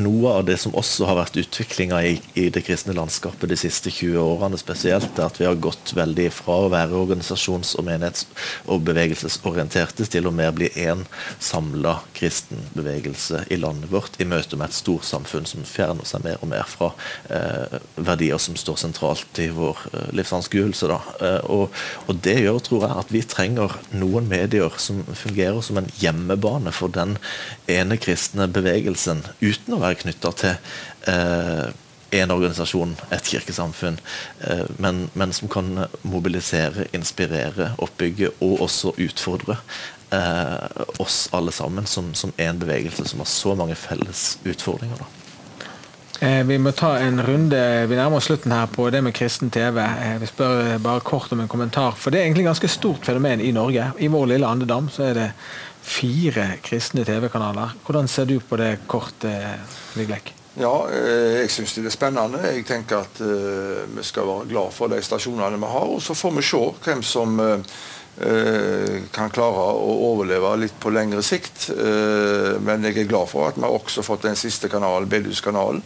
noe 0.00 0.32
av 0.38 0.44
det 0.48 0.58
som 0.60 0.74
også 0.76 1.06
har 1.08 1.16
vært 1.18 1.38
utviklinga 1.40 1.98
i, 2.04 2.12
i, 2.36 2.46
det 2.52 2.62
kristne 2.66 2.94
landskapet 2.96 3.48
de 3.50 3.56
siste 3.58 3.90
20 3.92 4.18
årene 4.20 4.58
spesielt, 4.60 5.16
er 5.16 5.28
at 5.28 5.40
vi 5.40 5.46
har 5.48 5.58
gått 5.62 5.94
veldig 5.96 6.26
fra 6.34 6.58
å 6.66 6.70
være 6.72 6.98
organisasjons- 6.98 7.74
og 7.80 7.86
menighets- 7.88 8.26
og 8.68 8.84
bevegelsesorienterte 8.86 10.06
til 10.12 10.28
å 10.28 10.34
mer 10.34 10.52
bli 10.56 10.68
én 10.76 11.06
samla 11.42 11.98
kristen 12.16 12.60
bevegelse 12.76 13.44
i 13.50 13.58
landet 13.60 13.90
vårt, 13.92 14.20
i 14.20 14.28
møte 14.28 14.58
med 14.58 14.68
et 14.68 14.78
storsamfunn 14.78 15.48
som 15.48 15.64
fjerner 15.66 16.08
seg 16.08 16.24
mer 16.26 16.42
og 16.42 16.52
mer 16.52 16.68
fra 16.68 16.92
eh, 17.32 17.78
verdier 17.96 18.40
som 18.42 18.58
står 18.58 18.80
sentralt 18.84 19.40
i 19.42 19.48
vår 19.54 19.80
eh, 19.92 20.12
livsanskuelse. 20.20 20.90
Eh, 21.24 21.40
og, 21.52 21.72
og 22.06 22.22
det 22.26 22.38
gjør, 22.42 22.60
tror 22.68 22.86
jeg, 22.86 22.98
at 23.04 23.14
vi 23.14 23.24
trenger 23.24 23.78
noen 23.96 24.28
medier 24.28 24.76
som 24.82 25.02
fungerer 25.16 25.62
som 25.64 25.80
en 25.80 25.90
hjemmebane 26.02 26.72
for 26.74 26.92
den 26.92 27.16
ene 27.70 27.96
kristne 28.00 28.48
bevegelsen, 28.52 29.24
uten 29.40 29.74
å 29.74 29.80
være 29.80 29.85
knytta 29.94 30.32
til 30.40 30.56
eh, 31.08 31.66
en 32.10 32.30
organisasjon, 32.30 32.94
et 33.10 33.26
kirkesamfunn, 33.26 33.98
eh, 34.46 34.64
men, 34.78 35.06
men, 35.14 35.32
som 35.32 35.50
kan 35.50 35.86
mobilisere, 36.02 36.86
inspirere, 36.96 37.72
oppbygge 37.82 38.30
og 38.40 38.62
også 38.68 38.94
utfordre 39.02 39.58
eh, 40.14 40.82
oss 41.02 41.26
alle 41.36 41.52
sammen 41.52 41.86
som, 41.86 42.14
som 42.14 42.32
en 42.36 42.58
bevegelse 42.62 43.08
som 43.10 43.22
har 43.22 43.30
så 43.30 43.54
mange 43.58 43.74
felles 43.74 44.36
utfordringer. 44.44 45.02
da. 45.02 45.12
Eh, 46.20 46.42
vi 46.48 46.56
må 46.58 46.72
ta 46.72 46.94
en 46.96 47.20
runde 47.20 47.58
vi 47.90 47.96
nærmer 47.98 48.16
oss 48.16 48.30
slutten 48.30 48.54
her 48.54 48.70
på 48.72 48.88
det 48.90 49.02
med 49.04 49.14
kristen 49.14 49.50
TV. 49.52 49.82
Vi 50.22 50.30
spør 50.30 50.78
bare 50.80 51.04
kort 51.04 51.32
om 51.34 51.42
en 51.42 51.50
kommentar. 51.50 51.98
For 51.98 52.10
det 52.10 52.20
er 52.20 52.30
egentlig 52.30 52.46
ganske 52.46 52.70
stort 52.72 53.04
fenomen 53.04 53.42
i 53.44 53.52
Norge. 53.52 53.90
I 53.98 54.08
vår 54.08 54.30
lille 54.32 54.48
andedam 54.48 54.88
så 54.92 55.10
er 55.10 55.18
det 55.18 55.30
fire 55.86 56.48
kristne 56.64 57.04
TV-kanaler. 57.06 57.76
Hvordan 57.86 58.08
ser 58.10 58.26
du 58.28 58.40
på 58.40 58.58
det 58.60 58.72
kortet, 58.90 59.76
Viglek? 59.94 60.32
Ja, 60.56 60.72
eh, 60.88 61.42
jeg 61.42 61.52
syns 61.52 61.76
det 61.76 61.84
er 61.86 61.94
spennende. 61.94 62.40
Jeg 62.48 62.64
tenker 62.66 63.04
at 63.04 63.20
vi 63.20 64.06
skal 64.06 64.26
være 64.26 64.48
glad 64.50 64.74
for 64.74 64.92
de 64.92 65.02
stasjonene 65.04 65.60
vi 65.60 65.70
har. 65.76 65.92
Og 65.92 66.02
så 66.02 66.16
får 66.16 66.34
vi 66.38 66.46
se 66.48 66.62
hvem 66.86 67.04
som 67.04 67.38
uh, 67.40 68.96
kan 69.12 69.32
klare 69.32 69.64
å 69.76 69.96
overleve 70.10 70.54
litt 70.64 70.76
på 70.80 70.92
lengre 70.94 71.22
sikt. 71.24 71.68
Uh, 71.70 72.56
men 72.64 72.88
jeg 72.88 73.02
er 73.02 73.10
glad 73.10 73.30
for 73.30 73.50
at 73.50 73.60
vi 73.60 73.66
har 73.66 73.76
også 73.76 74.04
fått 74.06 74.26
den 74.26 74.38
siste 74.38 74.70
kanalen, 74.72 75.08
Bedehuskanalen, 75.12 75.84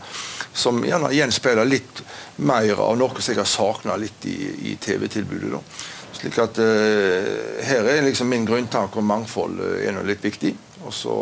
som 0.53 0.83
gjerne 0.87 1.13
gjenspeiler 1.15 1.69
litt 1.69 2.03
mer 2.41 2.79
av 2.81 2.99
noe 2.99 3.21
som 3.21 3.35
jeg 3.35 3.43
har 3.43 3.51
savna 3.51 3.99
litt 4.01 4.27
i, 4.31 4.39
i 4.73 4.77
TV-tilbudet. 4.81 5.61
Slik 6.21 6.39
at 6.43 6.59
uh, 6.61 7.29
Her 7.65 7.87
er 7.89 8.03
liksom 8.05 8.29
min 8.29 8.45
grunntanke 8.49 9.01
om 9.01 9.09
mangfold 9.09 9.61
er 9.81 9.95
noe 9.97 10.07
litt 10.09 10.25
viktig. 10.25 10.55
Og 10.85 10.93
så, 10.95 11.17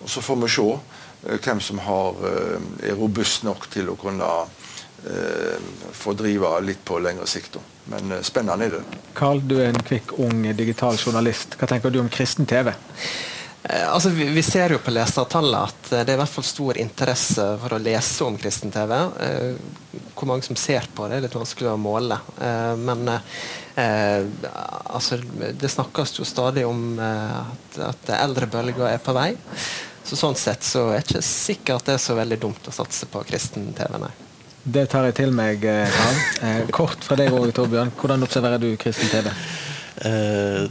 og 0.00 0.10
så 0.10 0.22
får 0.22 0.40
vi 0.42 0.54
se 0.56 0.66
uh, 0.70 1.36
hvem 1.38 1.62
som 1.62 1.82
har, 1.86 2.18
uh, 2.18 2.72
er 2.82 2.98
robust 2.98 3.46
nok 3.46 3.70
til 3.72 3.92
å 3.92 3.98
kunne 4.00 4.32
få 5.96 6.12
drive 6.12 6.48
litt 6.60 6.82
på 6.84 6.98
lengre 7.00 7.24
sikt. 7.24 7.54
Men 7.90 8.12
eh, 8.12 8.22
spennende 8.22 8.66
er 8.66 8.78
det. 8.78 9.00
Karl, 9.18 9.42
du 9.42 9.58
er 9.60 9.72
en 9.72 9.82
kvikk, 9.86 10.14
ung 10.22 10.44
digital 10.56 10.98
journalist. 10.98 11.56
Hva 11.58 11.68
tenker 11.70 11.92
du 11.92 12.00
om 12.02 12.10
kristen 12.12 12.48
TV? 12.50 12.72
Eh, 13.62 13.92
altså, 13.92 14.08
vi, 14.08 14.24
vi, 14.24 14.42
ser 14.42 14.72
jo 14.72 14.80
på 14.80 14.92
lesertallet 14.94 15.68
at 15.68 15.92
eh, 15.92 16.04
det 16.04 16.14
er 16.14 16.16
i 16.16 16.22
hvert 16.22 16.32
fall 16.32 16.46
stor 16.48 16.80
interesse 16.80 17.46
for 17.60 17.76
å 17.76 17.82
lese 17.82 18.24
om 18.24 18.38
kristen 18.40 18.72
TV. 18.72 18.94
Eh, 18.96 20.00
hvor 20.14 20.30
mange 20.30 20.46
som 20.46 20.56
ser 20.56 20.88
på 20.94 21.08
det, 21.08 21.18
er 21.18 21.26
litt 21.26 21.36
vanskelig 21.36 21.74
å 21.74 21.80
måle. 21.80 22.16
Eh, 22.40 22.72
men 22.80 23.12
eh, 23.12 24.24
altså, 24.86 25.20
det 25.60 25.72
snakkes 25.72 26.16
jo 26.20 26.28
stadig 26.28 26.64
om 26.68 26.98
at, 27.00 27.78
at 27.90 28.16
eldrebølga 28.20 28.94
er 28.94 29.04
på 29.04 29.16
vei. 29.16 29.30
Så 30.04 30.16
Sånn 30.18 30.34
sett 30.38 30.64
så 30.66 30.88
er 30.90 31.04
det 31.04 31.06
ikke 31.06 31.22
sikkert 31.22 31.86
det 31.86 31.98
er 31.98 32.02
så 32.02 32.16
veldig 32.18 32.40
dumt 32.42 32.66
å 32.66 32.74
satse 32.74 33.06
på 33.12 33.22
kristen 33.28 33.70
TV. 33.76 34.00
nei. 34.00 34.12
Det 34.60 34.82
tar 34.92 35.06
jeg 35.08 35.16
til 35.16 35.30
meg, 35.32 35.62
Karl. 35.62 36.18
Eh, 36.44 36.62
kort 36.74 37.04
fra 37.04 37.16
deg 37.16 37.32
òg, 37.32 37.52
Torbjørn. 37.56 37.92
Hvordan 38.00 38.26
observerer 38.26 38.60
du 38.60 38.72
kristen 38.80 39.08
TV? 39.12 39.30
Eh, 40.08 40.66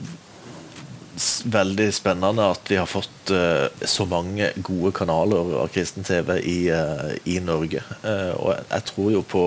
veldig 1.45 1.89
spennende 1.95 2.49
at 2.53 2.71
vi 2.71 2.79
har 2.79 2.89
fått 2.89 3.18
uh, 3.31 3.67
så 3.85 4.05
mange 4.09 4.49
gode 4.65 4.91
kanaler 4.95 5.53
av 5.61 5.69
kristen 5.73 6.05
TV 6.07 6.35
i, 6.39 6.57
uh, 6.71 7.11
i 7.29 7.39
Norge. 7.43 7.81
Uh, 8.03 8.33
og 8.35 8.51
jeg, 8.55 8.85
tror 8.89 9.11
jo 9.13 9.23
på 9.27 9.43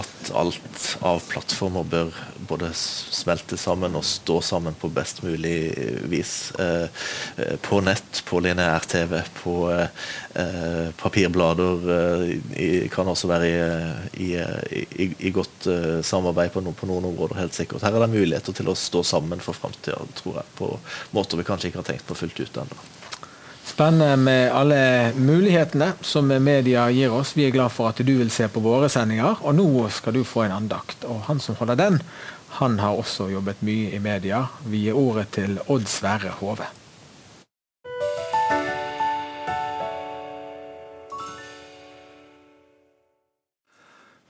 at 0.00 0.30
alt 0.38 0.86
av 1.06 1.22
plattformer 1.28 1.86
bør 1.88 2.18
både 2.48 2.70
smelte 2.76 3.58
sammen 3.60 3.96
og 3.98 4.06
stå 4.06 4.38
sammen 4.44 4.76
på 4.78 4.90
best 4.92 5.22
mulig 5.24 5.74
vis. 6.08 6.52
på 7.62 7.80
nett, 7.84 8.22
på 8.24 8.40
lineær-TV, 8.40 9.18
på 9.42 9.54
papirblader. 10.96 11.84
Kan 12.94 13.10
også 13.12 13.28
være 13.28 13.50
i, 14.16 14.30
i, 14.32 15.08
i 15.28 15.32
godt 15.34 15.68
samarbeid 16.06 16.54
på, 16.54 16.62
no, 16.64 16.72
på, 16.72 16.88
noen 16.88 17.10
områder, 17.10 17.42
helt 17.42 17.58
sikkert. 17.58 17.84
Her 17.84 17.98
er 17.98 18.06
det 18.06 18.14
muligheter 18.14 18.56
til 18.56 18.72
å 18.72 18.78
stå 18.78 19.04
sammen 19.04 19.42
for 19.44 19.58
framtida, 19.58 20.00
tror 20.22 20.40
jeg. 20.40 20.54
på 20.58 20.72
måter 21.10 21.40
vi 21.40 21.48
kanskje 21.48 21.70
ikke 21.70 21.82
har 21.82 21.90
tenkt 21.92 22.08
på 22.08 22.16
fullt 22.18 22.40
ut 22.40 22.62
ennå. 22.64 22.86
Spennende 23.68 24.16
med 24.16 24.52
alle 24.52 25.12
mulighetene 25.14 25.92
som 26.00 26.26
media 26.26 26.86
gir 26.90 27.12
oss. 27.12 27.34
Vi 27.36 27.44
er 27.46 27.52
glad 27.52 27.70
for 27.70 27.92
at 27.92 28.00
du 28.00 28.14
vil 28.16 28.32
se 28.32 28.48
på 28.48 28.62
våre 28.64 28.88
sendinger, 28.88 29.42
og 29.44 29.54
nå 29.58 29.68
skal 29.92 30.16
du 30.16 30.24
få 30.24 30.46
en 30.46 30.56
andakt. 30.56 31.04
Og 31.04 31.20
han 31.28 31.38
som 31.38 31.58
holder 31.60 31.76
den, 31.76 32.00
han 32.58 32.80
har 32.80 32.96
også 32.96 33.28
jobbet 33.28 33.60
mye 33.62 33.92
i 33.92 34.00
media. 34.02 34.46
Vi 34.64 34.86
gir 34.86 34.96
ordet 34.96 35.28
til 35.36 35.60
Odd 35.68 35.84
Sverre 35.86 36.32
Hove. 36.40 36.66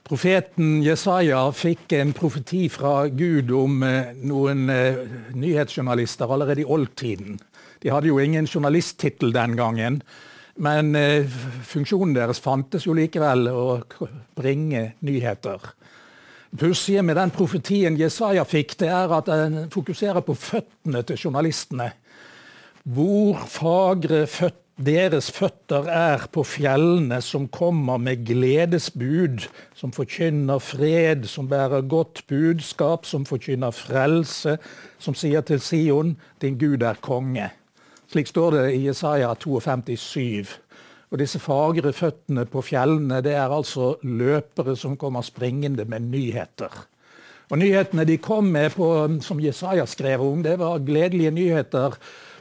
Profeten 0.09 0.79
Jesaja 0.81 1.43
fikk 1.53 1.93
en 1.93 2.15
profeti 2.17 2.63
fra 2.73 3.03
Gud 3.13 3.51
om 3.53 3.83
eh, 3.85 4.15
noen 4.25 4.63
eh, 4.73 5.03
nyhetsjournalister 5.37 6.33
allerede 6.33 6.63
i 6.63 6.65
oldtiden. 6.65 7.37
De 7.83 7.91
hadde 7.93 8.09
jo 8.11 8.19
ingen 8.19 8.47
journalisttittel 8.47 9.33
den 9.35 9.55
gangen, 9.59 10.01
men 10.59 10.95
eh, 10.99 11.27
funksjonen 11.63 12.15
deres 12.17 12.41
fantes 12.43 12.87
jo 12.87 12.95
likevel 12.97 13.47
å 13.51 13.65
bringe 14.35 14.93
nyheter. 15.05 15.71
Pussige 16.59 17.03
med 17.05 17.15
den 17.19 17.31
profetien 17.31 17.97
Jesaja 17.99 18.43
fikk, 18.47 18.73
det 18.81 18.89
er 18.91 19.11
at 19.19 19.29
den 19.29 19.67
fokuserer 19.71 20.25
på 20.25 20.35
føttene 20.35 21.03
til 21.07 21.19
journalistene. 21.27 21.91
Hvor 22.89 23.45
fagre 23.47 24.25
føtter 24.27 24.65
deres 24.79 25.27
føtter 25.35 25.89
er 25.91 26.21
på 26.31 26.39
fjellene 26.47 27.17
som 27.19 27.49
kommer 27.51 27.99
med 27.99 28.21
gledesbud, 28.29 29.43
som 29.75 29.91
forkynner 29.91 30.61
fred, 30.63 31.25
som 31.27 31.49
bærer 31.51 31.83
godt 31.83 32.21
budskap, 32.31 33.03
som 33.03 33.25
forkynner 33.27 33.75
frelse, 33.75 34.55
som 34.95 35.17
sier 35.19 35.43
til 35.43 35.59
Sion, 35.59 36.15
din 36.39 36.55
Gud 36.61 36.87
er 36.87 37.01
konge. 37.03 37.49
Slik 38.09 38.27
står 38.31 38.55
det 38.55 38.61
i 38.73 38.85
Jesaja 38.87 39.35
52, 39.37 39.95
7. 40.01 40.53
Og 41.09 41.19
disse 41.21 41.37
fagre 41.41 41.91
føttene 41.93 42.47
på 42.49 42.63
fjellene, 42.65 43.19
det 43.21 43.35
er 43.37 43.53
altså 43.53 43.91
løpere 44.01 44.73
som 44.77 44.95
kommer 44.97 45.21
springende 45.25 45.85
med 45.89 46.07
nyheter. 46.09 46.73
Og 47.49 47.61
nyhetene 47.61 48.05
de 48.09 48.17
kom 48.21 48.49
med, 48.53 48.71
på, 48.73 48.87
som 49.25 49.41
Jesaja 49.41 49.85
skrev 49.89 50.21
om, 50.25 50.41
det 50.45 50.57
var 50.61 50.81
gledelige 50.85 51.33
nyheter 51.33 51.97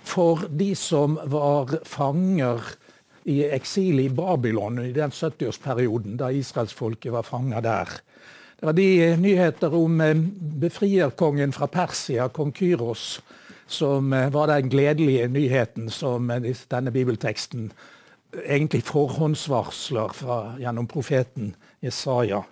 for 0.08 0.48
de 0.48 0.74
som 0.76 1.18
var 1.28 1.78
fanger 1.84 2.64
i 3.28 3.42
eksil 3.44 4.00
i 4.00 4.08
Babylon 4.08 4.80
i 4.86 4.92
den 4.96 5.12
70-årsperioden 5.12 6.16
da 6.20 6.30
israelsfolket 6.32 7.12
var 7.12 7.28
fanger 7.28 7.64
der. 7.64 7.92
Det 8.58 8.66
var 8.66 8.76
de 8.76 9.16
nyheter 9.20 9.74
om 9.76 10.00
eh, 10.00 10.16
befrierkongen 10.64 11.52
fra 11.52 11.68
Persia, 11.70 12.28
kong 12.32 12.56
Kyros, 12.56 13.18
som 13.68 14.12
eh, 14.12 14.30
var 14.30 14.46
den 14.46 14.68
gledelige 14.68 15.28
nyheten 15.28 15.90
som 15.90 16.30
eh, 16.30 16.50
denne 16.68 16.90
bibelteksten 16.90 17.70
egentlig 18.44 18.82
forhåndsvarsler 18.84 20.12
fra, 20.12 20.38
gjennom 20.60 20.88
profeten 20.88 21.54
Jesaja. 21.80 22.42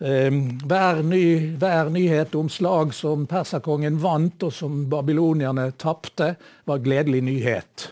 Ehm, 0.00 0.58
hver, 0.64 1.02
ny, 1.02 1.56
hver, 1.58 1.90
nyhet 1.90 2.34
om 2.38 2.48
slag 2.48 2.94
som 2.94 3.26
perserkongen 3.26 3.98
vant, 4.00 4.42
og 4.46 4.54
som 4.54 4.84
babylonierne 4.90 5.72
tapte, 5.76 6.34
var 6.64 6.84
gledelig 6.84 7.24
nyhet. 7.26 7.88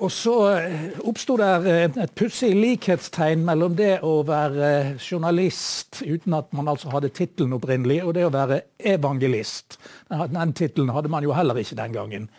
Og 0.00 0.08
så 0.12 0.34
eh, 0.56 1.00
oppsto 1.04 1.36
det 1.36 1.48
eh, 1.68 1.82
et 2.00 2.12
pussig 2.16 2.54
likhetstegn 2.56 3.42
mellom 3.44 3.74
det 3.76 3.98
å 4.06 4.20
være 4.24 4.96
journalist 4.96 6.00
uten 6.06 6.36
at 6.38 6.48
man 6.56 6.70
altså 6.72 6.92
hadde 6.94 7.12
tittelen 7.12 7.52
opprinnelig, 7.58 7.98
og 8.06 8.14
det 8.16 8.24
å 8.24 8.32
være 8.32 8.62
evangelist. 8.78 9.76
Den 10.08 10.54
tittelen 10.56 10.94
hadde 10.96 11.12
man 11.12 11.26
jo 11.26 11.36
heller 11.36 11.60
ikke 11.60 11.76
den 11.82 11.98
gangen. 11.98 12.30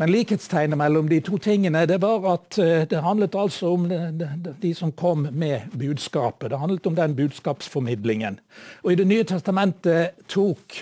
Men 0.00 0.10
likhetstegnet 0.10 0.78
mellom 0.80 1.10
de 1.10 1.20
to 1.22 1.38
tingene 1.38 1.84
det 1.86 2.00
var 2.02 2.26
at 2.32 2.58
eh, 2.58 2.86
det 2.90 3.04
handlet 3.06 3.38
altså 3.38 3.74
om 3.76 3.86
de, 3.86 4.74
som 4.74 4.90
kom 4.90 5.28
med 5.30 5.70
budskapet. 5.78 6.50
Det 6.50 6.58
handlet 6.58 6.90
om 6.90 6.98
den 6.98 7.14
budskapsformidlingen. 7.18 8.40
Og 8.82 8.92
I 8.92 8.98
Det 8.98 9.06
nye 9.06 9.28
testamentet 9.28 10.18
tok 10.26 10.80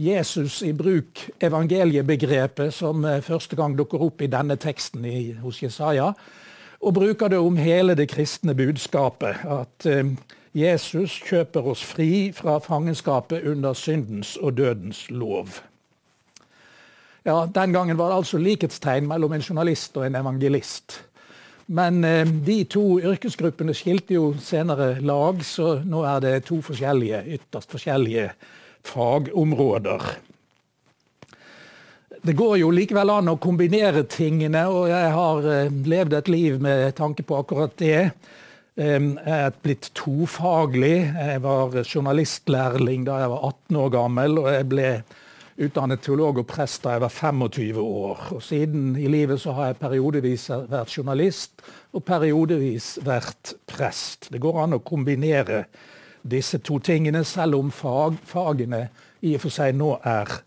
Jesus 0.00 0.62
i 0.62 0.72
bruk 0.72 1.26
evangeliebegrepet, 1.44 2.72
som 2.72 3.04
eh, 3.04 3.20
første 3.20 3.56
gang 3.56 3.74
dukker 3.76 4.00
opp 4.00 4.22
i 4.24 4.30
denne 4.32 4.56
teksten 4.56 5.04
i, 5.04 5.32
hos 5.42 5.62
Jesaja. 5.62 6.12
og 6.80 6.94
bruker 6.94 7.28
det 7.28 7.38
om 7.38 7.56
hele 7.56 7.94
det 7.94 8.08
kristne 8.08 8.54
budskapet. 8.54 9.42
At 9.44 9.86
eh, 9.86 10.14
Jesus 10.54 11.20
kjøper 11.20 11.66
oss 11.68 11.82
fri 11.84 12.32
fra 12.32 12.58
fangenskapet 12.58 13.44
under 13.44 13.72
syndens 13.72 14.36
og 14.36 14.56
dødens 14.56 15.10
lov. 15.10 15.60
Ja, 17.24 17.46
Den 17.54 17.72
gangen 17.72 17.98
var 17.98 18.08
det 18.08 18.16
altså 18.16 18.38
likhetstegn 18.38 19.06
mellom 19.08 19.32
en 19.32 19.44
journalist 19.48 19.96
og 19.96 20.06
en 20.06 20.14
evangelist. 20.14 21.04
Men 21.66 22.04
eh, 22.04 22.24
de 22.46 22.64
to 22.64 23.00
yrkesgruppene 23.00 23.74
skilte 23.74 24.14
jo 24.14 24.34
senere 24.40 25.00
lag, 25.00 25.44
så 25.44 25.82
nå 25.84 26.02
er 26.02 26.20
det 26.20 26.44
to 26.44 26.62
forskjellige, 26.62 27.22
ytterst 27.36 27.70
forskjellige 27.70 28.30
fagområder. 28.86 30.04
Det 32.22 32.34
går 32.36 32.58
jo 32.60 32.72
likevel 32.74 33.10
an 33.14 33.32
å 33.32 33.38
kombinere 33.40 34.02
tingene, 34.10 34.66
og 34.68 34.90
jeg 34.90 35.12
har 35.14 35.46
eh, 35.48 35.72
levd 35.88 36.18
et 36.18 36.28
liv 36.28 36.60
med 36.60 36.90
tanke 36.98 37.24
på 37.24 37.38
akkurat 37.40 37.72
det. 37.80 38.10
Jeg 38.80 39.14
er 39.28 39.56
blitt 39.60 39.90
tofaglig. 39.98 41.10
Jeg 41.12 41.40
var 41.44 41.74
journalistlærling 41.82 43.02
da 43.04 43.18
jeg 43.22 43.32
var 43.32 43.48
18 43.48 43.80
år 43.82 43.90
gammel, 43.92 44.38
og 44.40 44.48
jeg 44.52 44.68
ble 44.70 44.90
utdannet 45.60 46.00
teolog 46.04 46.40
og 46.40 46.48
prest 46.48 46.84
da 46.84 46.94
jeg 46.94 47.04
var 47.04 47.12
25 47.12 47.80
år. 47.82 48.24
Og 48.36 48.42
Siden 48.44 48.94
i 48.96 49.08
livet 49.12 49.42
så 49.42 49.54
har 49.56 49.70
jeg 49.70 49.80
periodevis 49.82 50.48
vært 50.70 50.96
journalist 50.96 51.64
og 51.92 52.04
periodevis 52.06 52.94
vært 53.04 53.54
prest. 53.68 54.30
Det 54.32 54.40
går 54.40 54.62
an 54.64 54.78
å 54.78 54.84
kombinere 54.84 55.64
disse 56.22 56.60
to 56.64 56.78
tingene, 56.84 57.24
selv 57.24 57.58
om 57.60 57.70
fag, 57.74 58.18
fagene 58.26 58.88
i 59.20 59.34
og 59.36 59.44
for 59.44 59.54
seg 59.54 59.76
nå 59.76 59.94
er 60.06 60.40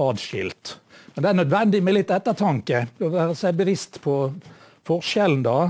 adskilt. 0.00 0.76
Men 1.14 1.24
det 1.24 1.30
er 1.30 1.38
nødvendig 1.40 1.82
med 1.84 1.96
litt 1.96 2.12
ettertanke. 2.12 2.82
Å 3.00 3.12
være 3.12 3.36
seg 3.38 3.56
bevisst 3.56 4.00
på 4.04 4.16
forskjellen 4.86 5.44
da. 5.46 5.60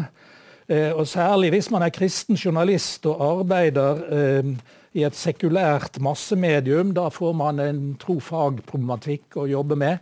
Eh, 0.66 0.90
og 0.90 1.06
særlig 1.06 1.52
hvis 1.54 1.70
man 1.70 1.84
er 1.86 1.94
kristen 1.94 2.38
journalist 2.38 3.06
og 3.06 3.22
arbeider 3.22 4.02
eh, 4.10 4.50
i 4.96 5.04
et 5.06 5.16
sekulært 5.16 6.00
massemedium. 6.02 6.90
Da 6.96 7.06
får 7.12 7.36
man 7.38 7.62
en 7.62 7.82
tro-fag-problematikk 8.02 9.38
å 9.38 9.46
jobbe 9.50 9.78
med. 9.78 10.00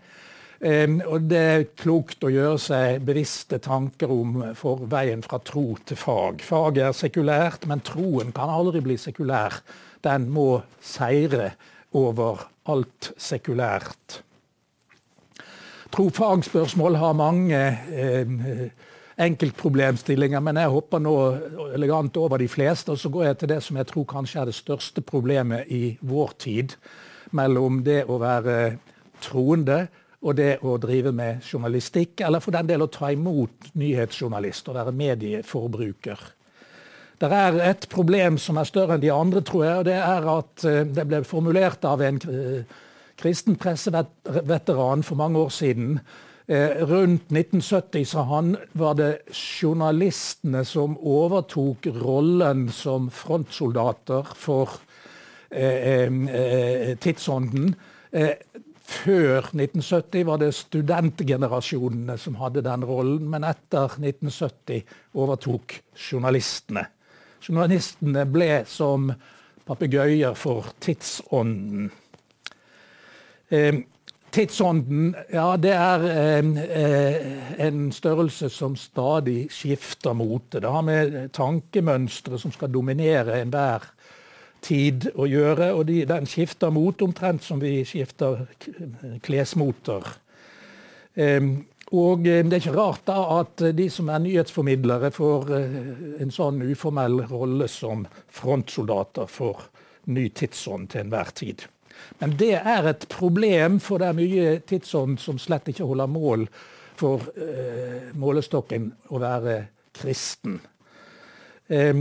Og 0.64 1.26
det 1.28 1.40
er 1.44 1.66
klokt 1.76 2.24
å 2.24 2.30
gjøre 2.32 2.60
seg 2.62 3.02
bevisste 3.04 3.58
tanker 3.60 4.08
om 4.08 4.38
for 4.56 4.86
veien 4.88 5.20
fra 5.24 5.36
tro 5.44 5.74
til 5.84 5.98
fag. 6.00 6.40
Faget 6.40 6.86
er 6.86 6.96
sekulært, 6.96 7.66
men 7.68 7.84
troen 7.84 8.32
kan 8.32 8.48
aldri 8.48 8.80
bli 8.84 8.96
sekulær. 8.96 9.58
Den 10.04 10.30
må 10.32 10.62
seire 10.80 11.50
over 11.92 12.46
alt 12.72 13.10
sekulært. 13.20 14.22
Tro-fag-spørsmål 15.94 16.96
har 16.98 17.12
mange 17.14 17.60
eh, 17.94 18.70
enkeltproblemstillinger, 19.20 20.40
men 20.42 20.58
jeg 20.58 20.72
hopper 20.72 21.02
nå 21.04 21.14
elegant 21.76 22.16
over 22.18 22.40
de 22.40 22.48
fleste. 22.50 22.90
Og 22.96 22.98
så 22.98 23.12
går 23.12 23.28
jeg 23.28 23.38
til 23.42 23.52
det 23.52 23.60
som 23.62 23.78
jeg 23.78 23.90
tror 23.92 24.08
kanskje 24.10 24.40
er 24.40 24.48
det 24.50 24.56
største 24.56 25.04
problemet 25.06 25.68
i 25.70 25.98
vår 26.00 26.34
tid. 26.40 26.74
Mellom 27.36 27.82
det 27.86 28.00
å 28.08 28.18
være 28.22 28.56
troende 29.22 29.84
og 30.24 30.38
det 30.38 30.58
å 30.64 30.78
drive 30.80 31.12
med 31.12 31.44
journalistikk, 31.44 32.24
eller 32.24 32.40
for 32.40 32.56
den 32.56 32.70
del 32.70 32.86
å 32.86 32.90
ta 32.92 33.12
imot 33.12 33.70
nyhetsjournalist 33.76 34.70
og 34.72 34.78
være 34.78 34.96
medieforbruker. 34.96 36.26
Det 37.20 37.30
er 37.30 37.60
et 37.62 37.86
problem 37.92 38.40
som 38.40 38.58
er 38.58 38.68
større 38.68 38.96
enn 38.96 39.04
de 39.04 39.12
andre, 39.14 39.44
tror 39.44 39.64
jeg. 39.64 39.76
og 39.78 39.84
Det 39.86 39.98
er 40.00 40.28
at 40.34 40.68
eh, 40.68 40.82
det 40.96 41.06
ble 41.08 41.22
formulert 41.28 41.84
av 41.86 42.02
en 42.02 42.20
kristen 43.20 43.56
presseveteran 43.60 45.04
for 45.06 45.20
mange 45.20 45.44
år 45.44 45.52
siden 45.54 46.00
Eh, 46.46 46.84
rundt 46.84 47.30
1970 47.32 48.04
sa 48.04 48.22
han, 48.28 48.56
var 48.72 48.94
det 48.94 49.18
journalistene 49.32 50.60
som 50.68 50.98
overtok 51.00 51.86
rollen 52.02 52.66
som 52.68 53.06
frontsoldater 53.08 54.28
for 54.36 54.74
eh, 55.48 56.92
tidsånden. 57.00 57.72
Før 58.85 59.47
1970 59.55 60.26
var 60.28 60.41
det 60.43 60.51
studentgenerasjonene 60.57 62.18
som 62.20 62.37
hadde 62.37 62.64
den 62.66 62.85
rollen, 62.85 63.30
men 63.32 63.47
etter 63.49 63.97
1970 63.97 64.85
overtok 65.16 65.78
journalistene. 65.97 66.85
Journalistene 67.45 68.26
ble 68.28 68.51
som 68.68 69.09
papegøyer 69.64 70.37
for 70.37 70.68
tidsånden. 70.85 71.91
Eh, 73.49 73.82
Tidsånden 74.35 75.12
ja, 75.30 75.53
det 75.62 75.72
er 75.78 76.05
eh, 76.11 77.26
en 77.62 77.85
størrelse 77.95 78.49
som 78.51 78.74
stadig 78.74 79.45
skifter 79.55 80.16
mote. 80.18 80.59
Det 80.59 80.72
har 80.74 80.82
med 80.82 81.14
tankemønstre 81.37 82.41
som 82.43 82.51
skal 82.51 82.72
dominere 82.74 83.39
enhver 83.45 83.87
tid 84.64 85.10
å 85.14 85.28
gjøre. 85.28 85.72
Og 85.76 85.86
de, 85.90 86.00
den 86.08 86.28
skifter 86.30 86.72
mot 86.74 87.02
omtrent 87.04 87.44
som 87.44 87.60
vi 87.62 87.76
skifter 87.88 88.46
klesmoter. 89.24 90.08
Eh, 91.14 91.52
og 91.94 92.24
det 92.24 92.40
er 92.40 92.58
ikke 92.58 92.74
rart 92.74 93.04
da 93.06 93.18
at 93.36 93.60
de 93.76 93.86
som 93.92 94.08
er 94.10 94.22
nyhetsformidlere, 94.24 95.12
får 95.14 95.52
eh, 95.58 95.78
en 96.24 96.32
sånn 96.32 96.64
uformell 96.64 97.20
rolle 97.30 97.68
som 97.70 98.06
frontsoldater 98.32 99.28
for 99.30 99.68
ny 100.10 100.28
tidsånd 100.34 100.90
til 100.92 101.04
enhver 101.04 101.30
tid. 101.36 101.66
Men 102.20 102.34
det 102.40 102.54
er 102.58 102.88
et 102.88 103.06
problem, 103.12 103.78
for 103.82 104.00
det 104.00 104.08
er 104.10 104.18
mye 104.18 104.56
tidsånd 104.66 105.20
som 105.22 105.38
slett 105.40 105.70
ikke 105.70 105.86
holder 105.88 106.10
mål 106.10 106.48
for 106.98 107.22
eh, 107.36 108.10
målestokken 108.18 108.90
å 109.12 109.20
være 109.22 109.56
kristen. 109.94 110.58
Eh, 111.68 111.94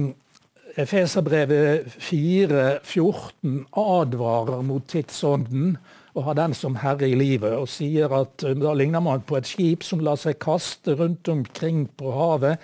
Efeserbrevet 0.80 1.86
4,14 2.02 3.60
advarer 3.78 4.64
mot 4.66 4.88
tidsånden 4.90 5.76
og 6.14 6.24
har 6.28 6.38
den 6.38 6.54
som 6.58 6.76
herre 6.82 7.10
i 7.10 7.18
livet, 7.18 7.54
og 7.58 7.70
sier 7.70 8.14
at 8.14 8.46
eh, 8.46 8.58
da 8.58 8.74
ligner 8.78 9.02
man 9.02 9.22
på 9.26 9.38
et 9.38 9.50
skip 9.50 9.86
som 9.86 10.02
lar 10.06 10.18
seg 10.22 10.40
kaste 10.42 10.98
rundt 10.98 11.30
omkring 11.30 11.88
på 11.98 12.14
havet 12.14 12.62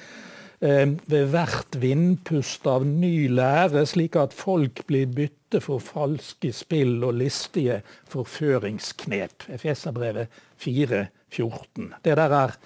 Eh, 0.61 0.89
ved 1.05 1.29
hvert 1.31 1.75
vindpust 1.79 2.65
av 2.67 2.83
ny 2.83 3.29
lære, 3.31 3.85
slik 3.87 4.17
at 4.19 4.33
folk 4.35 4.81
blir 4.89 5.07
bytte 5.07 5.61
for 5.63 5.79
falske 5.79 6.51
spill 6.51 6.97
og 7.07 7.15
listige 7.21 7.77
forføringsknep. 8.11 9.47
Efeserbrevet 9.55 10.27
4,14. 10.59 11.93
Det 12.03 12.17
der 12.19 12.35
er 12.41 12.57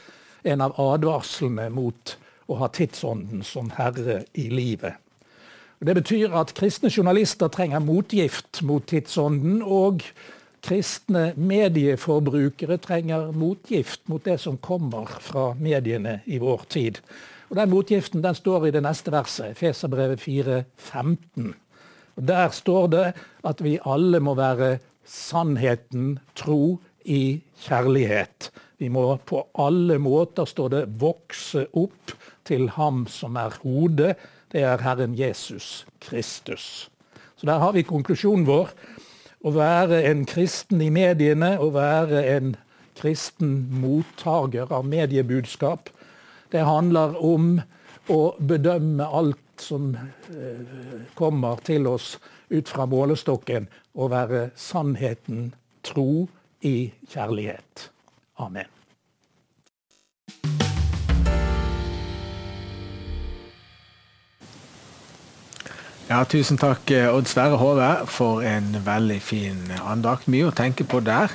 en 0.43 0.65
av 0.65 0.73
advarslene 0.81 1.69
mot 1.69 2.15
å 2.49 2.57
ha 2.63 2.71
tidsånden 2.73 3.45
som 3.45 3.69
herre 3.77 4.23
i 4.33 4.49
livet. 4.49 5.02
Det 5.83 5.95
betyr 5.97 6.31
at 6.39 6.53
kristne 6.55 6.87
journalister 6.87 7.49
trenger 7.51 7.83
motgift 7.83 8.61
mot 8.63 8.85
tidsånden. 8.87 9.59
Og 9.63 10.05
kristne 10.63 11.33
medieforbrukere 11.35 12.77
trenger 12.79 13.33
motgift 13.35 14.05
mot 14.07 14.23
det 14.23 14.37
som 14.39 14.57
kommer 14.63 15.11
fra 15.19 15.51
mediene 15.59 16.21
i 16.25 16.39
vår 16.39 16.63
tid. 16.71 17.01
Og 17.49 17.57
Den 17.59 17.69
motgiften 17.69 18.23
den 18.23 18.35
står 18.35 18.67
i 18.67 18.71
det 18.71 18.81
neste 18.81 19.11
verset, 19.11 19.57
Feserbrevet 19.59 20.21
4, 20.23 20.63
15. 20.77 21.53
Der 22.15 22.49
står 22.49 22.87
det 22.87 23.05
at 23.43 23.63
vi 23.63 23.75
alle 23.85 24.21
må 24.23 24.37
være 24.39 24.77
sannheten 25.05 26.19
tro 26.35 26.79
i 27.05 27.41
kjærlighet. 27.65 28.51
Vi 28.79 28.87
må 28.89 29.17
på 29.25 29.43
alle 29.59 29.99
måter, 29.99 30.45
står 30.45 30.69
det, 30.69 30.83
vokse 31.01 31.67
opp 31.73 32.15
til 32.47 32.69
ham 32.77 33.03
som 33.11 33.35
er 33.35 33.53
hodet. 33.63 34.15
Det 34.53 34.61
er 34.61 34.81
Herren 34.85 35.15
Jesus 35.17 35.85
Kristus. 35.99 36.89
Så 37.35 37.45
der 37.49 37.57
har 37.59 37.73
vi 37.73 37.81
konklusjonen 37.81 38.45
vår. 38.47 38.69
Å 39.43 39.51
være 39.51 40.03
en 40.07 40.23
kristen 40.29 40.81
i 40.81 40.91
mediene, 40.93 41.57
å 41.59 41.71
være 41.73 42.21
en 42.35 42.53
kristen 42.95 43.55
mottaker 43.81 44.71
av 44.71 44.85
mediebudskap, 44.87 45.89
det 46.53 46.61
handler 46.63 47.17
om 47.17 47.57
å 48.13 48.19
bedømme 48.37 49.07
alt 49.09 49.39
som 49.63 49.93
eh, 49.95 50.61
kommer 51.17 51.61
til 51.65 51.89
oss 51.89 52.17
ut 52.53 52.69
fra 52.69 52.85
målestokken, 52.89 53.67
og 53.97 54.13
være 54.13 54.45
sannheten 54.59 55.51
tro 55.85 56.27
i 56.61 56.91
kjærlighet. 57.09 57.89
Amen. 58.37 58.72
Ja, 66.13 66.19
tusen 66.29 66.59
takk, 66.61 66.91
Odd 67.09 67.25
Sverre 67.25 67.57
Hove, 67.57 67.87
for 68.05 68.43
en 68.45 68.75
veldig 68.85 69.15
fin 69.25 69.71
andakt. 69.81 70.27
Mye 70.29 70.45
å 70.45 70.53
tenke 70.53 70.85
på 70.85 70.99
der. 71.01 71.31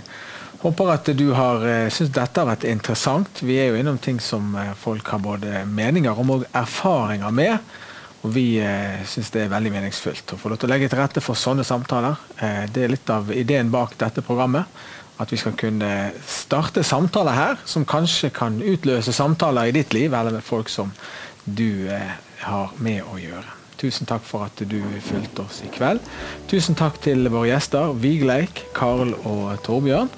Håper 0.62 0.92
at 0.92 1.10
du 1.18 1.32
har 1.34 1.64
syntes 1.64 1.96
syns 1.96 2.12
dette 2.14 2.38
har 2.38 2.46
vært 2.46 2.66
interessant. 2.68 3.40
Vi 3.42 3.56
er 3.58 3.72
jo 3.72 3.80
innom 3.80 3.98
ting 3.98 4.20
som 4.22 4.54
eh, 4.54 4.70
folk 4.78 5.10
har 5.10 5.24
både 5.24 5.64
meninger 5.66 6.22
om 6.22 6.30
og 6.36 6.46
erfaringer 6.52 7.34
med. 7.34 7.74
Og 8.22 8.30
vi 8.36 8.46
eh, 8.62 9.02
syns 9.08 9.34
det 9.34 9.48
er 9.48 9.52
veldig 9.56 9.74
meningsfullt 9.80 10.36
å 10.36 10.38
få 10.38 10.52
lov 10.52 10.62
til 10.62 10.70
å 10.70 10.74
legge 10.76 10.92
til 10.92 11.02
rette 11.02 11.26
for 11.26 11.38
sånne 11.38 11.66
samtaler. 11.66 12.14
Eh, 12.38 12.64
det 12.70 12.86
er 12.86 12.94
litt 12.94 13.10
av 13.10 13.34
ideen 13.34 13.74
bak 13.74 13.98
dette 13.98 14.22
programmet. 14.22 14.70
At 15.18 15.34
vi 15.34 15.42
skal 15.42 15.58
kunne 15.58 15.92
starte 16.22 16.86
samtaler 16.86 17.34
her 17.34 17.62
som 17.66 17.88
kanskje 17.88 18.30
kan 18.30 18.62
utløse 18.62 19.10
samtaler 19.10 19.72
i 19.72 19.78
ditt 19.80 19.90
liv, 19.96 20.14
eller 20.14 20.38
med 20.38 20.46
folk 20.46 20.70
som 20.70 20.94
du 21.42 21.90
eh, 21.90 22.18
har 22.46 22.78
med 22.78 23.02
å 23.10 23.18
gjøre. 23.18 23.57
Tusen 23.78 24.08
takk 24.10 24.24
for 24.26 24.48
at 24.48 24.58
du 24.66 24.80
fulgte 25.06 25.44
oss 25.44 25.60
i 25.62 25.68
kveld. 25.70 26.02
Tusen 26.50 26.74
takk 26.78 26.96
til 27.04 27.28
våre 27.30 27.52
gjester 27.52 27.92
Vigleik, 28.02 28.64
Karl 28.74 29.12
og 29.22 29.52
Torbjørn. 29.66 30.10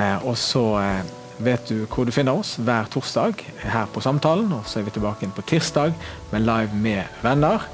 Eh, 0.00 0.24
og 0.24 0.38
så 0.40 0.62
eh, 0.80 1.10
vet 1.44 1.68
du 1.68 1.82
hvor 1.84 2.08
du 2.08 2.14
finner 2.14 2.38
oss 2.40 2.54
hver 2.64 2.88
torsdag 2.92 3.42
her 3.60 3.90
på 3.92 4.00
Samtalen. 4.00 4.48
Og 4.56 4.64
så 4.64 4.80
er 4.80 4.86
vi 4.86 4.94
tilbake 4.96 5.26
inn 5.26 5.34
på 5.36 5.44
tirsdag 5.44 5.92
med 6.32 6.46
Live 6.46 6.80
med 6.80 7.20
venner. 7.24 7.66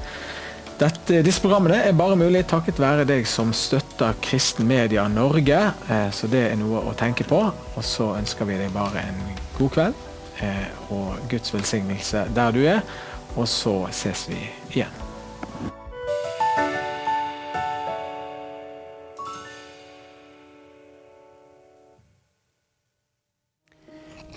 Dette, 0.81 1.21
disse 1.23 1.43
programmene 1.43 1.77
er 1.85 1.95
bare 1.95 2.17
mulig 2.19 2.41
takket 2.49 2.81
være 2.81 3.05
deg 3.07 3.27
som 3.29 3.53
støtter 3.55 4.17
Kristen 4.25 4.67
Media 4.67 5.05
Norge, 5.07 5.61
eh, 5.87 6.09
så 6.11 6.27
det 6.27 6.41
er 6.49 6.59
noe 6.59 6.81
å 6.89 6.95
tenke 6.99 7.23
på. 7.29 7.39
Og 7.53 7.85
så 7.87 8.09
ønsker 8.17 8.49
vi 8.49 8.59
deg 8.59 8.73
bare 8.75 9.05
en 9.07 9.21
god 9.59 9.77
kveld 9.77 10.07
og 10.89 11.19
Guds 11.29 11.53
velsignelse 11.53 12.23
der 12.33 12.55
du 12.55 12.63
er. 12.65 12.81
Og 13.37 13.45
så 13.47 13.75
ses 13.93 14.25
vi 14.31 14.41
igjen. 14.73 15.10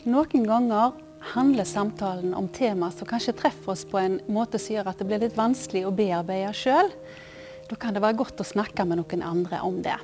Noen 0.05 0.44
ganger 0.44 0.92
handler 1.32 1.64
samtalen 1.64 2.34
om 2.36 2.48
tema 2.52 2.90
som 2.92 3.09
kanskje 3.09 3.32
treffer 3.38 3.72
oss 3.72 3.86
på 3.88 3.96
en 3.96 4.18
måte 4.28 4.59
som 4.61 4.74
gjør 4.74 4.90
at 4.90 4.98
det 5.00 5.07
blir 5.09 5.22
litt 5.22 5.38
vanskelig 5.38 5.86
å 5.88 5.92
bearbeide 5.96 6.50
sjøl. 6.52 6.90
Da 7.70 7.78
kan 7.80 7.96
det 7.96 8.02
være 8.05 8.18
godt 8.18 8.42
å 8.42 8.44
snakke 8.44 8.84
med 8.84 9.00
noen 9.00 9.24
andre 9.24 9.62
om 9.64 9.78
det. 9.86 9.96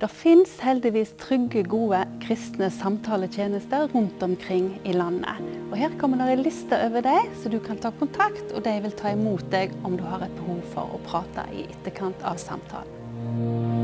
Det 0.00 0.08
fins 0.10 0.56
heldigvis 0.64 1.12
trygge, 1.20 1.62
gode 1.62 2.00
kristne 2.24 2.72
samtaletjenester 2.74 3.86
rundt 3.94 4.24
omkring 4.26 4.72
i 4.82 4.96
landet. 4.96 5.38
Og 5.68 5.76
Her 5.78 5.94
kommer 6.00 6.18
det 6.18 6.32
en 6.34 6.42
liste 6.48 6.80
over 6.88 7.04
dem, 7.06 7.28
så 7.38 7.52
du 7.52 7.60
kan 7.62 7.78
ta 7.78 7.92
kontakt, 8.00 8.50
og 8.50 8.64
de 8.66 8.74
vil 8.82 8.96
ta 8.98 9.12
imot 9.14 9.46
deg 9.54 9.76
om 9.84 9.94
du 10.00 10.02
har 10.08 10.26
et 10.26 10.34
behov 10.40 10.64
for 10.72 10.96
å 10.96 11.04
prate 11.06 11.46
i 11.54 11.68
etterkant 11.68 12.26
av 12.26 12.40
samtalen. 12.42 13.79